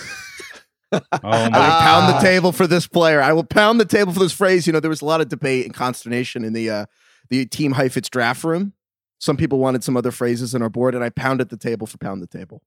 Oh 0.94 1.00
I 1.22 1.48
my 1.48 1.58
will 1.58 1.80
pound 1.80 2.14
the 2.14 2.20
table 2.20 2.52
for 2.52 2.66
this 2.66 2.86
player. 2.86 3.22
I 3.22 3.32
will 3.32 3.44
pound 3.44 3.80
the 3.80 3.86
table 3.86 4.12
for 4.12 4.18
this 4.20 4.32
phrase. 4.34 4.66
You 4.66 4.74
know, 4.74 4.80
there 4.80 4.90
was 4.90 5.00
a 5.00 5.06
lot 5.06 5.22
of 5.22 5.30
debate 5.30 5.64
and 5.64 5.74
consternation 5.74 6.44
in 6.44 6.52
the 6.52 6.68
uh, 6.68 6.86
the 7.30 7.46
team 7.46 7.72
Heifetz 7.72 8.10
draft 8.10 8.44
room. 8.44 8.74
Some 9.18 9.38
people 9.38 9.58
wanted 9.58 9.82
some 9.82 9.96
other 9.96 10.10
phrases 10.10 10.54
in 10.54 10.60
our 10.60 10.68
board, 10.68 10.94
and 10.94 11.02
I 11.02 11.08
pounded 11.08 11.48
the 11.48 11.56
table 11.56 11.86
for 11.86 11.96
pound 11.96 12.20
the 12.20 12.26
table. 12.26 12.62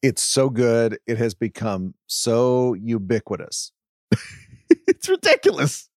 It's 0.00 0.22
so 0.22 0.48
good. 0.48 0.98
It 1.06 1.18
has 1.18 1.34
become 1.34 1.94
so 2.06 2.72
ubiquitous. 2.72 3.72
it's 4.86 5.08
ridiculous. 5.08 5.88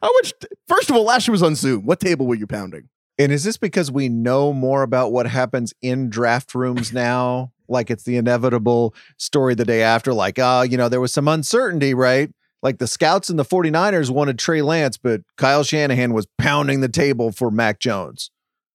How 0.00 0.12
much? 0.12 0.32
First 0.68 0.90
of 0.90 0.96
all, 0.96 1.04
last 1.04 1.26
year 1.26 1.32
was 1.32 1.42
on 1.42 1.54
Zoom. 1.54 1.84
What 1.84 2.00
table 2.00 2.26
were 2.26 2.34
you 2.34 2.46
pounding? 2.46 2.88
And 3.18 3.32
is 3.32 3.44
this 3.44 3.56
because 3.56 3.90
we 3.90 4.08
know 4.08 4.52
more 4.52 4.82
about 4.82 5.12
what 5.12 5.26
happens 5.26 5.74
in 5.82 6.08
draft 6.08 6.54
rooms 6.54 6.92
now? 6.92 7.52
Like 7.68 7.90
it's 7.90 8.04
the 8.04 8.16
inevitable 8.16 8.94
story 9.16 9.54
the 9.54 9.64
day 9.64 9.82
after, 9.82 10.12
like, 10.12 10.38
oh, 10.38 10.62
you 10.62 10.76
know, 10.76 10.88
there 10.88 11.00
was 11.00 11.12
some 11.12 11.28
uncertainty, 11.28 11.94
right? 11.94 12.30
Like 12.62 12.78
the 12.78 12.86
scouts 12.86 13.28
and 13.28 13.38
the 13.38 13.44
49ers 13.44 14.10
wanted 14.10 14.38
Trey 14.38 14.62
Lance, 14.62 14.96
but 14.96 15.22
Kyle 15.36 15.64
Shanahan 15.64 16.12
was 16.12 16.26
pounding 16.38 16.80
the 16.80 16.88
table 16.88 17.32
for 17.32 17.50
Mac 17.50 17.80
Jones. 17.80 18.30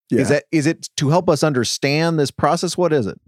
Is 0.10 0.30
that 0.30 0.46
is 0.52 0.66
it 0.66 0.90
to 0.98 1.10
help 1.10 1.30
us 1.30 1.44
understand 1.44 2.18
this 2.18 2.32
process? 2.32 2.78
What 2.78 2.94
is 2.94 3.08
it? 3.08 3.20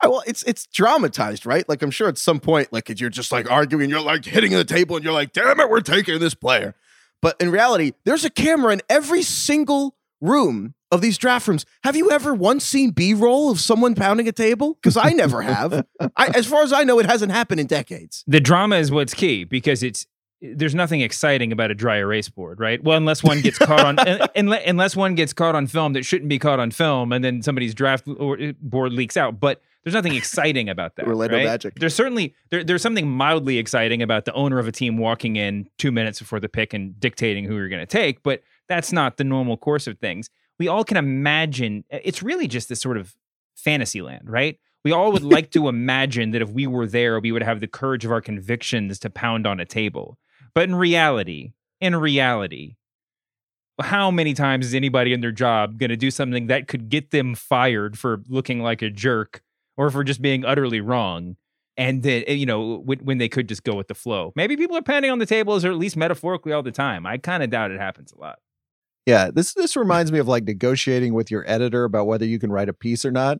I, 0.00 0.08
well, 0.08 0.22
it's 0.26 0.42
it's 0.44 0.66
dramatized, 0.66 1.46
right? 1.46 1.68
Like 1.68 1.82
I'm 1.82 1.90
sure 1.90 2.08
at 2.08 2.18
some 2.18 2.40
point, 2.40 2.72
like 2.72 2.88
you're 3.00 3.10
just 3.10 3.32
like 3.32 3.50
arguing, 3.50 3.90
you're 3.90 4.00
like 4.00 4.24
hitting 4.24 4.52
the 4.52 4.64
table, 4.64 4.96
and 4.96 5.04
you're 5.04 5.14
like, 5.14 5.32
"Damn 5.32 5.60
it, 5.60 5.68
we're 5.68 5.80
taking 5.80 6.18
this 6.18 6.34
player." 6.34 6.74
But 7.20 7.36
in 7.40 7.50
reality, 7.50 7.92
there's 8.04 8.24
a 8.24 8.30
camera 8.30 8.72
in 8.72 8.82
every 8.88 9.22
single 9.22 9.96
room 10.20 10.74
of 10.90 11.00
these 11.00 11.18
draft 11.18 11.48
rooms. 11.48 11.66
Have 11.84 11.96
you 11.96 12.10
ever 12.10 12.32
once 12.32 12.64
seen 12.64 12.90
B-roll 12.90 13.50
of 13.50 13.60
someone 13.60 13.94
pounding 13.94 14.28
a 14.28 14.32
table? 14.32 14.74
Because 14.74 14.96
I 14.96 15.10
never 15.10 15.42
have. 15.42 15.84
I, 16.16 16.28
as 16.28 16.46
far 16.46 16.62
as 16.62 16.72
I 16.72 16.84
know, 16.84 16.98
it 16.98 17.06
hasn't 17.06 17.32
happened 17.32 17.60
in 17.60 17.66
decades. 17.66 18.24
the 18.26 18.40
drama 18.40 18.76
is 18.76 18.90
what's 18.90 19.14
key 19.14 19.44
because 19.44 19.82
it's 19.82 20.06
there's 20.40 20.74
nothing 20.74 21.00
exciting 21.00 21.50
about 21.50 21.72
a 21.72 21.74
dry 21.74 21.96
erase 21.96 22.28
board, 22.28 22.60
right? 22.60 22.82
Well, 22.82 22.96
unless 22.96 23.24
one 23.24 23.40
gets 23.40 23.58
caught 23.58 23.84
on 23.84 23.98
unless, 24.36 24.62
unless 24.66 24.94
one 24.96 25.16
gets 25.16 25.32
caught 25.32 25.56
on 25.56 25.66
film 25.66 25.94
that 25.94 26.04
shouldn't 26.04 26.28
be 26.28 26.38
caught 26.38 26.60
on 26.60 26.70
film, 26.70 27.12
and 27.12 27.24
then 27.24 27.42
somebody's 27.42 27.74
draft 27.74 28.06
uh, 28.08 28.52
board 28.60 28.92
leaks 28.92 29.16
out. 29.16 29.40
But 29.40 29.60
there's 29.84 29.94
nothing 29.94 30.14
exciting 30.14 30.68
about 30.68 30.96
that. 30.96 31.06
Orlando 31.06 31.36
right? 31.36 31.44
Magic. 31.44 31.74
There's 31.76 31.94
certainly 31.94 32.34
there, 32.50 32.64
there's 32.64 32.82
something 32.82 33.08
mildly 33.08 33.58
exciting 33.58 34.02
about 34.02 34.24
the 34.24 34.32
owner 34.34 34.58
of 34.58 34.66
a 34.68 34.72
team 34.72 34.96
walking 34.96 35.36
in 35.36 35.68
two 35.78 35.92
minutes 35.92 36.18
before 36.18 36.40
the 36.40 36.48
pick 36.48 36.74
and 36.74 36.98
dictating 36.98 37.44
who 37.44 37.54
you're 37.56 37.68
going 37.68 37.80
to 37.80 37.86
take, 37.86 38.22
but 38.22 38.42
that's 38.68 38.92
not 38.92 39.16
the 39.16 39.24
normal 39.24 39.56
course 39.56 39.86
of 39.86 39.98
things. 39.98 40.30
We 40.58 40.68
all 40.68 40.84
can 40.84 40.96
imagine. 40.96 41.84
It's 41.90 42.22
really 42.22 42.48
just 42.48 42.68
this 42.68 42.80
sort 42.80 42.96
of 42.96 43.14
fantasy 43.54 44.02
land, 44.02 44.28
right? 44.28 44.58
We 44.84 44.92
all 44.92 45.12
would 45.12 45.22
like 45.22 45.50
to 45.52 45.68
imagine 45.70 46.32
that 46.32 46.42
if 46.42 46.50
we 46.50 46.66
were 46.66 46.86
there, 46.86 47.20
we 47.20 47.32
would 47.32 47.42
have 47.42 47.60
the 47.60 47.66
courage 47.66 48.04
of 48.04 48.12
our 48.12 48.20
convictions 48.20 48.98
to 49.00 49.10
pound 49.10 49.46
on 49.46 49.60
a 49.60 49.64
table. 49.64 50.18
But 50.54 50.64
in 50.68 50.74
reality, 50.74 51.52
in 51.80 51.94
reality, 51.96 52.74
how 53.80 54.10
many 54.10 54.34
times 54.34 54.66
is 54.66 54.74
anybody 54.74 55.12
in 55.12 55.20
their 55.20 55.32
job 55.32 55.78
going 55.78 55.90
to 55.90 55.96
do 55.96 56.10
something 56.10 56.48
that 56.48 56.66
could 56.66 56.88
get 56.88 57.10
them 57.10 57.34
fired 57.34 57.96
for 57.96 58.22
looking 58.28 58.60
like 58.60 58.82
a 58.82 58.90
jerk 58.90 59.42
or 59.78 59.90
for 59.90 60.04
just 60.04 60.20
being 60.20 60.44
utterly 60.44 60.82
wrong? 60.82 61.36
and 61.78 62.02
then 62.02 62.24
eh, 62.26 62.32
you 62.32 62.44
know 62.44 62.78
when, 62.84 62.98
when 62.98 63.18
they 63.18 63.28
could 63.28 63.48
just 63.48 63.62
go 63.62 63.74
with 63.76 63.86
the 63.86 63.94
flow. 63.94 64.32
Maybe 64.34 64.56
people 64.56 64.76
are 64.76 64.82
pounding 64.82 65.12
on 65.12 65.20
the 65.20 65.26
tables, 65.26 65.64
or 65.64 65.70
at 65.70 65.76
least 65.78 65.96
metaphorically 65.96 66.52
all 66.52 66.62
the 66.64 66.72
time. 66.72 67.06
I 67.06 67.18
kind 67.18 67.40
of 67.40 67.50
doubt 67.50 67.70
it 67.70 67.78
happens 67.78 68.10
a 68.12 68.20
lot. 68.20 68.40
Yeah, 69.06 69.30
this 69.32 69.54
this 69.54 69.76
reminds 69.76 70.10
me 70.10 70.18
of 70.18 70.26
like 70.26 70.42
negotiating 70.42 71.14
with 71.14 71.30
your 71.30 71.48
editor 71.48 71.84
about 71.84 72.08
whether 72.08 72.24
you 72.26 72.40
can 72.40 72.50
write 72.50 72.68
a 72.68 72.72
piece 72.72 73.04
or 73.04 73.12
not. 73.12 73.38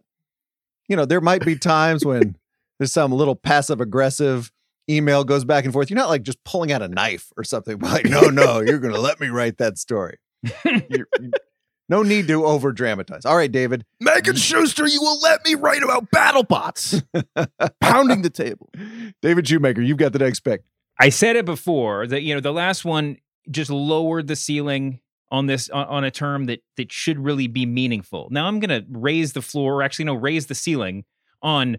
You 0.88 0.94
know, 0.96 1.04
there 1.04 1.20
might 1.20 1.44
be 1.44 1.56
times 1.58 2.04
when 2.06 2.36
there's 2.78 2.92
some 2.92 3.10
little 3.10 3.34
passive 3.34 3.80
aggressive 3.80 4.52
email 4.88 5.24
goes 5.24 5.44
back 5.44 5.64
and 5.64 5.72
forth. 5.72 5.90
You're 5.90 5.98
not 5.98 6.08
like 6.08 6.22
just 6.22 6.42
pulling 6.44 6.70
out 6.70 6.80
a 6.80 6.88
knife 6.88 7.32
or 7.36 7.42
something. 7.42 7.78
Like, 7.82 8.04
no, 8.06 8.30
no, 8.30 8.60
you're 8.60 8.78
going 8.78 8.94
to 8.94 9.00
let 9.00 9.18
me 9.20 9.28
write 9.28 9.58
that 9.58 9.76
story. 9.78 10.16
You're- 10.64 11.04
you- 11.20 11.30
no 11.88 12.02
need 12.02 12.28
to 12.28 12.44
over 12.44 12.72
dramatize. 12.72 13.24
All 13.24 13.36
right, 13.36 13.50
David. 13.50 13.84
Megan 14.00 14.36
Schuster, 14.36 14.86
you 14.86 15.00
will 15.00 15.20
let 15.20 15.44
me 15.44 15.54
write 15.54 15.82
about 15.82 16.10
battle 16.10 16.42
bots 16.42 17.02
pounding 17.80 18.22
the 18.22 18.30
table. 18.30 18.70
David 19.22 19.48
Shoemaker, 19.48 19.80
you've 19.80 19.98
got 19.98 20.12
the 20.12 20.18
next 20.18 20.40
pick. 20.40 20.62
I 20.98 21.10
said 21.10 21.36
it 21.36 21.44
before 21.44 22.06
that 22.06 22.22
you 22.22 22.34
know 22.34 22.40
the 22.40 22.52
last 22.52 22.84
one 22.84 23.18
just 23.50 23.70
lowered 23.70 24.26
the 24.26 24.36
ceiling 24.36 25.00
on 25.30 25.46
this 25.46 25.68
on, 25.70 25.86
on 25.86 26.04
a 26.04 26.10
term 26.10 26.46
that 26.46 26.62
that 26.76 26.92
should 26.92 27.18
really 27.18 27.46
be 27.46 27.66
meaningful. 27.66 28.28
Now 28.30 28.46
I'm 28.46 28.60
going 28.60 28.82
to 28.82 28.86
raise 28.90 29.32
the 29.32 29.42
floor, 29.42 29.76
or 29.76 29.82
actually 29.82 30.06
no, 30.06 30.14
raise 30.14 30.46
the 30.46 30.54
ceiling 30.54 31.04
on 31.42 31.78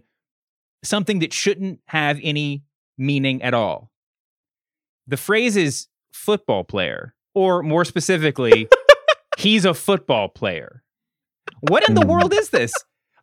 something 0.82 1.18
that 1.20 1.32
shouldn't 1.32 1.80
have 1.86 2.18
any 2.22 2.62
meaning 2.96 3.42
at 3.42 3.54
all. 3.54 3.90
The 5.06 5.16
phrase 5.16 5.56
is 5.56 5.88
football 6.12 6.64
player, 6.64 7.14
or 7.34 7.62
more 7.62 7.84
specifically, 7.84 8.68
he's 9.38 9.64
a 9.64 9.74
football 9.74 10.28
player. 10.28 10.82
What 11.60 11.88
in 11.88 11.94
the 11.94 12.02
Hmm. 12.02 12.08
world 12.10 12.32
is 12.34 12.50
this? 12.50 12.72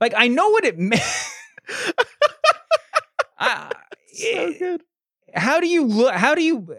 Like 0.01 0.14
I 0.16 0.28
know 0.28 0.49
what 0.49 0.66
it 0.66 0.78
meant. 0.80 1.01
I- 3.39 3.72
good. 4.60 4.82
how 5.36 5.60
do 5.60 5.68
you 5.68 5.86
look 5.86 6.14
how 6.14 6.34
do 6.34 6.41
you 6.43 6.76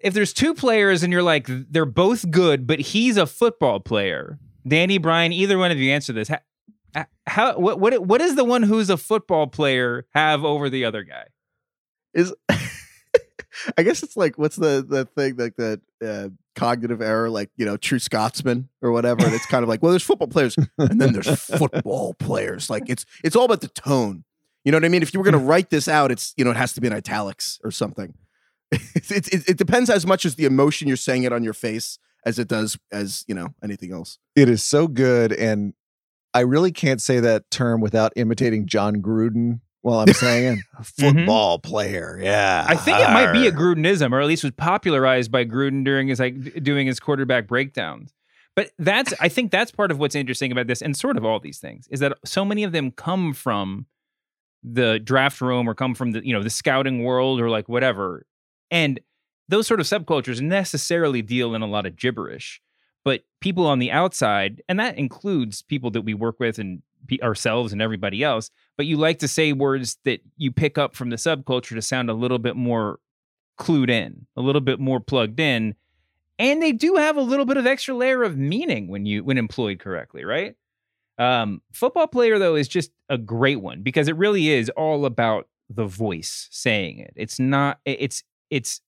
if 0.00 0.14
there's 0.14 0.32
two 0.32 0.54
players 0.54 1.02
and 1.02 1.12
you're 1.12 1.22
like 1.22 1.46
they're 1.48 1.84
both 1.84 2.30
good 2.30 2.66
but 2.66 2.78
he's 2.80 3.16
a 3.18 3.26
football 3.26 3.78
player 3.80 4.38
danny 4.66 4.96
bryan 4.98 5.32
either 5.32 5.58
one 5.58 5.70
of 5.70 5.76
you 5.78 5.90
answer 5.92 6.12
this 6.12 6.28
how, 6.28 7.04
how 7.26 7.58
what 7.58 7.80
what 7.80 7.98
what 8.06 8.18
does 8.18 8.34
the 8.36 8.44
one 8.44 8.62
who's 8.62 8.88
a 8.88 8.96
football 8.96 9.46
player 9.46 10.06
have 10.14 10.42
over 10.44 10.70
the 10.70 10.84
other 10.86 11.02
guy 11.02 11.24
Is 12.14 12.32
I 13.76 13.82
guess 13.82 14.02
it's 14.02 14.16
like 14.16 14.38
what's 14.38 14.56
the 14.56 14.84
the 14.88 15.04
thing 15.04 15.36
like 15.36 15.56
that 15.56 15.80
uh, 16.04 16.28
cognitive 16.54 17.00
error, 17.00 17.30
like 17.30 17.50
you 17.56 17.64
know, 17.64 17.76
true 17.76 17.98
Scotsman 17.98 18.68
or 18.82 18.92
whatever. 18.92 19.24
And 19.24 19.34
it's 19.34 19.46
kind 19.46 19.62
of 19.62 19.68
like, 19.68 19.82
well, 19.82 19.90
there's 19.90 20.02
football 20.02 20.28
players, 20.28 20.56
and 20.78 21.00
then 21.00 21.12
there's 21.12 21.40
football 21.40 22.14
players. 22.14 22.68
Like 22.68 22.84
it's 22.88 23.06
it's 23.22 23.36
all 23.36 23.44
about 23.44 23.60
the 23.60 23.68
tone. 23.68 24.24
You 24.64 24.72
know 24.72 24.76
what 24.76 24.84
I 24.84 24.88
mean? 24.88 25.02
If 25.02 25.14
you 25.14 25.20
were 25.20 25.24
going 25.24 25.40
to 25.40 25.46
write 25.46 25.70
this 25.70 25.88
out, 25.88 26.10
it's 26.10 26.34
you 26.36 26.44
know, 26.44 26.50
it 26.50 26.56
has 26.56 26.72
to 26.74 26.80
be 26.80 26.86
in 26.86 26.92
italics 26.92 27.58
or 27.64 27.70
something. 27.70 28.14
It's, 28.94 29.10
it's, 29.10 29.28
it, 29.28 29.48
it 29.48 29.56
depends 29.56 29.88
as 29.88 30.06
much 30.06 30.26
as 30.26 30.34
the 30.34 30.44
emotion 30.44 30.88
you're 30.88 30.98
saying 30.98 31.22
it 31.22 31.32
on 31.32 31.42
your 31.42 31.54
face 31.54 31.98
as 32.26 32.38
it 32.38 32.48
does 32.48 32.76
as 32.92 33.24
you 33.26 33.34
know 33.34 33.48
anything 33.64 33.92
else. 33.92 34.18
It 34.36 34.50
is 34.50 34.62
so 34.62 34.88
good. 34.88 35.32
And 35.32 35.72
I 36.34 36.40
really 36.40 36.72
can't 36.72 37.00
say 37.00 37.20
that 37.20 37.50
term 37.50 37.80
without 37.80 38.12
imitating 38.16 38.66
Jon 38.66 38.96
Gruden 38.96 39.60
while 39.82 40.00
I'm 40.00 40.12
saying 40.12 40.58
it. 40.58 40.58
Mm-hmm. 40.98 41.18
football 41.18 41.58
player. 41.58 42.18
Yeah. 42.22 42.64
i 42.68 42.74
think 42.76 42.98
it 42.98 43.10
might 43.10 43.32
be 43.32 43.46
a 43.46 43.52
grudenism 43.52 44.12
or 44.12 44.20
at 44.20 44.26
least 44.26 44.42
was 44.44 44.52
popularized 44.52 45.30
by 45.30 45.44
gruden 45.44 45.84
during 45.84 46.08
his 46.08 46.18
like 46.20 46.62
doing 46.62 46.86
his 46.86 47.00
quarterback 47.00 47.46
breakdowns 47.48 48.12
but 48.56 48.70
that's 48.78 49.12
i 49.20 49.28
think 49.28 49.50
that's 49.50 49.70
part 49.72 49.90
of 49.90 49.98
what's 49.98 50.14
interesting 50.14 50.50
about 50.52 50.66
this 50.68 50.82
and 50.82 50.96
sort 50.96 51.16
of 51.16 51.24
all 51.24 51.40
these 51.40 51.58
things 51.58 51.86
is 51.90 52.00
that 52.00 52.12
so 52.24 52.44
many 52.44 52.62
of 52.64 52.72
them 52.72 52.90
come 52.92 53.32
from 53.32 53.86
the 54.62 54.98
draft 55.00 55.40
room 55.40 55.68
or 55.68 55.74
come 55.74 55.94
from 55.94 56.12
the 56.12 56.24
you 56.26 56.32
know 56.32 56.42
the 56.42 56.50
scouting 56.50 57.02
world 57.04 57.40
or 57.40 57.48
like 57.50 57.68
whatever 57.68 58.24
and 58.70 59.00
those 59.48 59.66
sort 59.66 59.80
of 59.80 59.86
subcultures 59.86 60.40
necessarily 60.40 61.22
deal 61.22 61.54
in 61.54 61.62
a 61.62 61.66
lot 61.66 61.86
of 61.86 61.96
gibberish 61.96 62.60
but 63.04 63.22
people 63.40 63.66
on 63.66 63.78
the 63.78 63.90
outside 63.90 64.62
and 64.68 64.78
that 64.78 64.96
includes 64.98 65.62
people 65.62 65.90
that 65.90 66.02
we 66.02 66.14
work 66.14 66.38
with 66.40 66.58
and 66.58 66.82
ourselves 67.22 67.72
and 67.72 67.82
everybody 67.82 68.22
else 68.22 68.50
but 68.76 68.86
you 68.86 68.96
like 68.96 69.18
to 69.18 69.28
say 69.28 69.52
words 69.52 69.98
that 70.04 70.20
you 70.36 70.52
pick 70.52 70.78
up 70.78 70.94
from 70.94 71.10
the 71.10 71.16
subculture 71.16 71.74
to 71.74 71.82
sound 71.82 72.10
a 72.10 72.14
little 72.14 72.38
bit 72.38 72.56
more 72.56 72.98
clued 73.58 73.90
in 73.90 74.26
a 74.36 74.40
little 74.40 74.60
bit 74.60 74.78
more 74.78 75.00
plugged 75.00 75.40
in 75.40 75.74
and 76.38 76.62
they 76.62 76.72
do 76.72 76.94
have 76.94 77.16
a 77.16 77.22
little 77.22 77.44
bit 77.44 77.56
of 77.56 77.66
extra 77.66 77.94
layer 77.94 78.22
of 78.22 78.36
meaning 78.36 78.88
when 78.88 79.06
you 79.06 79.24
when 79.24 79.38
employed 79.38 79.78
correctly 79.78 80.24
right 80.24 80.54
um, 81.18 81.62
football 81.72 82.06
player 82.06 82.38
though 82.38 82.54
is 82.54 82.68
just 82.68 82.92
a 83.08 83.18
great 83.18 83.60
one 83.60 83.82
because 83.82 84.06
it 84.06 84.16
really 84.16 84.50
is 84.50 84.70
all 84.70 85.04
about 85.04 85.48
the 85.68 85.84
voice 85.84 86.48
saying 86.50 86.98
it. 86.98 87.12
It's 87.16 87.38
not. 87.38 87.80
It's 87.84 88.22
it's. 88.50 88.80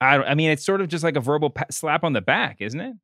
I 0.00 0.18
I 0.18 0.34
mean, 0.34 0.50
it's 0.50 0.64
sort 0.64 0.80
of 0.80 0.88
just 0.88 1.04
like 1.04 1.16
a 1.16 1.20
verbal 1.20 1.54
slap 1.70 2.04
on 2.04 2.12
the 2.12 2.20
back, 2.20 2.58
isn't 2.60 2.80
it? 2.80 2.94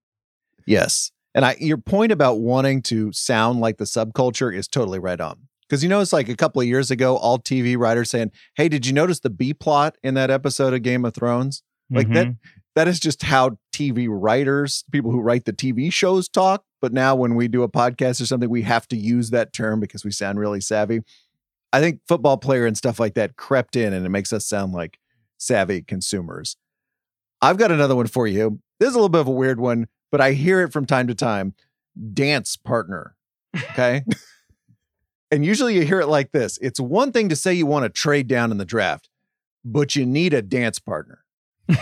Yes. 0.67 1.11
And 1.35 1.45
I 1.45 1.57
your 1.59 1.79
point 1.79 2.13
about 2.13 2.41
wanting 2.41 2.83
to 2.83 3.13
sound 3.13 3.61
like 3.61 3.79
the 3.79 3.85
subculture 3.85 4.55
is 4.55 4.69
totally 4.69 4.99
right 4.99 5.21
on. 5.21 5.49
Because 5.69 5.83
you 5.83 5.89
know, 5.89 6.01
it's 6.01 6.13
like 6.13 6.29
a 6.29 6.37
couple 6.37 6.61
of 6.61 6.69
years 6.69 6.91
ago, 6.91 7.17
all 7.17 7.39
TV 7.39 7.77
writers 7.77 8.11
saying, 8.11 8.31
Hey, 8.57 8.69
did 8.69 8.87
you 8.87 8.93
notice 8.93 9.21
the 9.21 9.31
B 9.31 9.55
plot 9.55 9.97
in 10.03 10.15
that 10.15 10.31
episode 10.31 10.75
of 10.75 10.83
Game 10.83 11.05
of 11.05 11.15
Thrones? 11.15 11.63
Like 11.91 12.09
that 12.13 12.27
mm-hmm. 12.27 12.59
that 12.75 12.89
is 12.89 12.99
just 12.99 13.23
how 13.23 13.59
TV 13.73 14.07
writers, 14.09 14.85
people 14.91 15.11
who 15.11 15.21
write 15.21 15.45
the 15.45 15.53
TV 15.53 15.93
shows 15.93 16.29
talk. 16.29 16.65
But 16.81 16.93
now 16.93 17.15
when 17.15 17.35
we 17.35 17.49
do 17.49 17.63
a 17.63 17.69
podcast 17.69 18.21
or 18.21 18.27
something, 18.27 18.51
we 18.51 18.63
have 18.63 18.87
to 18.89 18.97
use 18.97 19.31
that 19.31 19.53
term 19.53 19.81
because 19.81 20.05
we 20.05 20.11
sound 20.11 20.39
really 20.39 20.61
savvy. 20.61 21.01
I 21.73 21.81
think 21.81 22.01
football 22.07 22.37
player 22.37 22.67
and 22.67 22.77
stuff 22.77 23.01
like 23.01 23.15
that 23.15 23.37
crept 23.37 23.75
in 23.75 23.93
and 23.93 24.07
it 24.07 24.11
makes 24.11 24.33
us 24.33 24.47
sound 24.47 24.73
like 24.73 24.99
savvy 25.39 25.83
consumers. 25.83 26.57
I've 27.43 27.59
got 27.59 27.73
another 27.73 27.97
one 27.97 28.07
for 28.07 28.27
you. 28.27 28.61
This 28.81 28.91
is 28.91 28.95
a 28.95 28.99
little 28.99 29.09
bit 29.09 29.21
of 29.21 29.29
a 29.29 29.33
weird 29.33 29.61
one, 29.61 29.89
but 30.15 30.21
I 30.21 30.31
hear 30.31 30.61
it 30.61 30.73
from 30.73 30.87
time 30.87 31.09
to 31.09 31.15
time. 31.17 31.55
Dance 32.13 32.57
partner. 32.57 33.17
Okay. 33.57 34.05
and 35.33 35.45
usually 35.45 35.75
you 35.75 35.85
hear 35.85 35.99
it 35.99 36.07
like 36.07 36.31
this 36.31 36.57
it's 36.59 36.79
one 36.79 37.11
thing 37.11 37.31
to 37.31 37.35
say 37.35 37.53
you 37.53 37.67
want 37.67 37.83
to 37.83 37.89
trade 37.89 38.29
down 38.29 38.53
in 38.53 38.59
the 38.59 38.65
draft, 38.65 39.09
but 39.65 39.97
you 39.97 40.07
need 40.07 40.33
a 40.33 40.41
dance 40.41 40.79
partner. 40.79 41.25
now, 41.69 41.79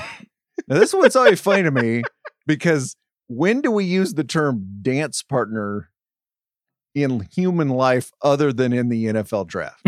this 0.67 0.95
one's 0.95 1.15
always 1.15 1.43
funny 1.43 1.63
to 1.63 1.71
me 1.71 2.05
because 2.47 2.97
when 3.29 3.61
do 3.61 3.71
we 3.71 3.85
use 3.85 4.15
the 4.15 4.25
term 4.25 4.79
dance 4.81 5.23
partner 5.23 5.91
in 6.95 7.29
human 7.35 7.69
life 7.69 8.13
other 8.23 8.51
than 8.51 8.73
in 8.73 8.89
the 8.89 9.05
NFL 9.09 9.47
draft? 9.47 9.85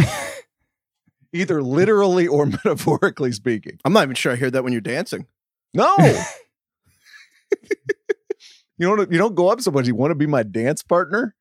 Either 1.32 1.62
literally 1.62 2.26
or 2.26 2.45
metaphorically 2.45 3.32
speaking. 3.32 3.78
I'm 3.86 3.95
not 3.95 4.03
even 4.03 4.16
sure 4.16 4.32
I 4.32 4.36
hear 4.36 4.51
that 4.51 4.64
when 4.64 4.74
you're 4.74 4.82
dancing. 4.82 5.28
No. 5.72 5.97
You 8.79 8.97
don't 8.97 9.12
you 9.12 9.18
don't 9.18 9.35
go 9.35 9.49
up 9.49 9.59
to 9.59 9.64
someone, 9.64 9.85
you 9.85 9.95
want 9.95 10.11
to 10.11 10.16
be 10.16 10.27
my 10.27 10.43
dance 10.43 10.83
partner? 10.83 11.35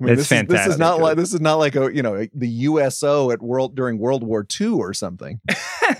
I 0.00 0.04
It's 0.12 0.28
this 0.28 0.28
Is, 0.32 0.46
this 0.48 0.66
is 0.66 0.78
not 0.78 1.00
like 1.00 1.16
this 1.16 1.32
is 1.32 1.40
not 1.40 1.56
like 1.56 1.76
a 1.76 1.94
you 1.94 2.02
know 2.02 2.26
the 2.34 2.48
USO 2.48 3.30
at 3.30 3.40
world 3.40 3.74
during 3.74 3.98
World 3.98 4.24
War 4.24 4.46
II 4.60 4.68
or 4.68 4.92
something. 4.92 5.40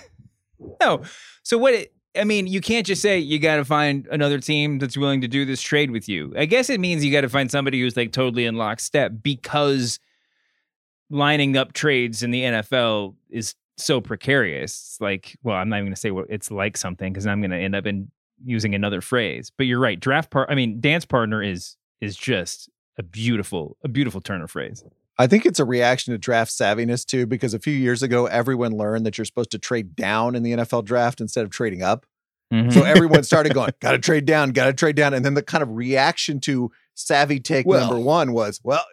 no. 0.80 1.02
So 1.42 1.58
what? 1.58 1.74
It, 1.74 1.94
I 2.14 2.24
mean, 2.24 2.46
you 2.46 2.60
can't 2.60 2.86
just 2.86 3.00
say 3.00 3.18
you 3.18 3.38
got 3.38 3.56
to 3.56 3.64
find 3.64 4.06
another 4.10 4.38
team 4.38 4.78
that's 4.78 4.98
willing 4.98 5.22
to 5.22 5.28
do 5.28 5.46
this 5.46 5.62
trade 5.62 5.90
with 5.90 6.08
you. 6.08 6.34
I 6.36 6.44
guess 6.44 6.68
it 6.68 6.78
means 6.78 7.02
you 7.02 7.10
got 7.10 7.22
to 7.22 7.28
find 7.28 7.50
somebody 7.50 7.80
who's 7.80 7.96
like 7.96 8.12
totally 8.12 8.44
in 8.44 8.56
lockstep 8.56 9.12
because 9.22 9.98
lining 11.08 11.56
up 11.56 11.72
trades 11.72 12.22
in 12.22 12.30
the 12.30 12.42
NFL 12.42 13.14
is 13.30 13.54
so 13.78 14.00
precarious. 14.00 14.72
It's 14.72 15.00
like, 15.00 15.38
well, 15.42 15.56
I'm 15.56 15.70
not 15.70 15.76
even 15.76 15.86
going 15.86 15.94
to 15.94 16.00
say 16.00 16.10
what 16.10 16.26
it's 16.28 16.50
like 16.50 16.76
something 16.76 17.12
because 17.12 17.26
I'm 17.26 17.40
going 17.40 17.50
to 17.50 17.56
end 17.56 17.74
up 17.74 17.86
in 17.86 18.10
using 18.44 18.74
another 18.74 19.00
phrase. 19.00 19.50
But 19.56 19.66
you're 19.66 19.80
right. 19.80 19.98
Draft 19.98 20.30
part. 20.30 20.50
I 20.50 20.54
mean, 20.54 20.80
dance 20.80 21.04
partner 21.04 21.42
is 21.42 21.76
is 22.00 22.16
just 22.16 22.68
a 22.98 23.02
beautiful 23.02 23.76
a 23.84 23.88
beautiful 23.88 24.20
turn 24.20 24.42
of 24.42 24.50
phrase. 24.50 24.84
I 25.18 25.26
think 25.26 25.44
it's 25.44 25.60
a 25.60 25.64
reaction 25.64 26.12
to 26.12 26.18
draft 26.18 26.50
savviness 26.50 27.04
too, 27.04 27.26
because 27.26 27.54
a 27.54 27.58
few 27.58 27.74
years 27.74 28.02
ago 28.02 28.26
everyone 28.26 28.72
learned 28.72 29.06
that 29.06 29.18
you're 29.18 29.24
supposed 29.24 29.50
to 29.52 29.58
trade 29.58 29.94
down 29.94 30.34
in 30.34 30.42
the 30.42 30.52
NFL 30.52 30.84
draft 30.84 31.20
instead 31.20 31.44
of 31.44 31.50
trading 31.50 31.82
up. 31.82 32.06
So 32.50 32.56
mm-hmm. 32.56 32.78
everyone 32.80 33.22
started 33.22 33.54
going, 33.54 33.72
gotta 33.80 33.98
trade 33.98 34.26
down, 34.26 34.50
gotta 34.50 34.74
trade 34.74 34.94
down. 34.94 35.14
And 35.14 35.24
then 35.24 35.32
the 35.32 35.42
kind 35.42 35.62
of 35.62 35.70
reaction 35.70 36.38
to 36.40 36.70
savvy 36.94 37.40
take 37.40 37.66
Well- 37.66 37.80
number 37.80 37.98
one 37.98 38.32
was, 38.32 38.60
well, 38.62 38.84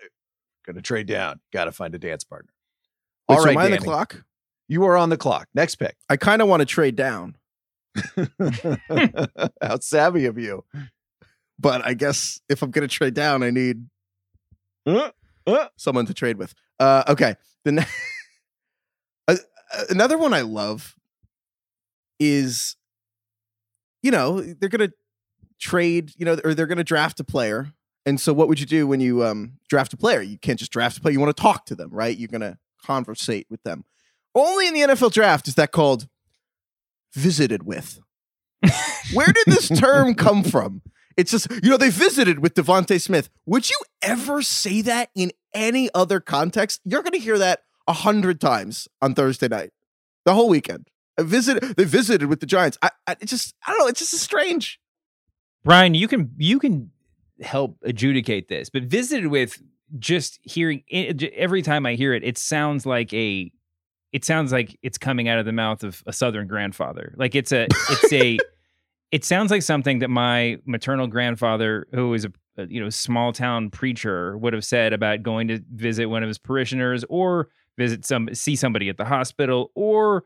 gonna 0.66 0.82
trade 0.82 1.08
down, 1.08 1.42
gotta 1.52 1.74
find 1.74 1.94
a 1.94 2.00
dance 2.00 2.24
partner. 2.24 2.54
Wait, 3.28 3.36
All 3.36 3.44
so 3.44 3.50
am 3.50 3.58
I 3.58 3.66
on 3.66 3.72
the 3.72 3.78
clock? 3.80 4.24
You 4.70 4.86
are 4.86 4.96
on 4.96 5.10
the 5.10 5.18
clock. 5.18 5.48
Next 5.54 5.76
pick. 5.76 5.98
I 6.10 6.16
kind 6.16 6.42
of 6.42 6.48
want 6.48 6.62
to 6.62 6.66
trade 6.66 6.96
down, 6.96 7.36
How 9.62 9.80
savvy 9.80 10.26
of 10.26 10.38
you. 10.38 10.64
but 11.60 11.86
I 11.86 11.94
guess 11.94 12.40
if 12.50 12.62
I'm 12.62 12.72
going 12.72 12.88
to 12.88 12.94
trade 12.94 13.14
down, 13.14 13.44
I 13.44 13.50
need 13.52 13.86
Uh, 14.86 15.12
uh. 15.48 15.68
someone 15.78 16.06
to 16.06 16.14
trade 16.14 16.38
with. 16.38 16.54
Uh, 16.80 17.04
okay. 17.08 17.36
The 17.66 17.72
ne- 17.74 17.86
another 19.90 20.18
one 20.18 20.34
I 20.34 20.42
love 20.42 20.96
is, 22.20 22.76
you 24.04 24.12
know, 24.12 24.42
they're 24.42 24.70
going 24.70 24.90
to 24.90 24.94
trade, 25.60 26.14
you 26.18 26.26
know, 26.26 26.38
or 26.44 26.54
they're 26.54 26.68
going 26.68 26.78
to 26.78 26.84
draft 26.84 27.20
a 27.20 27.24
player. 27.24 27.74
And 28.06 28.20
so, 28.20 28.32
what 28.34 28.48
would 28.48 28.60
you 28.60 28.66
do 28.66 28.88
when 28.88 29.02
you 29.02 29.24
um, 29.26 29.54
draft 29.70 29.94
a 29.94 29.98
player? 29.98 30.22
You 30.22 30.38
can't 30.38 30.58
just 30.58 30.72
draft 30.72 30.98
a 30.98 31.02
player. 31.02 31.12
You 31.14 31.20
want 31.20 31.36
to 31.36 31.42
talk 31.42 31.66
to 31.66 31.76
them, 31.76 31.90
right? 31.92 32.18
You're 32.18 32.30
going 32.30 32.42
to 32.42 32.58
conversate 32.84 33.46
with 33.50 33.62
them. 33.64 33.84
Only 34.34 34.68
in 34.68 34.74
the 34.74 34.80
NFL 34.82 35.12
draft 35.12 35.48
is 35.48 35.56
that 35.56 35.72
called 35.72 36.08
visited 37.14 37.64
with. 37.64 38.00
Where 39.14 39.28
did 39.28 39.46
this 39.46 39.70
term 39.70 40.16
come 40.16 40.44
from? 40.44 40.82
It's 41.18 41.32
just, 41.32 41.50
you 41.64 41.70
know, 41.70 41.78
they 41.78 41.90
visited 41.90 42.40
with 42.40 42.54
DeVonta 42.54 43.00
Smith. 43.02 43.30
Would 43.46 43.70
you 43.70 43.78
ever 44.02 44.42
say 44.42 44.82
that 44.84 45.10
in 45.16 45.32
any 45.54 45.90
other 45.94 46.20
context? 46.20 46.80
You're 46.86 47.04
going 47.04 47.14
to 47.14 47.20
hear 47.20 47.38
that 47.38 47.64
a 47.88 47.94
hundred 47.94 48.40
times 48.40 48.88
on 49.02 49.16
Thursday 49.16 49.48
night, 49.48 49.72
the 50.26 50.34
whole 50.34 50.48
weekend. 50.48 50.88
I 51.18 51.24
visited, 51.24 51.76
they 51.76 51.84
visited 51.84 52.30
with 52.30 52.40
the 52.40 52.46
Giants. 52.46 52.78
I, 52.82 52.92
I 53.06 53.16
just, 53.16 53.54
I 53.66 53.72
don't 53.72 53.80
know. 53.80 53.88
It's 53.88 54.00
just 54.00 54.14
strange. 54.14 54.80
Bryan, 55.64 55.94
you 55.94 56.08
can 56.08 56.32
you 56.38 56.58
can 56.60 56.92
help 57.42 57.78
adjudicate 57.84 58.48
this, 58.48 58.70
but 58.70 58.84
visited 58.84 59.28
with 59.28 59.62
just 59.98 60.40
hearing 60.44 60.84
every 60.90 61.62
time 61.62 61.86
I 61.86 61.96
hear 61.96 62.14
it, 62.14 62.24
it 62.24 62.38
sounds 62.38 62.86
like 62.86 63.14
a 63.14 63.52
it 64.12 64.26
sounds 64.26 64.52
like 64.52 64.78
it's 64.82 64.98
coming 64.98 65.28
out 65.28 65.40
of 65.40 65.46
the 65.46 65.52
mouth 65.52 65.84
of 65.84 66.04
a 66.08 66.14
southern 66.14 66.48
grandfather. 66.48 67.14
Like 67.18 67.36
it's 67.36 67.52
a 67.52 67.68
it's 67.90 68.14
a 68.14 68.40
it 69.12 69.24
sounds 69.24 69.52
like 69.52 69.62
something 69.62 70.00
that 70.00 70.10
my 70.10 70.58
maternal 70.66 71.08
grandfather 71.08 71.88
who 71.94 72.10
was 72.10 72.26
a, 72.26 72.32
a 72.58 72.66
you 72.68 72.82
know 72.82 72.90
small 72.90 73.34
town 73.34 73.70
preacher 73.70 74.38
would 74.38 74.54
have 74.54 74.66
said 74.66 74.94
about 74.94 75.24
going 75.24 75.48
to 75.50 75.60
visit 75.74 76.08
one 76.08 76.24
of 76.24 76.28
his 76.28 76.38
parishioners 76.38 77.06
or 77.10 77.50
visit 77.78 78.06
some 78.06 78.34
see 78.34 78.56
somebody 78.56 78.90
at 78.90 78.98
the 78.98 79.06
hospital 79.06 79.72
or 79.76 80.24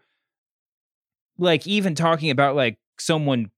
like 1.38 1.68
even 1.68 1.96
talking 1.96 2.30
about 2.30 2.56
like 2.56 2.78
someone 2.98 3.50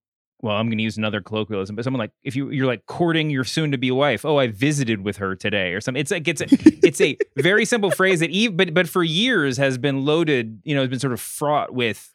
well, 0.45 0.55
I'm 0.55 0.67
going 0.67 0.77
to 0.77 0.83
use 0.83 0.95
another 0.95 1.21
colloquialism, 1.21 1.75
but 1.75 1.83
someone 1.83 1.99
like 1.99 2.11
if 2.23 2.35
you 2.35 2.51
you're 2.51 2.67
like 2.67 2.85
courting 2.85 3.31
your 3.31 3.43
soon 3.43 3.71
to 3.71 3.79
be 3.79 3.89
wife. 3.89 4.23
Oh, 4.23 4.37
I 4.37 4.47
visited 4.47 5.03
with 5.03 5.17
her 5.17 5.35
today 5.35 5.73
or 5.73 5.81
something. 5.81 5.99
It's 5.99 6.11
like 6.11 6.27
it's 6.27 6.41
a, 6.41 6.45
it's 6.85 7.01
a 7.01 7.17
very 7.35 7.65
simple 7.65 7.89
phrase 7.89 8.19
that 8.19 8.29
even 8.29 8.55
but 8.55 8.73
but 8.75 8.87
for 8.87 9.03
years 9.03 9.57
has 9.57 9.79
been 9.79 10.05
loaded, 10.05 10.61
you 10.63 10.75
know, 10.75 10.81
has 10.81 10.89
been 10.91 10.99
sort 10.99 11.13
of 11.13 11.19
fraught 11.19 11.73
with 11.73 12.13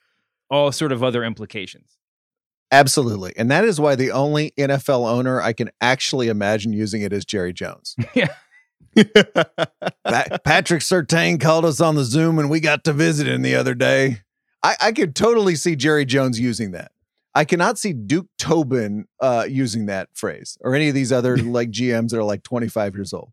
all 0.49 0.71
sort 0.71 0.93
of 0.93 1.03
other 1.03 1.25
implications. 1.25 1.99
Absolutely. 2.71 3.33
And 3.37 3.51
that 3.51 3.65
is 3.65 3.81
why 3.81 3.97
the 3.97 4.13
only 4.13 4.53
NFL 4.53 5.11
owner 5.11 5.43
I 5.43 5.53
can 5.53 5.71
actually 5.81 6.29
imagine 6.29 6.73
using 6.73 7.03
it 7.03 7.13
is 7.13 7.25
Jerry 7.25 7.53
Jones. 7.53 7.97
yeah. 8.15 8.29
Pa- 8.95 10.39
Patrick 10.45 10.83
Surtain 10.83 11.41
called 11.41 11.65
us 11.65 11.81
on 11.81 11.97
the 11.97 12.05
Zoom 12.05 12.39
and 12.39 12.49
we 12.49 12.61
got 12.61 12.85
to 12.85 12.93
visit 12.93 13.27
him 13.27 13.43
the 13.43 13.57
other 13.57 13.75
day. 13.75 14.21
I, 14.63 14.77
I 14.81 14.93
could 14.93 15.17
totally 15.17 15.57
see 15.57 15.75
Jerry 15.75 16.05
Jones 16.05 16.39
using 16.39 16.71
that. 16.73 16.93
I 17.35 17.45
cannot 17.45 17.79
see 17.79 17.93
Duke 17.93 18.27
Tobin 18.39 19.07
uh, 19.21 19.47
using 19.49 19.87
that 19.87 20.09
phrase 20.15 20.59
or 20.63 20.75
any 20.75 20.89
of 20.89 20.95
these 20.95 21.13
other 21.13 21.37
like 21.39 21.71
GMs 21.71 22.11
that 22.11 22.19
are 22.19 22.25
like 22.25 22.43
25 22.43 22.95
years 22.95 23.13
old. 23.13 23.33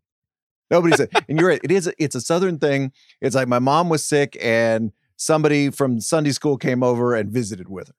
Nobody 0.70 0.96
said, 0.96 1.10
and 1.28 1.38
you're 1.38 1.48
right. 1.48 1.60
It 1.64 1.72
is. 1.72 1.86
A, 1.86 1.92
it's 1.98 2.14
a 2.14 2.20
Southern 2.20 2.58
thing. 2.58 2.92
It's 3.20 3.34
like 3.34 3.48
my 3.48 3.58
mom 3.58 3.88
was 3.88 4.04
sick 4.04 4.36
and 4.40 4.92
somebody 5.16 5.70
from 5.70 6.00
Sunday 6.00 6.30
school 6.30 6.56
came 6.56 6.82
over 6.82 7.14
and 7.14 7.30
visited 7.30 7.68
with 7.68 7.88
her. 7.88 7.94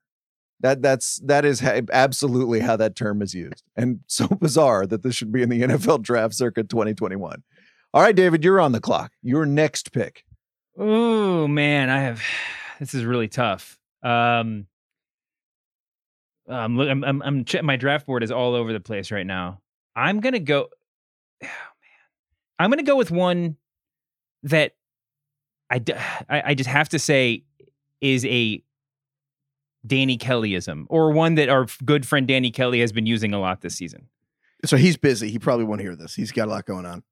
That 0.60 0.82
that's 0.82 1.16
that 1.24 1.44
is 1.44 1.60
ha- 1.60 1.80
absolutely 1.92 2.60
how 2.60 2.76
that 2.76 2.94
term 2.94 3.22
is 3.22 3.34
used, 3.34 3.64
and 3.76 4.00
so 4.06 4.26
bizarre 4.28 4.86
that 4.86 5.02
this 5.02 5.14
should 5.14 5.32
be 5.32 5.42
in 5.42 5.48
the 5.48 5.62
NFL 5.62 6.02
draft 6.02 6.34
circuit 6.34 6.68
2021. 6.68 7.42
All 7.92 8.02
right, 8.02 8.14
David, 8.14 8.44
you're 8.44 8.60
on 8.60 8.72
the 8.72 8.80
clock. 8.80 9.12
Your 9.22 9.46
next 9.46 9.92
pick. 9.92 10.24
Oh 10.78 11.48
man, 11.48 11.90
I 11.90 12.00
have. 12.00 12.22
This 12.78 12.94
is 12.94 13.04
really 13.04 13.28
tough. 13.28 13.78
Um, 14.02 14.66
um, 16.50 16.76
look, 16.76 16.88
I'm, 16.88 17.04
I'm, 17.04 17.22
I'm 17.22 17.44
ch- 17.44 17.62
my 17.62 17.76
draft 17.76 18.06
board 18.06 18.22
is 18.22 18.30
all 18.30 18.54
over 18.54 18.72
the 18.72 18.80
place 18.80 19.10
right 19.10 19.26
now. 19.26 19.60
I'm 19.94 20.20
gonna 20.20 20.40
go. 20.40 20.68
Oh 20.68 20.68
man, 21.42 21.50
I'm 22.58 22.70
gonna 22.70 22.82
go 22.82 22.96
with 22.96 23.10
one 23.10 23.56
that 24.42 24.72
I, 25.70 25.78
d- 25.78 25.94
I, 26.28 26.42
I 26.46 26.54
just 26.54 26.68
have 26.68 26.88
to 26.90 26.98
say 26.98 27.44
is 28.00 28.24
a 28.26 28.62
Danny 29.86 30.18
Kellyism, 30.18 30.84
or 30.88 31.12
one 31.12 31.36
that 31.36 31.48
our 31.48 31.66
good 31.84 32.06
friend 32.06 32.26
Danny 32.28 32.50
Kelly 32.50 32.80
has 32.80 32.92
been 32.92 33.06
using 33.06 33.32
a 33.32 33.40
lot 33.40 33.62
this 33.62 33.76
season. 33.76 34.08
So 34.64 34.76
he's 34.76 34.96
busy. 34.96 35.30
He 35.30 35.38
probably 35.38 35.64
won't 35.64 35.80
hear 35.80 35.96
this. 35.96 36.14
He's 36.14 36.32
got 36.32 36.48
a 36.48 36.50
lot 36.50 36.66
going 36.66 36.84
on. 36.84 37.02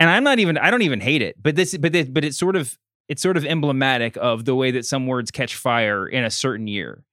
And 0.00 0.10
I'm 0.10 0.24
not 0.24 0.38
even. 0.38 0.58
I 0.58 0.70
don't 0.70 0.82
even 0.82 1.00
hate 1.00 1.22
it, 1.22 1.36
but 1.40 1.54
this, 1.56 1.76
but 1.76 1.92
this, 1.92 2.08
but 2.08 2.24
it's 2.24 2.38
sort 2.38 2.56
of 2.56 2.78
it's 3.08 3.22
sort 3.22 3.36
of 3.36 3.44
emblematic 3.44 4.16
of 4.16 4.44
the 4.44 4.54
way 4.54 4.70
that 4.70 4.86
some 4.86 5.06
words 5.06 5.30
catch 5.30 5.54
fire 5.54 6.06
in 6.06 6.24
a 6.24 6.30
certain 6.30 6.66
year. 6.66 7.04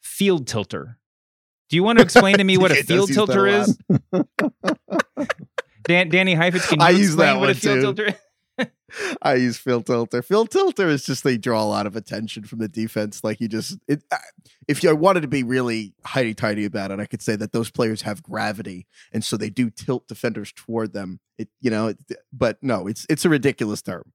Field 0.00 0.46
tilter. 0.46 0.98
Do 1.70 1.76
you 1.76 1.82
want 1.82 1.98
to 1.98 2.04
explain 2.04 2.36
to 2.38 2.44
me 2.44 2.58
what 2.58 2.70
a 2.72 2.82
field 2.82 3.08
use 3.08 3.16
that 3.16 3.22
a 3.22 3.26
tilter 3.26 3.46
is? 3.46 3.78
Dan, 5.84 6.08
Danny 6.10 6.34
Heifetz, 6.34 6.68
can 6.68 6.80
you 6.80 6.86
I 6.86 6.90
use 6.90 7.08
explain 7.10 7.26
that 7.34 7.40
what 7.40 7.44
a 7.48 7.52
one, 7.52 7.54
field 7.54 7.96
too. 7.96 8.04
tilter 8.04 8.06
is? 8.58 8.66
I 9.22 9.34
use 9.36 9.56
field 9.56 9.86
tilter. 9.86 10.20
field 10.22 10.50
tilter 10.50 10.88
is 10.88 11.04
just 11.04 11.24
they 11.24 11.38
draw 11.38 11.62
a 11.62 11.64
lot 11.64 11.86
of 11.86 11.96
attention 11.96 12.44
from 12.44 12.58
the 12.58 12.68
defense. 12.68 13.24
Like 13.24 13.40
you 13.40 13.48
just, 13.48 13.78
it, 13.88 14.02
I- 14.12 14.18
if 14.68 14.82
you 14.84 14.94
wanted 14.94 15.22
to 15.22 15.28
be 15.28 15.42
really 15.42 15.94
highty 16.04 16.34
tighty 16.34 16.64
about 16.64 16.90
it, 16.90 17.00
I 17.00 17.06
could 17.06 17.22
say 17.22 17.34
that 17.36 17.52
those 17.52 17.70
players 17.70 18.02
have 18.02 18.22
gravity, 18.22 18.86
and 19.12 19.24
so 19.24 19.36
they 19.36 19.50
do 19.50 19.70
tilt 19.70 20.06
defenders 20.06 20.52
toward 20.52 20.92
them. 20.92 21.18
It, 21.38 21.48
you 21.60 21.70
know, 21.70 21.88
it, 21.88 21.98
but 22.32 22.58
no, 22.62 22.86
it's 22.86 23.06
it's 23.08 23.24
a 23.24 23.28
ridiculous 23.28 23.80
term. 23.82 24.12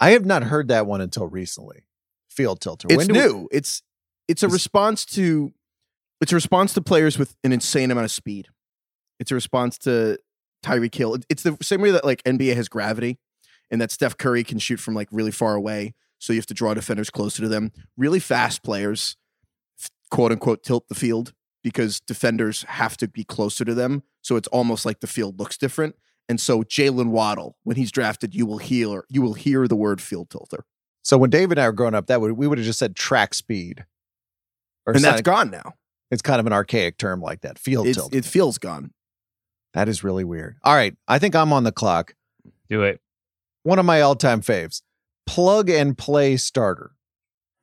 I 0.00 0.10
have 0.10 0.24
not 0.24 0.44
heard 0.44 0.68
that 0.68 0.86
one 0.86 1.00
until 1.00 1.26
recently. 1.26 1.84
Field 2.30 2.60
tilter. 2.60 2.88
It's 2.90 3.06
do 3.06 3.12
we- 3.14 3.18
new. 3.20 3.48
it's 3.50 3.82
it's 4.28 4.42
a 4.42 4.46
Is- 4.46 4.52
response 4.52 5.04
to 5.06 5.52
it's 6.22 6.32
a 6.32 6.36
response 6.36 6.72
to 6.74 6.80
players 6.80 7.18
with 7.18 7.36
an 7.44 7.52
insane 7.52 7.90
amount 7.90 8.04
of 8.04 8.10
speed. 8.10 8.48
It's 9.18 9.30
a 9.30 9.34
response 9.34 9.78
to 9.78 10.18
Tyreek 10.64 10.94
Hill. 10.94 11.18
It's 11.28 11.42
the 11.42 11.56
same 11.60 11.80
way 11.80 11.90
that 11.90 12.04
like 12.04 12.22
NBA 12.24 12.54
has 12.54 12.68
gravity, 12.68 13.18
and 13.70 13.80
that 13.80 13.90
Steph 13.90 14.16
Curry 14.16 14.44
can 14.44 14.58
shoot 14.58 14.78
from 14.78 14.94
like 14.94 15.08
really 15.10 15.30
far 15.30 15.54
away. 15.54 15.94
So 16.18 16.32
you 16.32 16.38
have 16.38 16.46
to 16.46 16.54
draw 16.54 16.74
defenders 16.74 17.10
closer 17.10 17.42
to 17.42 17.48
them. 17.48 17.72
Really 17.96 18.20
fast 18.20 18.62
players, 18.62 19.16
quote 20.10 20.30
unquote, 20.30 20.62
tilt 20.62 20.88
the 20.88 20.94
field 20.94 21.32
because 21.64 22.00
defenders 22.00 22.64
have 22.68 22.96
to 22.98 23.08
be 23.08 23.24
closer 23.24 23.64
to 23.64 23.74
them. 23.74 24.02
So 24.20 24.36
it's 24.36 24.48
almost 24.48 24.86
like 24.86 25.00
the 25.00 25.06
field 25.06 25.38
looks 25.38 25.56
different. 25.58 25.96
And 26.28 26.40
so 26.40 26.62
Jalen 26.62 27.08
Waddle, 27.08 27.56
when 27.64 27.76
he's 27.76 27.90
drafted, 27.90 28.34
you 28.34 28.46
will 28.46 28.58
hear 28.58 29.04
you 29.08 29.22
will 29.22 29.34
hear 29.34 29.66
the 29.66 29.76
word 29.76 30.00
field 30.00 30.30
tilter, 30.30 30.64
So 31.02 31.18
when 31.18 31.30
Dave 31.30 31.50
and 31.50 31.60
I 31.60 31.66
were 31.66 31.72
growing 31.72 31.94
up, 31.94 32.06
that 32.06 32.20
would 32.20 32.32
we 32.32 32.46
would 32.46 32.58
have 32.58 32.66
just 32.66 32.78
said 32.78 32.94
track 32.94 33.34
speed. 33.34 33.84
And 34.86 35.02
that's 35.02 35.22
gone 35.22 35.50
now. 35.50 35.74
It's 36.12 36.22
kind 36.22 36.38
of 36.38 36.46
an 36.46 36.52
archaic 36.52 36.98
term 36.98 37.20
like 37.20 37.40
that. 37.40 37.58
Field 37.58 37.86
It's, 37.88 37.96
tilt. 37.96 38.14
it 38.14 38.24
feels 38.26 38.58
gone. 38.58 38.92
that 39.72 39.88
is 39.88 40.04
really 40.04 40.24
weird. 40.24 40.56
All 40.62 40.74
right, 40.74 40.94
I 41.08 41.18
think 41.18 41.34
I'm 41.34 41.52
on 41.54 41.64
the 41.64 41.72
clock. 41.72 42.14
Do 42.68 42.82
it. 42.82 43.00
One 43.64 43.78
of 43.78 43.86
my 43.86 44.02
all-time 44.02 44.42
faves. 44.42 44.82
Plug 45.26 45.70
and 45.70 45.96
play 45.96 46.36
starter. 46.36 46.92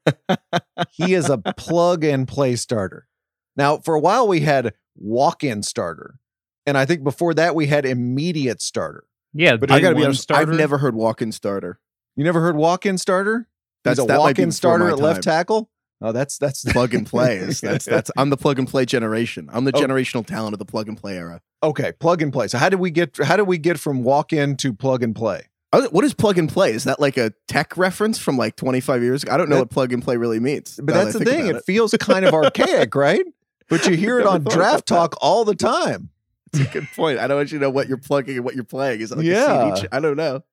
he 0.92 1.14
is 1.14 1.30
a 1.30 1.38
plug 1.38 2.04
and 2.04 2.28
play 2.28 2.56
starter. 2.56 3.08
Now, 3.56 3.78
for 3.78 3.94
a 3.96 4.00
while 4.00 4.28
we 4.28 4.40
had 4.42 4.74
walk-in 4.98 5.62
starter. 5.62 6.20
And 6.66 6.78
I 6.78 6.86
think 6.86 7.04
before 7.04 7.34
that 7.36 7.54
we 7.56 7.68
had 7.68 7.86
immediate 7.86 8.62
starter. 8.62 9.04
Yeah, 9.34 9.58
But 9.58 9.70
I 9.70 9.80
gotta 9.80 9.94
be 9.96 10.00
one 10.02 10.08
honest. 10.08 10.24
starter. 10.24 10.52
I've 10.52 10.58
never 10.58 10.80
heard 10.80 10.96
walk-in 10.96 11.32
starter. 11.32 11.80
You 12.16 12.24
never 12.24 12.42
heard 12.42 12.56
walk-in 12.56 12.98
starter? 12.98 13.48
That's 13.84 14.00
He's 14.00 14.06
a 14.06 14.08
that 14.08 14.20
walk-in 14.20 14.52
starter 14.52 14.90
at 14.90 14.98
left 14.98 15.22
tackle. 15.24 15.70
Oh, 16.02 16.12
that's 16.14 16.38
that's 16.38 16.64
Plug 16.72 16.94
and 16.94 17.06
play. 17.06 17.40
That's 17.62 17.86
that's. 17.86 18.10
I'm 18.18 18.30
the 18.30 18.38
plug 18.38 18.58
and 18.58 18.68
play 18.68 18.86
generation. 18.86 19.50
I'm 19.52 19.66
the 19.66 19.72
Oh. 19.76 19.80
generational 19.82 20.26
talent 20.26 20.54
of 20.54 20.60
the 20.60 20.66
plug 20.66 20.88
and 20.88 20.98
play 20.98 21.18
era. 21.18 21.42
okay. 21.62 21.92
Plug 21.92 22.22
and 22.22 22.32
play. 22.32 22.48
So 22.48 22.58
how 22.58 22.70
did 22.70 22.80
we 22.80 22.90
get? 22.90 23.18
How 23.22 23.36
did 23.36 23.48
we 23.48 23.58
get 23.58 23.78
from 23.80 24.04
walk 24.04 24.32
in 24.32 24.56
to 24.58 24.72
plug 24.74 25.04
and 25.04 25.14
play? 25.16 25.44
What 25.92 26.04
is 26.06 26.14
plug 26.14 26.38
and 26.38 26.48
play? 26.50 26.72
Is 26.72 26.86
that 26.86 27.00
like 27.02 27.18
a 27.18 27.32
tech 27.48 27.78
reference 27.78 28.18
from 28.18 28.38
like 28.38 28.56
25 28.56 29.04
years 29.04 29.24
ago? 29.24 29.34
I 29.34 29.38
don't 29.38 29.50
know 29.50 29.56
That- 29.58 29.62
what 29.64 29.70
plug 29.72 29.92
and 29.94 30.02
play 30.02 30.16
really 30.18 30.40
means. 30.40 30.80
But 30.82 30.94
that's 30.94 31.14
that 31.14 31.20
the 31.20 31.26
thing. 31.26 31.50
about 31.50 31.60
It, 31.60 31.66
feels 31.66 31.94
kind 32.00 32.24
of 32.26 32.34
archaic, 32.34 32.96
right? 32.96 33.26
But 33.70 33.86
you 33.86 33.96
hear 33.96 34.20
it 34.20 34.26
on 34.26 34.44
draft 34.46 34.58
about 34.58 34.72
that. 34.78 34.86
talk 34.86 35.16
all 35.22 35.44
the 35.46 35.54
time. 35.54 36.10
It's 36.54 36.62
a 36.68 36.72
good 36.74 36.88
point. 36.96 37.20
I 37.20 37.28
don't 37.28 37.38
want 37.38 37.52
you 37.52 37.60
to 37.60 37.64
know 37.66 37.70
what 37.70 37.88
you're 37.88 37.98
plugging 37.98 38.38
and 38.38 38.44
what 38.46 38.56
you're 38.56 38.64
playing. 38.64 39.02
Is 39.02 39.12
it 39.12 39.18
like 39.20 39.28
Yeah. 39.28 39.74
a 39.74 39.76
CD? 39.76 39.86
ch- 39.88 39.90
I 39.92 40.00
don't 40.00 40.18
know. 40.18 40.44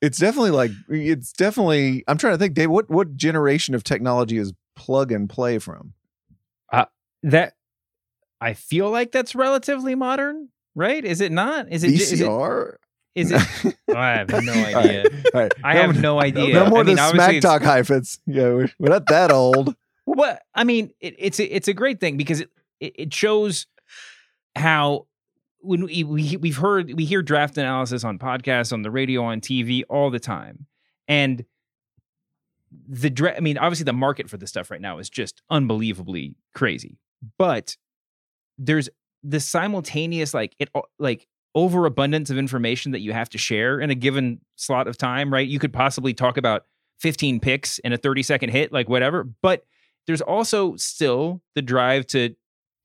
It's 0.00 0.18
definitely 0.18 0.52
like 0.52 0.70
it's 0.88 1.32
definitely. 1.32 2.04
I'm 2.08 2.18
trying 2.18 2.34
to 2.34 2.38
think, 2.38 2.54
Dave. 2.54 2.70
What 2.70 2.90
what 2.90 3.16
generation 3.16 3.74
of 3.74 3.84
technology 3.84 4.38
is 4.38 4.52
plug 4.76 5.12
and 5.12 5.28
play 5.28 5.58
from? 5.58 5.92
Uh, 6.72 6.86
that. 7.22 7.54
I 8.40 8.54
feel 8.54 8.90
like 8.90 9.12
that's 9.12 9.34
relatively 9.34 9.94
modern, 9.94 10.48
right? 10.74 11.04
Is 11.04 11.20
it 11.20 11.30
not? 11.32 11.70
Is 11.70 11.84
it? 11.84 11.90
VCR. 11.90 12.76
Is 13.14 13.32
it 13.32 13.76
oh, 13.88 13.94
I 13.94 14.12
have 14.12 14.30
no 14.30 14.52
idea. 14.52 15.02
right, 15.02 15.12
all 15.34 15.40
right. 15.42 15.52
I 15.64 15.74
No 15.74 15.80
have 15.82 16.00
no 16.00 16.20
idea. 16.20 16.54
No 16.54 16.66
more 16.70 16.80
I 16.80 16.84
mean, 16.84 16.96
the 16.96 17.10
smack 17.10 17.40
talk 17.42 17.62
hyphens. 17.62 18.20
Yeah, 18.26 18.50
we're, 18.50 18.70
we're 18.78 18.88
not 18.88 19.06
that 19.08 19.30
old. 19.30 19.74
Well, 20.06 20.38
I 20.54 20.64
mean, 20.64 20.92
it, 21.00 21.16
it's 21.18 21.38
a, 21.40 21.44
it's 21.44 21.68
a 21.68 21.74
great 21.74 22.00
thing 22.00 22.16
because 22.16 22.40
it 22.40 22.50
it 22.78 22.94
it 22.96 23.14
shows 23.14 23.66
how 24.56 25.06
when 25.60 25.84
we, 25.84 26.04
we 26.04 26.36
we've 26.36 26.56
heard 26.56 26.92
we 26.94 27.04
hear 27.04 27.22
draft 27.22 27.56
analysis 27.58 28.04
on 28.04 28.18
podcasts, 28.18 28.72
on 28.72 28.82
the 28.82 28.90
radio, 28.90 29.22
on 29.24 29.40
TV 29.40 29.82
all 29.88 30.10
the 30.10 30.20
time, 30.20 30.66
and 31.08 31.44
the 32.88 33.10
dra- 33.10 33.36
I 33.36 33.40
mean, 33.40 33.58
obviously 33.58 33.84
the 33.84 33.92
market 33.92 34.30
for 34.30 34.36
this 34.36 34.50
stuff 34.50 34.70
right 34.70 34.80
now 34.80 34.98
is 34.98 35.10
just 35.10 35.42
unbelievably 35.50 36.36
crazy, 36.54 36.98
but 37.38 37.76
there's 38.58 38.88
the 39.22 39.40
simultaneous 39.40 40.32
like 40.32 40.54
it 40.58 40.70
like 40.98 41.26
overabundance 41.54 42.30
of 42.30 42.38
information 42.38 42.92
that 42.92 43.00
you 43.00 43.12
have 43.12 43.28
to 43.30 43.38
share 43.38 43.80
in 43.80 43.90
a 43.90 43.94
given 43.94 44.40
slot 44.56 44.86
of 44.86 44.96
time, 44.96 45.32
right? 45.32 45.48
You 45.48 45.58
could 45.58 45.72
possibly 45.72 46.14
talk 46.14 46.36
about 46.36 46.64
15 47.00 47.40
picks 47.40 47.78
in 47.80 47.92
a 47.92 47.96
30 47.96 48.22
second 48.22 48.50
hit, 48.50 48.72
like 48.72 48.88
whatever. 48.88 49.24
But 49.24 49.64
there's 50.06 50.20
also 50.20 50.76
still 50.76 51.42
the 51.54 51.62
drive 51.62 52.06
to 52.08 52.34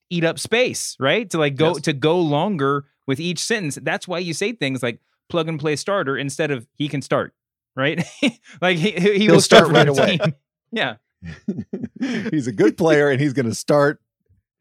eat 0.09 0.23
up 0.23 0.39
space, 0.39 0.95
right? 0.99 1.29
To 1.31 1.37
like 1.37 1.55
go 1.55 1.73
Yes. 1.73 1.81
to 1.83 1.93
go 1.93 2.19
longer 2.19 2.85
with 3.07 3.19
each 3.19 3.39
sentence. 3.39 3.77
That's 3.81 4.07
why 4.07 4.19
you 4.19 4.33
say 4.33 4.51
things 4.53 4.81
like 4.83 4.99
plug 5.29 5.47
and 5.47 5.59
play 5.59 5.75
starter 5.75 6.17
instead 6.17 6.51
of 6.51 6.67
he 6.75 6.87
can 6.87 7.01
start, 7.01 7.33
right? 7.75 8.03
like 8.61 8.77
he, 8.77 8.91
he 8.91 9.19
He'll 9.19 9.35
will 9.35 9.41
start, 9.41 9.65
start 9.67 9.75
right 9.75 9.87
away. 9.87 10.17
team. 10.17 10.33
Yeah. 10.71 10.95
he's 12.31 12.47
a 12.47 12.51
good 12.51 12.77
player 12.77 13.09
and 13.09 13.21
he's 13.21 13.33
going 13.33 13.45
to 13.47 13.55
start 13.55 13.99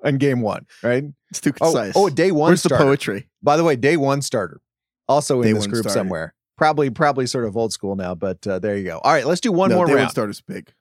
in 0.05 0.19
game 0.19 0.41
one, 0.43 0.67
right? 0.83 1.05
It's 1.31 1.41
too 1.41 1.53
Oh, 1.61 1.73
concise. 1.73 1.93
oh, 1.97 2.09
day 2.09 2.31
one 2.31 2.51
Where's 2.51 2.63
the 2.63 2.69
starter. 2.69 2.85
poetry? 2.85 3.29
By 3.43 3.57
the 3.57 3.65
way, 3.65 3.75
day 3.77 3.97
one 3.97 4.23
starter, 4.23 4.61
also 5.09 5.41
in 5.43 5.49
Day 5.49 5.53
this 5.55 5.67
group 5.67 5.83
starter. 5.83 5.99
somewhere. 5.99 6.35
Probably, 6.57 6.89
probably 6.91 7.27
sort 7.27 7.47
of 7.47 7.57
old 7.57 7.73
school 7.73 7.97
now, 7.97 8.15
but 8.15 8.47
uh, 8.47 8.61
there 8.61 8.77
you 8.77 8.85
go. 8.85 8.99
All 8.99 9.13
right, 9.13 9.27
let's 9.27 9.41
do 9.41 9.51
one 9.51 9.71
no, 9.71 9.77
more 9.77 9.87
day 9.87 9.93
one 9.95 10.01
round. 10.03 10.11
starter's 10.13 10.41
big. 10.41 10.73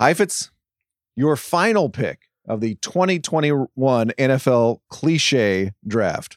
Heifetz, 0.00 0.50
your 1.14 1.36
final 1.36 1.90
pick 1.90 2.22
of 2.46 2.60
the 2.60 2.74
2021 2.76 3.66
NFL 4.18 4.78
cliche 4.90 5.72
draft. 5.86 6.36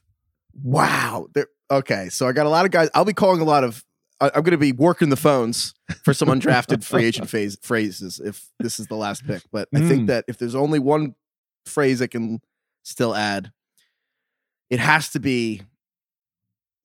Wow. 0.61 1.27
There, 1.33 1.47
okay, 1.69 2.09
so 2.09 2.27
I 2.27 2.31
got 2.31 2.45
a 2.45 2.49
lot 2.49 2.65
of 2.65 2.71
guys. 2.71 2.89
I'll 2.93 3.05
be 3.05 3.13
calling 3.13 3.41
a 3.41 3.45
lot 3.45 3.63
of. 3.63 3.83
I, 4.19 4.27
I'm 4.33 4.41
going 4.41 4.51
to 4.51 4.57
be 4.57 4.71
working 4.71 5.09
the 5.09 5.15
phones 5.15 5.73
for 6.03 6.13
some 6.13 6.27
undrafted 6.29 6.83
free 6.83 7.05
agent 7.07 7.29
phase, 7.29 7.57
phrases 7.61 8.19
if 8.23 8.47
this 8.59 8.79
is 8.79 8.87
the 8.87 8.95
last 8.95 9.25
pick. 9.27 9.43
But 9.51 9.67
I 9.75 9.79
Mm. 9.79 9.87
think 9.87 10.07
that 10.07 10.25
if 10.27 10.37
there's 10.37 10.55
only 10.55 10.79
one 10.79 11.13
phrase 11.65 12.01
I 12.01 12.07
can 12.07 12.41
still 12.83 13.13
add, 13.13 13.51
it 14.69 14.79
has 14.79 15.09
to 15.11 15.19
be 15.19 15.61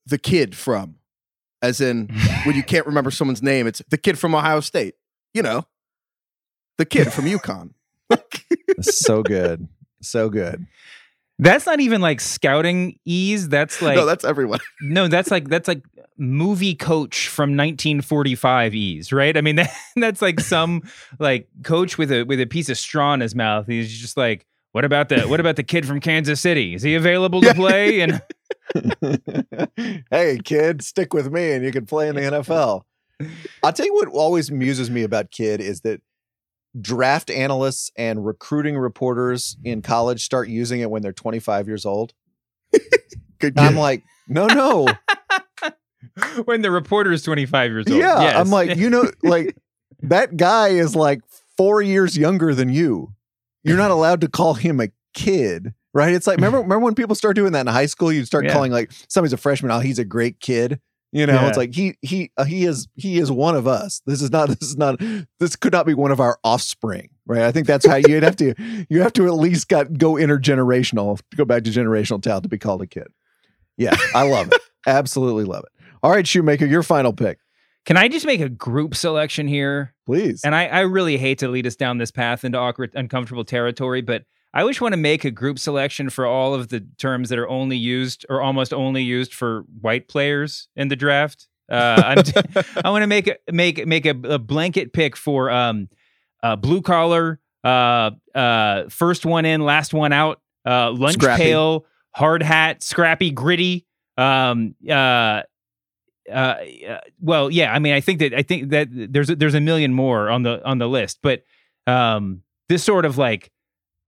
the 0.05 0.19
kid 0.19 0.55
from, 0.57 0.97
as 1.63 1.81
in 1.81 2.09
when 2.45 2.55
you 2.57 2.63
can't 2.63 2.87
remember 2.87 3.11
someone's 3.11 3.43
name, 3.43 3.67
it's 3.67 3.81
the 3.89 3.97
kid 3.99 4.19
from 4.19 4.35
Ohio 4.35 4.61
State. 4.61 4.95
You 5.33 5.43
know, 5.43 5.67
the 6.77 6.85
kid 6.85 7.13
from 7.13 7.25
UConn. 7.27 7.71
So 8.81 9.23
good, 9.23 9.69
so 10.01 10.29
good. 10.29 10.67
That's 11.39 11.67
not 11.67 11.81
even 11.81 12.01
like 12.01 12.21
scouting 12.21 12.99
ease. 13.05 13.49
That's 13.49 13.83
like 13.83 13.97
no, 13.97 14.07
that's 14.07 14.25
everyone. 14.25 14.61
No, 14.81 15.09
that's 15.09 15.31
like 15.31 15.49
that's 15.49 15.69
like 15.69 15.83
movie 16.19 16.75
coach 16.75 17.29
from 17.29 17.51
1945 17.51 18.75
ease, 18.75 19.13
right? 19.13 19.37
I 19.37 19.41
mean, 19.41 19.57
that, 19.57 19.73
that's 19.97 20.23
like 20.23 20.41
some 20.41 20.83
like 21.19 21.49
coach 21.65 21.99
with 21.99 22.13
a 22.13 22.25
with 22.25 22.41
a 22.41 22.47
piece 22.47 22.69
of 22.69 22.79
straw 22.79 23.15
in 23.15 23.21
his 23.21 23.35
mouth. 23.35 23.67
He's 23.67 23.99
just 23.99 24.17
like, 24.17 24.47
what 24.73 24.85
about 24.85 25.09
the 25.09 25.23
what 25.23 25.41
about 25.41 25.57
the 25.57 25.63
kid 25.63 25.87
from 25.87 26.01
Kansas 26.01 26.41
City? 26.41 26.75
Is 26.75 26.83
he 26.83 26.95
available 26.95 27.41
to 27.41 27.55
play? 27.55 28.01
And 28.01 28.23
hey, 30.11 30.39
kid, 30.45 30.83
stick 30.83 31.13
with 31.13 31.33
me 31.33 31.53
and 31.53 31.65
you 31.65 31.73
can 31.73 31.87
play 31.87 32.09
in 32.09 32.15
the 32.15 32.23
NFL. 32.23 32.85
I'll 33.63 33.73
tell 33.73 33.87
you 33.87 33.95
what 33.95 34.09
always 34.09 34.51
amuses 34.51 34.91
me 34.91 35.03
about 35.03 35.31
Kid 35.31 35.61
is 35.61 35.83
that 35.83 36.01
draft 36.81 37.31
analysts 37.31 37.91
and 37.97 38.25
recruiting 38.25 38.77
reporters 38.79 39.57
in 39.65 39.83
college 39.83 40.25
start 40.25 40.49
using 40.49 40.81
it 40.81 40.91
when 40.91 41.03
they're 41.03 41.13
25 41.13 41.69
years 41.69 41.85
old. 41.85 42.15
Good 43.39 43.59
I'm 43.59 43.77
like, 43.77 44.03
no, 44.29 44.47
no. 44.47 44.87
when 46.45 46.63
the 46.63 46.71
reporter 46.71 47.13
is 47.13 47.23
25 47.23 47.71
years 47.71 47.87
old, 47.89 47.99
Yeah. 47.99 48.21
yes. 48.23 48.37
I'm 48.37 48.51
like, 48.51 48.77
you 48.77 48.89
know, 48.91 49.11
like 49.23 49.57
that 50.03 50.37
guy 50.37 50.69
is 50.69 50.97
like 50.97 51.21
four 51.57 51.83
years 51.83 52.17
younger 52.17 52.55
than 52.55 52.69
you. 52.71 53.13
You're 53.65 53.77
not 53.77 53.91
allowed 53.91 54.21
to 54.23 54.29
call 54.29 54.55
him 54.55 54.81
a 54.81 54.89
kid, 55.15 55.73
right? 55.95 56.13
It's 56.15 56.27
like, 56.27 56.37
remember, 56.39 56.59
remember 56.59 56.81
when 56.85 56.95
people 56.95 57.15
start 57.15 57.37
doing 57.37 57.53
that 57.53 57.61
in 57.61 57.67
high 57.69 57.87
school? 57.87 58.13
You'd 58.13 58.27
start 58.27 58.47
Yeah. 58.47 58.53
calling 58.53 58.73
like 58.73 58.91
somebody's 59.09 59.33
a 59.33 59.37
freshman. 59.37 59.71
Oh, 59.71 59.79
he's 59.81 59.99
a 60.01 60.05
great 60.05 60.41
kid. 60.41 60.81
You 61.15 61.27
know, 61.27 61.35
Yeah. 61.35 61.49
it's 61.49 61.59
like 61.59 61.75
he 61.75 61.95
he 62.01 62.31
uh, 62.39 62.45
he 62.45 62.65
is 62.65 62.89
he 62.95 63.19
is 63.19 63.31
one 63.31 63.55
of 63.55 63.67
us. 63.67 64.01
This 64.07 64.23
is 64.23 64.31
not 64.31 64.49
this 64.59 64.63
is 64.63 64.77
not 64.77 64.99
this 65.39 65.57
could 65.57 65.73
not 65.73 65.85
be 65.87 65.95
one 65.95 66.11
of 66.11 66.21
our 66.21 66.39
offspring, 66.43 67.11
right? 67.27 67.43
I 67.43 67.53
think 67.53 67.67
that's 67.67 67.87
how 67.87 67.97
you'd 67.97 68.23
have 68.23 68.37
to 68.37 68.55
you 68.89 69.03
have 69.03 69.13
to 69.15 69.27
at 69.27 69.35
least 69.35 69.69
got 69.69 69.99
go 69.99 70.15
intergenerational 70.15 71.19
to 71.31 71.37
go 71.37 71.45
back 71.45 71.65
to 71.65 71.71
generational 71.71 72.23
talent 72.23 72.45
to 72.45 72.49
be 72.49 72.59
called 72.59 72.83
a 72.83 72.87
kid. 72.87 73.09
Yeah, 73.77 73.97
I 74.15 74.27
love 74.29 74.49
it. 74.49 74.59
Absolutely 74.87 75.45
love 75.45 75.65
it. 75.65 75.85
All 76.03 76.11
right, 76.11 76.27
shoemaker, 76.27 76.67
your 76.67 76.83
final 76.83 77.13
pick, 77.13 77.39
can 77.87 77.97
I 77.97 78.09
just 78.09 78.27
make 78.27 78.41
a 78.41 78.49
group 78.49 78.95
selection 78.95 79.47
here? 79.49 79.95
please. 80.05 80.41
And 80.45 80.53
I, 80.55 80.67
I 80.67 80.81
really 80.81 81.17
hate 81.17 81.39
to 81.39 81.49
lead 81.49 81.65
us 81.67 81.77
down 81.77 81.99
this 81.99 82.11
path 82.11 82.45
into 82.45 82.59
awkward, 82.59 82.91
uncomfortable 82.95 83.45
territory, 83.45 84.01
but 84.03 84.25
I 84.55 84.61
always 84.61 84.81
want 84.81 84.93
to 84.93 84.99
make 84.99 85.25
a 85.25 85.31
group 85.31 85.59
selection 85.59 86.11
for 86.11 86.27
all 86.27 86.55
of 86.55 86.69
the 86.69 86.81
terms 86.99 87.31
that 87.31 87.39
are 87.39 87.49
only 87.49 87.77
used 87.77 88.27
or 88.29 88.43
almost 88.43 88.75
only 88.75 89.03
used 89.03 89.33
for 89.33 89.65
white 89.81 90.09
players 90.09 90.69
in 90.77 90.89
the 90.89 90.97
draft. 90.97 91.49
Uh, 91.71 92.03
I'm, 92.05 92.19
I 92.85 92.91
want 92.91 93.03
to 93.03 93.07
make 93.07 93.29
a, 93.29 93.37
make 93.51 93.87
make 93.87 94.05
a, 94.05 94.11
a 94.25 94.39
blanket 94.39 94.93
pick 94.93 95.17
for 95.17 95.51
um, 95.51 95.89
uh, 96.43 96.57
blue 96.57 96.83
collar, 96.83 97.41
uh, 97.65 98.11
uh, 98.35 98.89
first 98.89 99.25
one 99.25 99.45
in, 99.45 99.63
last 99.63 99.95
one 99.95 100.13
out, 100.13 100.41
uh, 100.67 100.91
lunch 100.91 101.15
Scrappy. 101.15 101.43
pail, 101.43 101.87
hard 102.11 102.43
hat, 102.43 102.83
scrappy, 102.83 103.31
gritty. 103.31 103.87
Um, 104.19 104.75
uh, 104.89 105.43
uh, 106.31 106.33
uh, 106.33 107.01
well, 107.21 107.51
yeah. 107.51 107.73
I 107.73 107.79
mean, 107.79 107.95
I 107.95 108.01
think 108.01 108.21
that 108.21 108.35
I 108.35 108.43
think 108.43 108.71
that 108.71 108.89
there's 108.91 109.31
a, 109.31 109.37
there's 109.37 109.55
a 109.55 109.61
million 109.61 109.93
more 109.93 110.31
on 110.31 110.43
the 110.43 110.65
on 110.65 110.79
the 110.79 110.89
list, 110.89 111.19
but 111.23 111.43
um, 111.87 112.43
this 112.69 112.85
sort 112.85 113.05
of 113.05 113.19
like, 113.19 113.51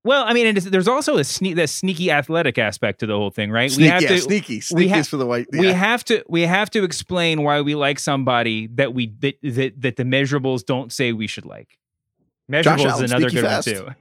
well, 0.05 0.25
I 0.27 0.35
mean, 0.35 0.47
and 0.47 0.57
there's 0.59 0.87
also 0.87 1.17
a 1.17 1.23
sne- 1.23 1.57
that 1.57 1.71
sneaky 1.71 2.11
athletic 2.11 2.59
aspect 2.59 3.01
to 3.01 3.07
the 3.07 3.15
whole 3.15 3.31
thing, 3.31 3.51
right? 3.51 3.71
Sneaky, 3.71 4.05
yeah, 4.05 4.17
sneaky. 4.19 4.61
Sneaky 4.61 4.89
ha- 4.89 4.99
is 4.99 5.09
for 5.09 5.17
the 5.17 5.25
white. 5.27 5.47
we 5.51 5.69
have 5.69 6.05
to 6.05 6.23
we 6.29 6.43
have 6.43 6.69
to 6.71 6.85
explain 6.85 7.43
why 7.43 7.63
we 7.63 7.75
like 7.75 7.99
somebody 7.99 8.67
that 8.75 8.93
we 8.93 9.15
that 9.21 9.37
that, 9.43 9.81
that 9.81 9.97
the 9.97 10.05
measurables 10.05 10.65
don't 10.65 10.93
say 10.93 11.13
we 11.13 11.27
should 11.27 11.47
like. 11.47 11.79
Measurables 12.51 13.03
is 13.03 13.11
another 13.11 13.31
good 13.31 13.45
fast. 13.45 13.67
one 13.67 13.87
too. 13.87 13.95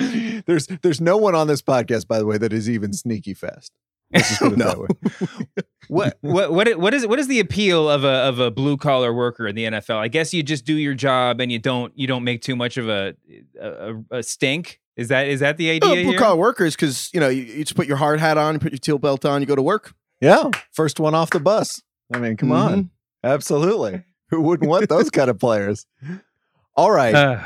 there's 0.46 0.66
there's 0.82 1.00
no 1.00 1.16
one 1.16 1.34
on 1.34 1.46
this 1.46 1.62
podcast, 1.62 2.06
by 2.06 2.18
the 2.18 2.26
way, 2.26 2.36
that 2.36 2.52
is 2.52 2.68
even 2.68 2.92
sneaky 2.92 3.32
fast. 3.32 3.72
Let's 4.12 4.28
just 4.28 4.40
put 4.40 4.52
it 4.52 4.58
that 4.58 4.76
No. 4.76 4.80
way. 4.82 5.64
what 5.88 6.18
what 6.22 6.52
what 6.52 6.68
i- 6.68 6.74
what 6.74 6.94
is 6.94 7.06
what 7.06 7.18
is 7.18 7.28
the 7.28 7.40
appeal 7.40 7.88
of 7.90 8.04
a 8.04 8.08
of 8.08 8.38
a 8.38 8.50
blue 8.50 8.76
collar 8.76 9.12
worker 9.12 9.46
in 9.46 9.54
the 9.56 9.64
NFL? 9.64 9.96
I 9.96 10.08
guess 10.08 10.32
you 10.34 10.42
just 10.42 10.64
do 10.64 10.74
your 10.74 10.94
job 10.94 11.40
and 11.40 11.50
you 11.50 11.58
don't 11.58 11.92
you 11.96 12.06
don't 12.06 12.24
make 12.24 12.42
too 12.42 12.56
much 12.56 12.76
of 12.76 12.88
a 12.88 13.14
a, 13.60 13.94
a 14.10 14.22
stink. 14.22 14.80
Is 14.96 15.08
that 15.08 15.26
is 15.26 15.40
that 15.40 15.56
the 15.56 15.70
idea 15.70 15.90
Oh, 15.90 16.04
blue 16.10 16.18
collar 16.18 16.36
workers 16.36 16.76
because 16.76 17.10
you 17.12 17.20
know 17.20 17.28
you, 17.28 17.42
you 17.42 17.64
just 17.64 17.74
put 17.76 17.86
your 17.88 17.96
hard 17.96 18.20
hat 18.20 18.38
on, 18.38 18.54
you 18.54 18.60
put 18.60 18.72
your 18.72 18.78
teal 18.78 18.98
belt 18.98 19.24
on, 19.24 19.40
you 19.40 19.46
go 19.46 19.56
to 19.56 19.62
work. 19.62 19.92
Yeah, 20.20 20.50
first 20.72 21.00
one 21.00 21.14
off 21.14 21.30
the 21.30 21.40
bus. 21.40 21.82
I 22.14 22.18
mean, 22.18 22.36
come 22.36 22.50
Mm-hmm. 22.50 22.72
on, 22.74 22.90
absolutely. 23.24 24.04
Who 24.30 24.40
wouldn't 24.42 24.68
want 24.70 24.88
those 24.88 25.10
kind 25.10 25.28
of 25.28 25.38
players? 25.40 25.86
All 26.76 26.90
right, 26.90 27.14
Uh, 27.14 27.40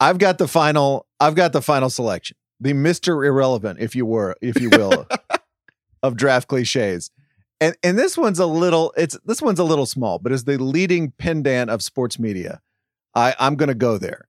I've 0.00 0.18
got 0.18 0.38
the 0.38 0.48
final. 0.48 1.06
I've 1.20 1.34
got 1.34 1.52
the 1.52 1.62
final 1.62 1.90
selection. 1.90 2.36
The 2.60 2.72
Mister 2.72 3.24
Irrelevant, 3.24 3.78
if 3.80 3.94
you 3.94 4.04
were, 4.04 4.34
if 4.42 4.60
you 4.60 4.70
will, 4.70 5.06
of 6.02 6.16
draft 6.16 6.48
cliches. 6.48 7.10
And 7.60 7.76
and 7.82 7.98
this 7.98 8.16
one's 8.16 8.38
a 8.38 8.46
little. 8.46 8.92
It's 8.96 9.18
this 9.24 9.42
one's 9.42 9.58
a 9.58 9.64
little 9.64 9.86
small, 9.86 10.18
but 10.18 10.32
as 10.32 10.44
the 10.44 10.56
leading 10.56 11.12
pendant 11.12 11.70
of 11.70 11.82
sports 11.82 12.18
media, 12.18 12.60
I 13.14 13.34
I'm 13.38 13.56
going 13.56 13.68
to 13.68 13.74
go 13.74 13.98
there. 13.98 14.28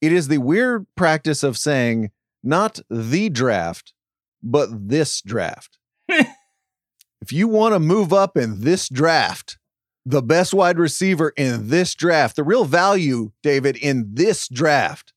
It 0.00 0.12
is 0.12 0.28
the 0.28 0.38
weird 0.38 0.86
practice 0.96 1.42
of 1.42 1.56
saying 1.56 2.10
not 2.42 2.80
the 2.90 3.30
draft, 3.30 3.94
but 4.42 4.88
this 4.88 5.22
draft. 5.22 5.78
if 6.08 7.32
you 7.32 7.48
want 7.48 7.74
to 7.74 7.78
move 7.78 8.12
up 8.12 8.36
in 8.36 8.60
this 8.60 8.88
draft, 8.88 9.56
the 10.04 10.22
best 10.22 10.52
wide 10.52 10.78
receiver 10.78 11.32
in 11.36 11.68
this 11.68 11.94
draft, 11.94 12.36
the 12.36 12.44
real 12.44 12.64
value, 12.64 13.32
David, 13.42 13.76
in 13.76 14.10
this 14.12 14.48
draft, 14.48 15.14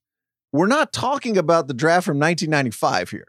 we're 0.53 0.67
not 0.67 0.93
talking 0.93 1.37
about 1.37 1.67
the 1.67 1.73
draft 1.73 2.05
from 2.05 2.19
1995 2.19 3.09
here. 3.09 3.27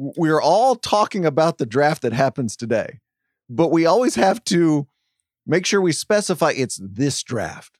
W- 0.00 0.12
We're 0.16 0.40
all 0.42 0.74
talking 0.76 1.24
about 1.26 1.58
the 1.58 1.66
draft 1.66 2.02
that 2.02 2.12
happens 2.12 2.56
today. 2.56 3.00
But 3.48 3.68
we 3.70 3.84
always 3.86 4.14
have 4.14 4.42
to 4.44 4.86
make 5.46 5.66
sure 5.66 5.80
we 5.80 5.92
specify 5.92 6.52
it's 6.56 6.80
this 6.82 7.22
draft. 7.22 7.78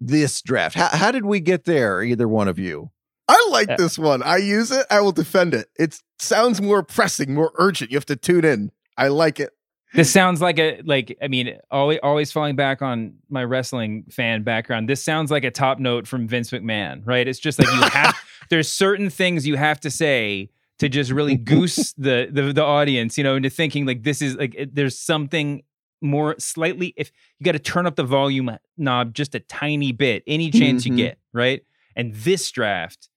This 0.00 0.42
draft. 0.42 0.74
How, 0.76 0.88
how 0.88 1.10
did 1.12 1.24
we 1.24 1.40
get 1.40 1.64
there, 1.64 2.02
either 2.02 2.28
one 2.28 2.48
of 2.48 2.58
you? 2.58 2.90
I 3.28 3.48
like 3.50 3.68
Yeah. 3.68 3.76
this 3.76 3.98
one. 3.98 4.22
I 4.22 4.36
use 4.38 4.70
it. 4.70 4.84
I 4.90 5.00
will 5.00 5.12
defend 5.12 5.54
it. 5.54 5.68
It 5.78 6.00
sounds 6.18 6.60
more 6.60 6.82
pressing, 6.82 7.32
more 7.32 7.52
urgent. 7.54 7.90
You 7.90 7.96
have 7.96 8.06
to 8.06 8.16
tune 8.16 8.44
in. 8.44 8.70
I 8.98 9.08
like 9.08 9.40
it. 9.40 9.50
this 9.94 10.10
sounds 10.10 10.40
like 10.42 10.58
a 10.58 10.82
like 10.84 11.16
I 11.22 11.28
mean 11.28 11.56
always 11.70 12.00
always 12.02 12.32
falling 12.32 12.56
back 12.56 12.82
on 12.82 13.14
my 13.30 13.44
wrestling 13.44 14.04
fan 14.10 14.42
background. 14.42 14.88
This 14.88 15.02
sounds 15.02 15.30
like 15.30 15.44
a 15.44 15.50
top 15.52 15.78
note 15.78 16.06
from 16.08 16.26
Vince 16.28 16.50
McMahon, 16.50 17.00
right? 17.06 17.26
It's 17.28 17.38
just 17.38 17.58
like 17.60 17.68
you 17.68 17.80
have 17.80 18.16
there's 18.50 18.68
certain 18.68 19.08
things 19.08 19.46
you 19.46 19.56
have 19.56 19.78
to 19.80 19.90
say 19.90 20.50
to 20.78 20.88
just 20.88 21.10
really 21.10 21.36
goose 21.52 21.92
the 21.94 22.28
the 22.30 22.52
the 22.52 22.62
audience, 22.64 23.16
you 23.18 23.24
know, 23.24 23.36
into 23.36 23.50
thinking 23.50 23.86
like 23.86 24.02
this 24.02 24.20
is 24.22 24.36
like 24.36 24.54
it, 24.56 24.74
there's 24.74 24.98
something 24.98 25.62
more 26.02 26.34
slightly 26.38 26.92
if 26.96 27.10
you 27.38 27.44
got 27.44 27.52
to 27.52 27.58
turn 27.58 27.86
up 27.86 27.96
the 27.96 28.04
volume 28.04 28.50
knob 28.76 29.14
just 29.14 29.34
a 29.34 29.40
tiny 29.40 29.90
bit 29.92 30.22
any 30.26 30.50
chance 30.50 30.84
Mhm. 30.84 30.86
you 30.90 30.96
get, 30.96 31.18
right? 31.32 31.62
And 31.96 32.14
this 32.14 32.50
draft 32.50 33.08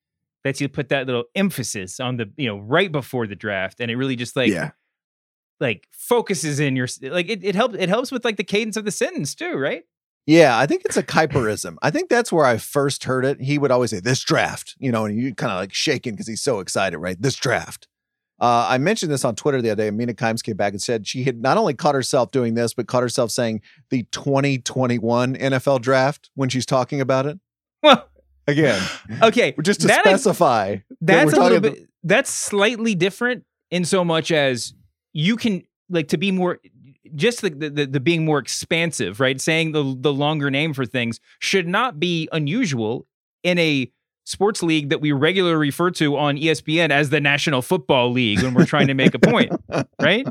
lets 0.46 0.62
you 0.62 0.70
put 0.70 0.88
that 0.90 1.06
little 1.08 1.26
emphasis 1.36 2.00
on 2.00 2.16
the 2.18 2.32
you 2.38 2.48
know 2.48 2.58
right 2.60 2.92
before 2.92 3.28
the 3.28 3.36
draft 3.36 3.82
and 3.82 3.92
it 3.92 3.98
really 3.98 4.16
just 4.16 4.36
like 4.38 4.52
yeah. 4.52 4.72
like 5.60 5.88
focuses 5.92 6.60
in 6.62 6.76
your 6.78 6.88
like 7.02 7.28
it, 7.30 7.44
it 7.44 7.56
helps 7.56 7.76
it 7.76 7.90
helps 7.90 8.12
with 8.12 8.24
like 8.24 8.38
the 8.38 8.44
cadence 8.44 8.78
of 8.78 8.86
the 8.86 8.92
sentence 8.92 9.36
too, 9.36 9.56
right? 9.58 9.84
Yeah, 10.28 10.58
I 10.58 10.66
think 10.66 10.84
it's 10.86 10.98
a 10.98 11.04
Kiperism. 11.04 11.80
I 11.82 11.90
think 11.90 12.10
that's 12.10 12.32
where 12.32 12.46
I 12.46 12.58
first 12.58 13.06
heard 13.06 13.26
it. 13.26 13.42
He 13.42 13.58
would 13.58 13.72
always 13.72 13.92
say, 13.92 14.00
This 14.00 14.22
draft, 14.24 14.76
you 14.78 14.92
know, 14.92 15.06
and 15.06 15.20
you 15.20 15.34
kind 15.34 15.52
of 15.52 15.58
like 15.58 15.74
shaking 15.74 16.14
because 16.14 16.28
he's 16.28 16.42
so 16.42 16.60
excited, 16.60 17.00
right? 17.00 17.20
This 17.20 17.36
draft. 17.36 17.88
Uh, 18.40 18.68
I 18.70 18.78
mentioned 18.78 19.12
this 19.12 19.26
on 19.26 19.36
Twitter 19.36 19.64
the 19.64 19.72
other 19.72 19.86
day. 19.86 19.90
Mina 19.90 20.14
Kimes 20.14 20.44
came 20.44 20.58
back 20.58 20.74
and 20.74 20.82
said 20.82 21.08
she 21.08 21.24
had 21.24 21.42
not 21.42 21.58
only 21.58 21.74
caught 21.74 21.96
herself 21.96 22.30
doing 22.30 22.54
this, 22.54 22.74
but 22.76 22.88
caught 22.88 23.02
herself 23.02 23.32
saying 23.32 23.62
the 23.90 24.04
2021 24.12 25.36
NFL 25.36 25.82
draft 25.82 26.30
when 26.36 26.50
she's 26.50 26.66
talking 26.66 27.02
about 27.02 27.26
it. 27.26 27.40
Well, 27.82 28.08
Again, 28.48 28.82
okay, 29.22 29.54
just 29.62 29.82
to 29.82 29.88
that 29.88 30.06
specify. 30.06 30.76
that 30.76 30.86
that's 31.02 31.34
we're 31.34 31.42
a 31.42 31.44
little 31.44 31.60
bit 31.60 31.90
that's 32.04 32.32
slightly 32.32 32.96
different 32.96 33.44
in 33.70 33.84
so 33.84 34.06
much 34.06 34.32
as 34.32 34.74
you 35.12 35.36
can 35.36 35.64
like 35.90 36.08
to 36.10 36.18
be 36.18 36.32
more 36.32 36.60
just 37.16 37.42
the, 37.42 37.50
the 37.50 37.86
the 37.86 38.00
being 38.00 38.26
more 38.26 38.40
expansive 38.40 39.20
right 39.20 39.40
saying 39.40 39.72
the 39.72 39.96
the 40.00 40.14
longer 40.14 40.50
name 40.52 40.74
for 40.74 40.86
things 40.86 41.20
should 41.40 41.68
not 41.68 42.00
be 42.00 42.28
unusual 42.32 43.06
in 43.44 43.58
a 43.60 43.92
sports 44.26 44.62
league 44.62 44.90
that 44.90 45.00
we 45.00 45.12
regularly 45.12 45.56
refer 45.68 45.90
to 45.90 46.18
on 46.18 46.36
ESPN 46.36 46.90
as 46.90 47.10
the 47.10 47.22
National 47.22 47.62
Football 47.62 48.12
League 48.12 48.42
when 48.44 48.54
we're 48.54 48.66
trying 48.66 48.88
to 48.88 48.94
make 48.94 49.14
a 49.14 49.20
point 49.20 49.52
right 50.02 50.28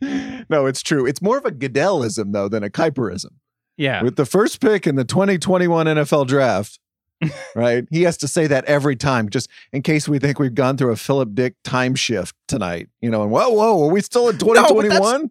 no, 0.00 0.66
it's 0.66 0.82
true. 0.82 1.06
It's 1.06 1.20
more 1.20 1.38
of 1.38 1.44
a 1.44 1.50
Goodellism, 1.50 2.32
though, 2.32 2.48
than 2.48 2.62
a 2.62 2.70
Kiperism. 2.70 3.40
yeah 3.76 4.02
With 4.02 4.16
the 4.16 4.26
first 4.26 4.60
pick 4.60 4.86
in 4.86 4.96
the 4.96 5.04
2021 5.04 5.86
NFL 5.86 6.26
draft, 6.26 6.78
right? 7.54 7.86
He 7.90 8.02
has 8.02 8.16
to 8.18 8.28
say 8.28 8.46
that 8.46 8.64
every 8.64 8.96
time, 8.96 9.28
just 9.28 9.48
in 9.72 9.82
case 9.82 10.08
we 10.08 10.18
think 10.18 10.38
we've 10.38 10.54
gone 10.54 10.76
through 10.76 10.92
a 10.92 10.96
Philip 10.96 11.34
Dick 11.34 11.54
time 11.64 11.94
shift 11.94 12.34
tonight. 12.48 12.88
You 13.00 13.10
know, 13.10 13.22
and 13.22 13.30
whoa, 13.30 13.50
whoa, 13.50 13.86
are 13.86 13.90
we 13.90 14.00
still 14.00 14.28
in 14.28 14.38
2021? 14.38 14.90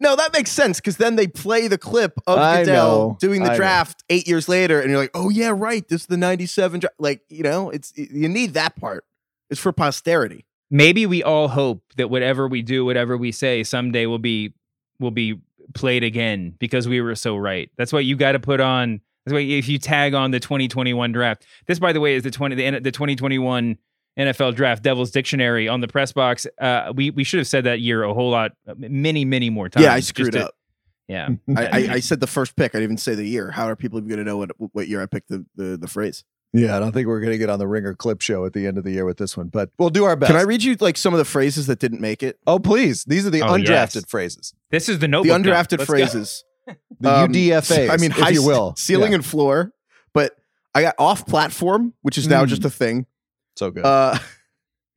that 0.00 0.32
makes 0.32 0.50
sense 0.50 0.78
because 0.80 0.96
then 0.96 1.16
they 1.16 1.26
play 1.26 1.68
the 1.68 1.78
clip 1.78 2.18
of 2.26 2.38
I 2.38 2.60
Goodell 2.64 3.08
know, 3.10 3.16
doing 3.20 3.42
the 3.42 3.50
I 3.50 3.52
know. 3.52 3.56
draft 3.56 4.02
eight 4.08 4.26
years 4.26 4.48
later, 4.48 4.80
and 4.80 4.90
you're 4.90 4.98
like, 4.98 5.10
"Oh 5.14 5.28
yeah, 5.28 5.52
right. 5.54 5.86
This 5.86 6.02
is 6.02 6.06
the 6.06 6.16
'97 6.16 6.80
draft." 6.80 6.94
Like, 6.98 7.22
you 7.28 7.42
know, 7.42 7.70
it's 7.70 7.92
you 7.96 8.28
need 8.28 8.54
that 8.54 8.76
part. 8.76 9.04
It's 9.50 9.60
for 9.60 9.72
posterity. 9.72 10.44
maybe 10.70 11.04
we 11.06 11.22
all 11.22 11.48
hope 11.48 11.82
that 11.96 12.08
whatever 12.10 12.46
we 12.48 12.62
do 12.62 12.84
whatever 12.84 13.16
we 13.16 13.32
say 13.32 13.62
someday 13.64 14.06
will 14.06 14.18
be 14.20 14.54
will 15.00 15.10
be 15.10 15.40
played 15.74 16.04
again 16.04 16.54
because 16.60 16.86
we 16.88 17.00
were 17.00 17.14
so 17.16 17.36
right 17.36 17.70
that's 17.76 17.92
why 17.92 17.98
you 18.00 18.14
got 18.16 18.32
to 18.32 18.38
put 18.40 18.60
on 18.60 19.00
that's 19.24 19.32
why 19.32 19.40
if 19.40 19.68
you 19.68 19.78
tag 19.78 20.14
on 20.14 20.30
the 20.30 20.38
2021 20.40 21.10
draft 21.12 21.44
this 21.66 21.78
by 21.80 21.92
the 21.92 21.98
way 22.00 22.14
is 22.14 22.22
the 22.22 22.30
20 22.30 22.54
the, 22.54 22.78
the 22.80 22.92
2021 22.92 23.76
NFL 24.20 24.54
draft 24.54 24.82
devil's 24.82 25.10
dictionary 25.10 25.68
on 25.68 25.80
the 25.80 25.88
press 25.88 26.12
box 26.12 26.46
uh 26.60 26.92
we 26.94 27.10
we 27.10 27.24
should 27.24 27.38
have 27.38 27.46
said 27.48 27.64
that 27.64 27.80
year 27.80 28.02
a 28.02 28.12
whole 28.14 28.30
lot 28.30 28.52
many 28.76 29.24
many 29.24 29.50
more 29.50 29.68
times 29.68 29.84
yeah, 29.84 29.94
I 29.94 30.00
screwed 30.00 30.32
to- 30.32 30.46
up. 30.46 30.54
yeah 31.08 31.28
I, 31.56 31.66
I, 31.66 31.76
I 31.94 32.00
said 32.00 32.20
the 32.20 32.26
first 32.26 32.56
pick. 32.56 32.72
I 32.74 32.78
didn't 32.78 32.84
even 32.84 32.96
say 32.98 33.14
the 33.14 33.24
year. 33.26 33.50
How 33.50 33.66
are 33.68 33.76
people 33.76 33.98
even 33.98 34.08
going 34.08 34.18
to 34.18 34.24
know 34.24 34.36
what 34.36 34.50
what 34.72 34.88
year 34.88 35.00
I 35.02 35.06
picked 35.06 35.28
the 35.28 35.44
the, 35.56 35.76
the 35.76 35.88
phrase? 35.88 36.24
Yeah, 36.52 36.76
I 36.76 36.80
don't 36.80 36.90
think 36.90 37.06
we're 37.06 37.20
going 37.20 37.30
to 37.30 37.38
get 37.38 37.48
on 37.48 37.60
the 37.60 37.68
Ringer 37.68 37.94
clip 37.94 38.20
show 38.20 38.44
at 38.44 38.52
the 38.54 38.66
end 38.66 38.76
of 38.76 38.82
the 38.82 38.90
year 38.90 39.04
with 39.04 39.18
this 39.18 39.36
one, 39.36 39.46
but 39.48 39.70
we'll 39.78 39.88
do 39.88 40.02
our 40.02 40.16
best. 40.16 40.32
Can 40.32 40.36
I 40.40 40.42
read 40.42 40.64
you 40.64 40.76
like 40.80 40.96
some 40.98 41.14
of 41.14 41.18
the 41.18 41.24
phrases 41.24 41.68
that 41.68 41.78
didn't 41.78 42.00
make 42.00 42.24
it? 42.24 42.40
oh, 42.44 42.58
please. 42.58 43.04
These 43.04 43.24
are 43.24 43.30
the 43.30 43.42
Oh, 43.42 43.52
undrafted 43.52 43.94
yes. 43.94 44.04
phrases, 44.08 44.52
this 44.72 44.88
is 44.88 44.96
the 44.98 45.02
The 45.02 45.08
notebook 45.08 45.42
now. 45.42 45.52
undrafted 45.52 45.86
phrases. 45.86 46.42
the 47.00 47.08
Um, 47.08 47.32
UDFAs, 47.32 47.88
I 47.90 47.96
mean, 47.98 48.10
if 48.10 48.16
high 48.16 48.30
you 48.30 48.44
will. 48.44 48.74
ceiling 48.76 49.12
Yeah, 49.12 49.16
and 49.16 49.24
floor. 49.24 49.72
But 50.12 50.34
I 50.74 50.82
got 50.82 50.96
off 50.98 51.24
platform, 51.24 51.94
which 52.02 52.18
is 52.18 52.26
now 52.26 52.44
Mm. 52.44 52.48
just 52.48 52.64
a 52.64 52.70
thing. 52.70 53.06
So 53.60 53.70
good. 53.70 53.84
Uh, 53.84 54.18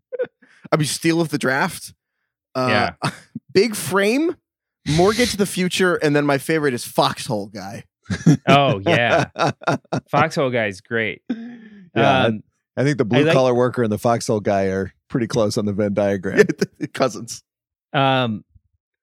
I 0.72 0.78
mean, 0.78 0.88
steal 0.88 1.22
of 1.22 1.30
the 1.30 1.38
draft. 1.38 1.93
Uh, 2.55 2.91
big 3.53 3.76
frame, 3.76 4.36
mortgage 4.95 5.34
the 5.34 5.45
future, 5.45 5.95
and 5.95 6.16
then 6.16 6.26
my 6.26 6.38
favorite 6.38 6.74
is 6.74 6.86
foxhole 6.86 7.47
guy. 7.47 7.84
oh 8.49 8.82
yeah 8.86 9.30
foxhole 10.11 10.49
guy 10.49 10.66
is 10.66 10.82
great 10.82 11.22
yeah, 11.95 12.24
um, 12.26 12.43
I 12.76 12.84
think 12.84 12.97
the 12.97 13.05
blue 13.05 13.24
like- 13.24 13.34
collar 13.34 13.53
worker 13.53 13.84
and 13.84 13.91
the 13.91 13.97
foxhole 13.97 14.39
guy 14.39 14.66
are 14.66 14.93
pretty 15.07 15.28
close 15.28 15.57
on 15.57 15.66
the 15.66 15.74
Venn 15.74 15.93
diagram. 15.93 16.45
Cousins. 16.93 17.43
Um, 17.93 18.43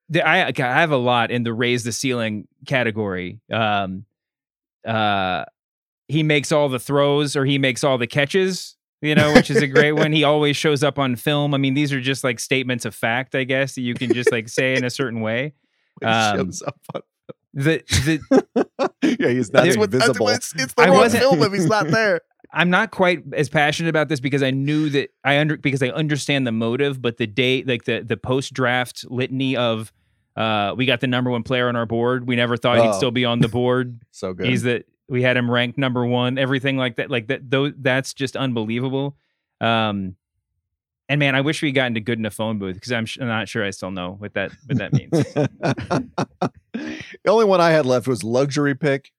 the, 0.09 0.27
I 0.27 0.49
I 0.49 0.53
have 0.57 0.91
a 0.91 0.97
lot 0.97 1.31
in 1.31 1.45
the 1.45 1.55
raise 1.55 1.85
the 1.85 1.93
ceiling 1.93 2.49
category. 2.67 3.41
Um, 3.51 4.05
uh, 4.87 5.45
he 6.09 6.25
makes 6.25 6.51
all 6.51 6.69
the 6.69 6.81
throws 6.81 7.37
or 7.37 7.45
he 7.45 7.59
makes 7.59 7.85
all 7.85 7.97
the 7.97 8.09
catches. 8.09 8.77
You 9.03 9.15
know, 9.15 9.33
which 9.33 9.51
is 9.51 9.63
a 9.63 9.67
great 9.67 9.93
one. 9.93 10.13
He 10.13 10.25
always 10.25 10.57
shows 10.57 10.83
up 10.83 10.99
on 10.99 11.17
film. 11.17 11.55
I 11.55 11.59
mean, 11.59 11.73
these 11.75 11.93
are 11.93 12.01
just 12.01 12.23
like 12.23 12.39
statements 12.39 12.85
of 12.85 12.95
fact, 12.95 13.35
I 13.35 13.45
guess, 13.45 13.75
that 13.77 13.81
you 13.81 13.95
can 13.95 14.13
just 14.13 14.31
like 14.31 14.49
say 14.49 14.75
in 14.77 14.85
a 14.85 14.91
certain 14.91 15.21
way. 15.21 15.55
Um, 16.03 16.37
Shows 16.47 16.63
up 16.63 16.77
on- 16.95 17.03
The 17.53 17.83
the 18.31 18.91
yeah, 19.21 19.29
he's 19.29 19.53
not 19.53 19.65
That's 19.65 19.77
what, 19.77 19.91
that's 19.91 20.19
what 20.19 20.37
it's, 20.37 20.55
it's 20.55 20.73
the 20.73 20.83
I 20.83 20.89
wrong 20.89 21.11
film 21.11 21.43
if 21.43 21.53
he's 21.53 21.67
not 21.67 21.89
there. 21.89 22.21
I'm 22.53 22.71
not 22.71 22.91
quite 22.91 23.23
as 23.35 23.49
passionate 23.51 23.91
about 23.91 24.09
this 24.09 24.19
because 24.19 24.43
I 24.43 24.51
knew 24.51 24.89
that 24.91 25.11
I 25.25 25.39
under 25.39 25.57
because 25.59 25.83
I 25.83 25.89
understand 25.89 26.47
the 26.47 26.53
motive, 26.53 27.03
but 27.03 27.19
the 27.19 27.27
day 27.27 27.63
like 27.65 27.85
the 27.85 28.03
the 28.03 28.17
post 28.17 28.55
draft 28.55 29.05
litany 29.11 29.57
of 29.57 29.93
uh 30.37 30.73
we 30.77 30.87
got 30.87 31.01
the 31.01 31.07
number 31.07 31.31
one 31.31 31.43
player 31.43 31.69
on 31.69 31.77
our 31.77 31.87
board. 31.87 32.27
We 32.27 32.35
never 32.37 32.57
thought 32.57 32.79
Oh. 32.79 32.83
he'd 32.85 32.95
still 32.95 33.11
be 33.11 33.25
on 33.27 33.41
the 33.41 33.49
board. 33.49 34.01
so 34.11 34.33
good. 34.33 34.47
He's 34.47 34.63
that 34.63 34.87
we 35.11 35.23
had 35.23 35.37
him 35.37 35.51
ranked 35.51 35.77
number 35.77 36.07
one, 36.07 36.39
everything 36.39 36.77
like 36.77 36.97
that. 36.97 37.11
Like 37.11 37.27
that 37.27 37.51
though 37.51 37.71
that's 37.71 38.15
just 38.15 38.37
unbelievable. 38.37 39.17
Um 39.61 40.17
and 41.09 41.19
man, 41.19 41.35
I 41.35 41.41
wish 41.41 41.61
we 41.61 41.73
got 41.73 41.89
into 41.89 41.99
good 41.99 42.21
enough 42.21 42.35
phone 42.35 42.61
booth 42.61 42.75
because 42.75 42.93
I'm, 42.93 43.05
sh- 43.05 43.19
I'm 43.21 43.27
not 43.27 43.49
sure 43.49 43.65
I 43.65 43.71
still 43.71 43.91
know 43.91 44.13
what 44.13 44.35
that 44.35 44.53
what 44.67 44.79
that 44.79 44.93
means. 44.93 45.11
the 46.73 46.89
only 47.27 47.47
one 47.47 47.61
I 47.61 47.71
had 47.71 47.85
left 47.85 48.07
was 48.07 48.23
luxury 48.23 48.77
pick, 48.77 49.11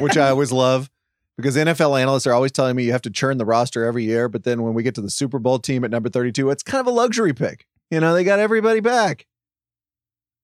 which 0.00 0.18
I 0.18 0.28
always 0.28 0.52
love 0.52 0.90
because 1.38 1.56
NFL 1.56 1.98
analysts 1.98 2.26
are 2.26 2.34
always 2.34 2.52
telling 2.52 2.76
me 2.76 2.84
you 2.84 2.92
have 2.92 3.00
to 3.02 3.10
churn 3.10 3.38
the 3.38 3.46
roster 3.46 3.86
every 3.86 4.04
year. 4.04 4.28
But 4.28 4.44
then 4.44 4.62
when 4.62 4.74
we 4.74 4.82
get 4.82 4.94
to 4.96 5.00
the 5.00 5.10
Super 5.10 5.38
Bowl 5.38 5.58
team 5.58 5.82
at 5.82 5.90
number 5.90 6.10
32, 6.10 6.50
it's 6.50 6.62
kind 6.62 6.80
of 6.80 6.86
a 6.86 6.90
luxury 6.90 7.32
pick. 7.32 7.66
You 7.90 8.00
know, 8.00 8.12
they 8.12 8.22
got 8.22 8.38
everybody 8.38 8.80
back. 8.80 9.26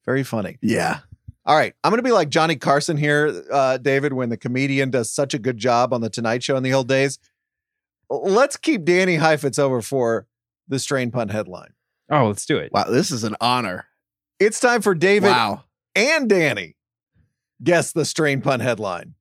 Very 0.06 0.22
funny. 0.22 0.56
Yeah. 0.62 1.00
All 1.46 1.56
right. 1.56 1.74
I'm 1.82 1.90
going 1.90 1.98
to 1.98 2.02
be 2.06 2.12
like 2.12 2.28
Johnny 2.28 2.56
Carson 2.56 2.96
here, 2.96 3.42
uh, 3.50 3.78
David, 3.78 4.12
when 4.12 4.28
the 4.28 4.36
comedian 4.36 4.90
does 4.90 5.10
such 5.10 5.34
a 5.34 5.38
good 5.38 5.56
job 5.56 5.92
on 5.92 6.00
The 6.00 6.10
Tonight 6.10 6.42
Show 6.42 6.56
in 6.56 6.62
the 6.62 6.72
old 6.74 6.88
days. 6.88 7.18
Let's 8.10 8.56
keep 8.56 8.84
Danny 8.84 9.16
Heifetz 9.16 9.58
over 9.58 9.80
for 9.82 10.26
the 10.68 10.78
strain 10.78 11.10
pun 11.10 11.28
headline. 11.28 11.70
oh, 12.10 12.26
let's 12.28 12.44
do 12.46 12.58
it. 12.58 12.72
Wow, 12.72 12.84
this 12.90 13.10
is 13.10 13.24
an 13.24 13.36
honor. 13.40 13.86
It's 14.38 14.60
time 14.60 14.82
for 14.82 14.94
David 14.94 15.28
Wow. 15.28 15.64
and 15.94 16.28
Danny 16.28 16.76
guess 17.62 17.92
the 17.92 18.04
strain 18.04 18.40
pun 18.40 18.60
headline. 18.60 19.14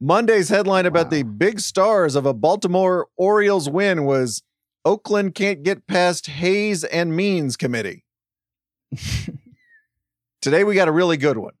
Monday's 0.00 0.50
headline 0.50 0.84
about 0.86 1.10
the 1.10 1.22
big 1.22 1.58
stars 1.58 2.14
of 2.14 2.26
a 2.26 2.34
Baltimore 2.34 3.08
Orioles 3.16 3.68
win 3.70 4.04
was 4.04 4.42
Oakland 4.84 5.34
can't 5.34 5.62
get 5.62 5.86
past 5.86 6.26
Hays 6.26 6.84
and 6.84 7.16
Means 7.16 7.56
committee. 7.56 8.04
Today 10.46 10.62
we 10.62 10.76
got 10.76 10.86
a 10.86 10.92
really 10.92 11.16
good 11.16 11.38
one. 11.38 11.54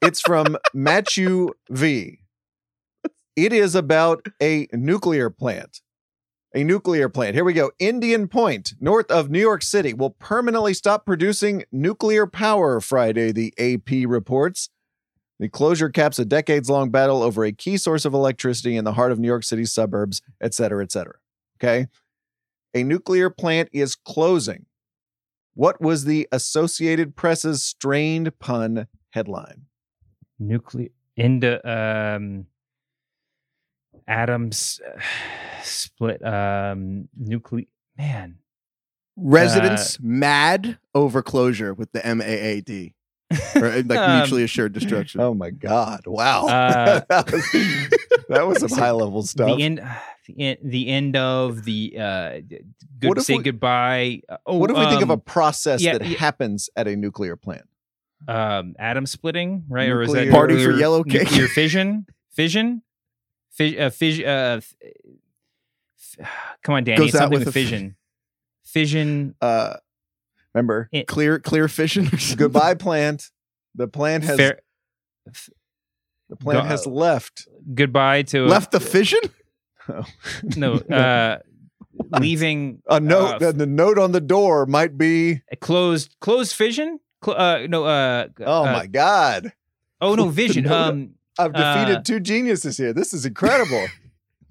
It's 0.00 0.20
from 0.20 0.56
Matthew 0.72 1.48
V. 1.68 2.20
It 3.34 3.52
is 3.52 3.74
about 3.74 4.24
a 4.40 4.68
nuclear 4.72 5.30
plant. 5.30 5.80
A 6.54 6.62
nuclear 6.62 7.08
plant. 7.08 7.34
Here 7.34 7.42
we 7.42 7.54
go. 7.54 7.72
Indian 7.80 8.28
Point, 8.28 8.74
north 8.78 9.10
of 9.10 9.30
New 9.30 9.40
York 9.40 9.64
City, 9.64 9.92
will 9.92 10.10
permanently 10.10 10.74
stop 10.74 11.04
producing 11.04 11.64
nuclear 11.72 12.24
power 12.28 12.80
Friday, 12.80 13.32
the 13.32 13.52
AP 13.58 14.08
reports. 14.08 14.70
The 15.40 15.48
closure 15.48 15.90
caps 15.90 16.20
a 16.20 16.24
decades 16.24 16.70
long 16.70 16.90
battle 16.92 17.20
over 17.20 17.44
a 17.44 17.50
key 17.50 17.76
source 17.76 18.04
of 18.04 18.14
electricity 18.14 18.76
in 18.76 18.84
the 18.84 18.92
heart 18.92 19.10
of 19.10 19.18
New 19.18 19.26
York 19.26 19.42
City's 19.42 19.72
suburbs, 19.72 20.22
et 20.40 20.54
cetera, 20.54 20.84
et 20.84 20.92
cetera. 20.92 21.16
Okay. 21.58 21.88
A 22.74 22.84
nuclear 22.84 23.28
plant 23.28 23.70
is 23.72 23.96
closing. 23.96 24.66
What 25.54 25.80
was 25.80 26.04
the 26.04 26.28
Associated 26.32 27.16
Press's 27.16 27.64
strained 27.64 28.38
pun 28.38 28.88
headline? 29.10 29.62
Nuclear 30.38 30.88
into 31.16 31.60
um 31.68 32.46
atoms 34.08 34.80
uh, 34.86 35.00
split 35.62 36.24
um 36.26 37.08
nuclear 37.16 37.66
man. 37.96 38.36
Residents 39.16 39.98
mad 40.00 40.78
over 40.92 41.22
closure 41.22 41.72
with 41.72 41.92
the 41.92 42.00
MAAD. 42.00 42.94
Or 43.54 43.66
uh, 43.66 43.82
like 43.86 43.98
Um, 43.98 44.16
mutually 44.18 44.42
assured 44.42 44.72
destruction. 44.72 45.20
Oh 45.20 45.34
my 45.34 45.50
God. 45.50 46.00
Wow. 46.06 46.46
Uh, 46.46 47.00
that, 47.08 47.30
was, 47.32 48.26
that 48.28 48.46
was 48.46 48.58
some 48.60 48.70
high 48.78 48.90
level 48.90 49.22
stuff. 49.22 49.56
The 49.56 49.62
end 49.62 49.80
the 50.26 50.38
end 50.40 50.58
the 50.62 50.88
end 50.88 51.16
of 51.16 51.64
the 51.64 51.94
uh 51.98 52.40
good 52.98 53.08
What 53.08 53.22
say 53.22 53.36
we- 53.38 53.42
goodbye. 53.42 54.20
Uh, 54.28 54.36
Oh, 54.46 54.56
what 54.58 54.70
if 54.70 54.76
we 54.76 54.86
think 54.86 55.02
of 55.02 55.10
a 55.10 55.14
um, 55.14 55.20
process 55.20 55.80
yeah, 55.82 55.98
that 55.98 56.06
yeah. 56.06 56.18
happens 56.18 56.68
at 56.76 56.86
a 56.88 56.96
nuclear 56.96 57.36
plant? 57.36 57.68
um 58.26 58.74
atom 58.78 59.04
splitting, 59.06 59.64
right? 59.68 59.90
Or 59.90 60.00
is 60.02 60.10
that 60.12 60.24
Nuclear- 60.26 60.32
Party 60.32 60.64
for 60.64 60.70
yellow 60.72 61.04
cake. 61.04 61.22
Nuclear 61.24 61.46
fission? 61.54 62.06
Fission? 62.32 62.82
Fi- 63.50 63.78
uh, 63.78 63.90
fis- 63.90 64.20
uh, 64.20 64.60
f- 64.60 64.74
f- 66.20 66.28
come 66.62 66.74
on, 66.76 66.84
Danny. 66.84 66.96
Goes 66.98 67.08
It's 67.08 67.16
out 67.16 67.18
something 67.24 67.38
with 67.40 67.46
with 67.46 67.56
a 67.56 67.60
f- 67.60 67.64
fission. 67.66 67.96
Fission. 68.64 69.34
Uh, 69.40 69.76
Remember, 70.54 70.88
Clear, 71.08 71.38
clear 71.40 71.66
fission. 71.68 72.08
Goodbye 72.36 72.74
plant. 72.74 73.30
The 73.74 73.88
plant 73.88 74.22
has 74.24 74.36
Fair, 74.36 74.60
the 76.28 76.36
plant 76.36 76.62
Go- 76.62 76.68
has 76.68 76.86
left. 76.86 77.48
goodbye 77.74 78.22
to 78.22 78.46
Left 78.46 78.70
the 78.70 78.78
fishing. 79.88 80.04
no 80.56 80.74
uh, 80.74 81.38
leaving 82.18 82.82
A 82.88 83.00
note. 83.00 83.34
uh, 83.34 83.38
the, 83.38 83.52
the 83.52 83.66
note 83.66 83.98
on 83.98 84.12
the 84.12 84.20
door 84.20 84.66
might 84.66 84.96
be. 84.98 85.40
a 85.50 85.56
closed 85.56 86.14
closed 86.20 86.54
vision. 86.56 86.98
Cl- 87.24 87.38
uh, 87.40 87.66
no. 87.66 87.84
Uh, 87.84 88.28
Oh 88.40 88.64
uh, 88.66 88.72
my 88.72 88.86
god! 88.86 89.52
Oh 90.00 90.14
no, 90.14 90.28
vision. 90.42 90.64
note- 90.64 90.72
Um, 90.72 91.10
I've 91.38 91.52
defeated 91.52 91.96
uh, 91.98 92.02
two 92.02 92.20
geniuses 92.20 92.76
here. 92.76 92.92
This 92.92 93.12
is 93.12 93.26
incredible. 93.26 93.86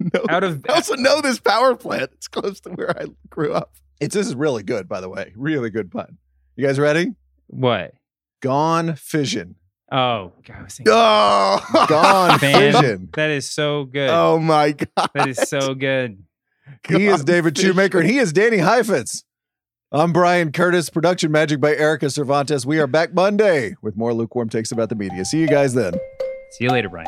No. 0.00 0.20
out 0.28 0.44
of 0.44 0.64
I 0.68 0.74
also 0.74 0.96
know 0.96 1.20
this 1.22 1.38
power 1.40 1.76
plant. 1.76 2.10
It's 2.14 2.28
close 2.28 2.60
to 2.60 2.70
where 2.70 2.90
I 3.00 3.06
grew 3.30 3.54
up. 3.54 3.72
it's 4.00 4.14
this 4.14 4.26
is 4.26 4.34
really 4.34 4.62
good, 4.64 4.86
by 4.88 5.00
the 5.00 5.08
way. 5.08 5.32
Really 5.36 5.70
good 5.70 5.90
pun. 5.90 6.18
You 6.56 6.66
guys 6.66 6.78
ready? 6.78 7.14
what? 7.46 7.94
Gone 8.42 8.96
fission. 8.96 9.54
Oh, 9.96 10.32
God, 10.44 10.56
I 10.58 10.62
was 10.64 10.74
thinking, 10.74 10.92
Oh, 10.96 11.86
Gone 11.88 12.38
Man. 12.42 12.72
fission. 12.72 13.08
that 13.14 13.30
is 13.30 13.48
so 13.50 13.84
good. 13.84 14.10
oh 14.10 14.38
my 14.40 14.72
god! 14.72 15.10
That 15.14 15.28
is 15.28 15.36
so 15.38 15.74
good. 15.74 16.22
He 16.88 17.06
is 17.06 17.22
David 17.22 17.56
fission. 17.56 17.70
Shoemaker, 17.70 18.00
and 18.00 18.10
he 18.10 18.18
is 18.18 18.32
Danny 18.32 18.58
Heifetz. 18.58 19.22
I'm 19.92 20.12
Bryan 20.12 20.50
Curtis. 20.50 20.90
Production 20.90 21.30
magic 21.30 21.60
by 21.60 21.76
Erika 21.76 22.10
Cervantes. 22.10 22.66
We 22.66 22.80
are 22.80 22.88
back 22.88 23.14
Monday 23.14 23.76
with 23.82 23.96
more 23.96 24.12
lukewarm 24.12 24.48
takes 24.48 24.72
about 24.72 24.88
the 24.88 24.96
media. 24.96 25.24
See 25.24 25.38
you 25.40 25.46
guys 25.46 25.74
then. 25.74 25.92
See 26.52 26.64
you 26.64 26.70
later, 26.70 26.88
Brian. 26.88 27.06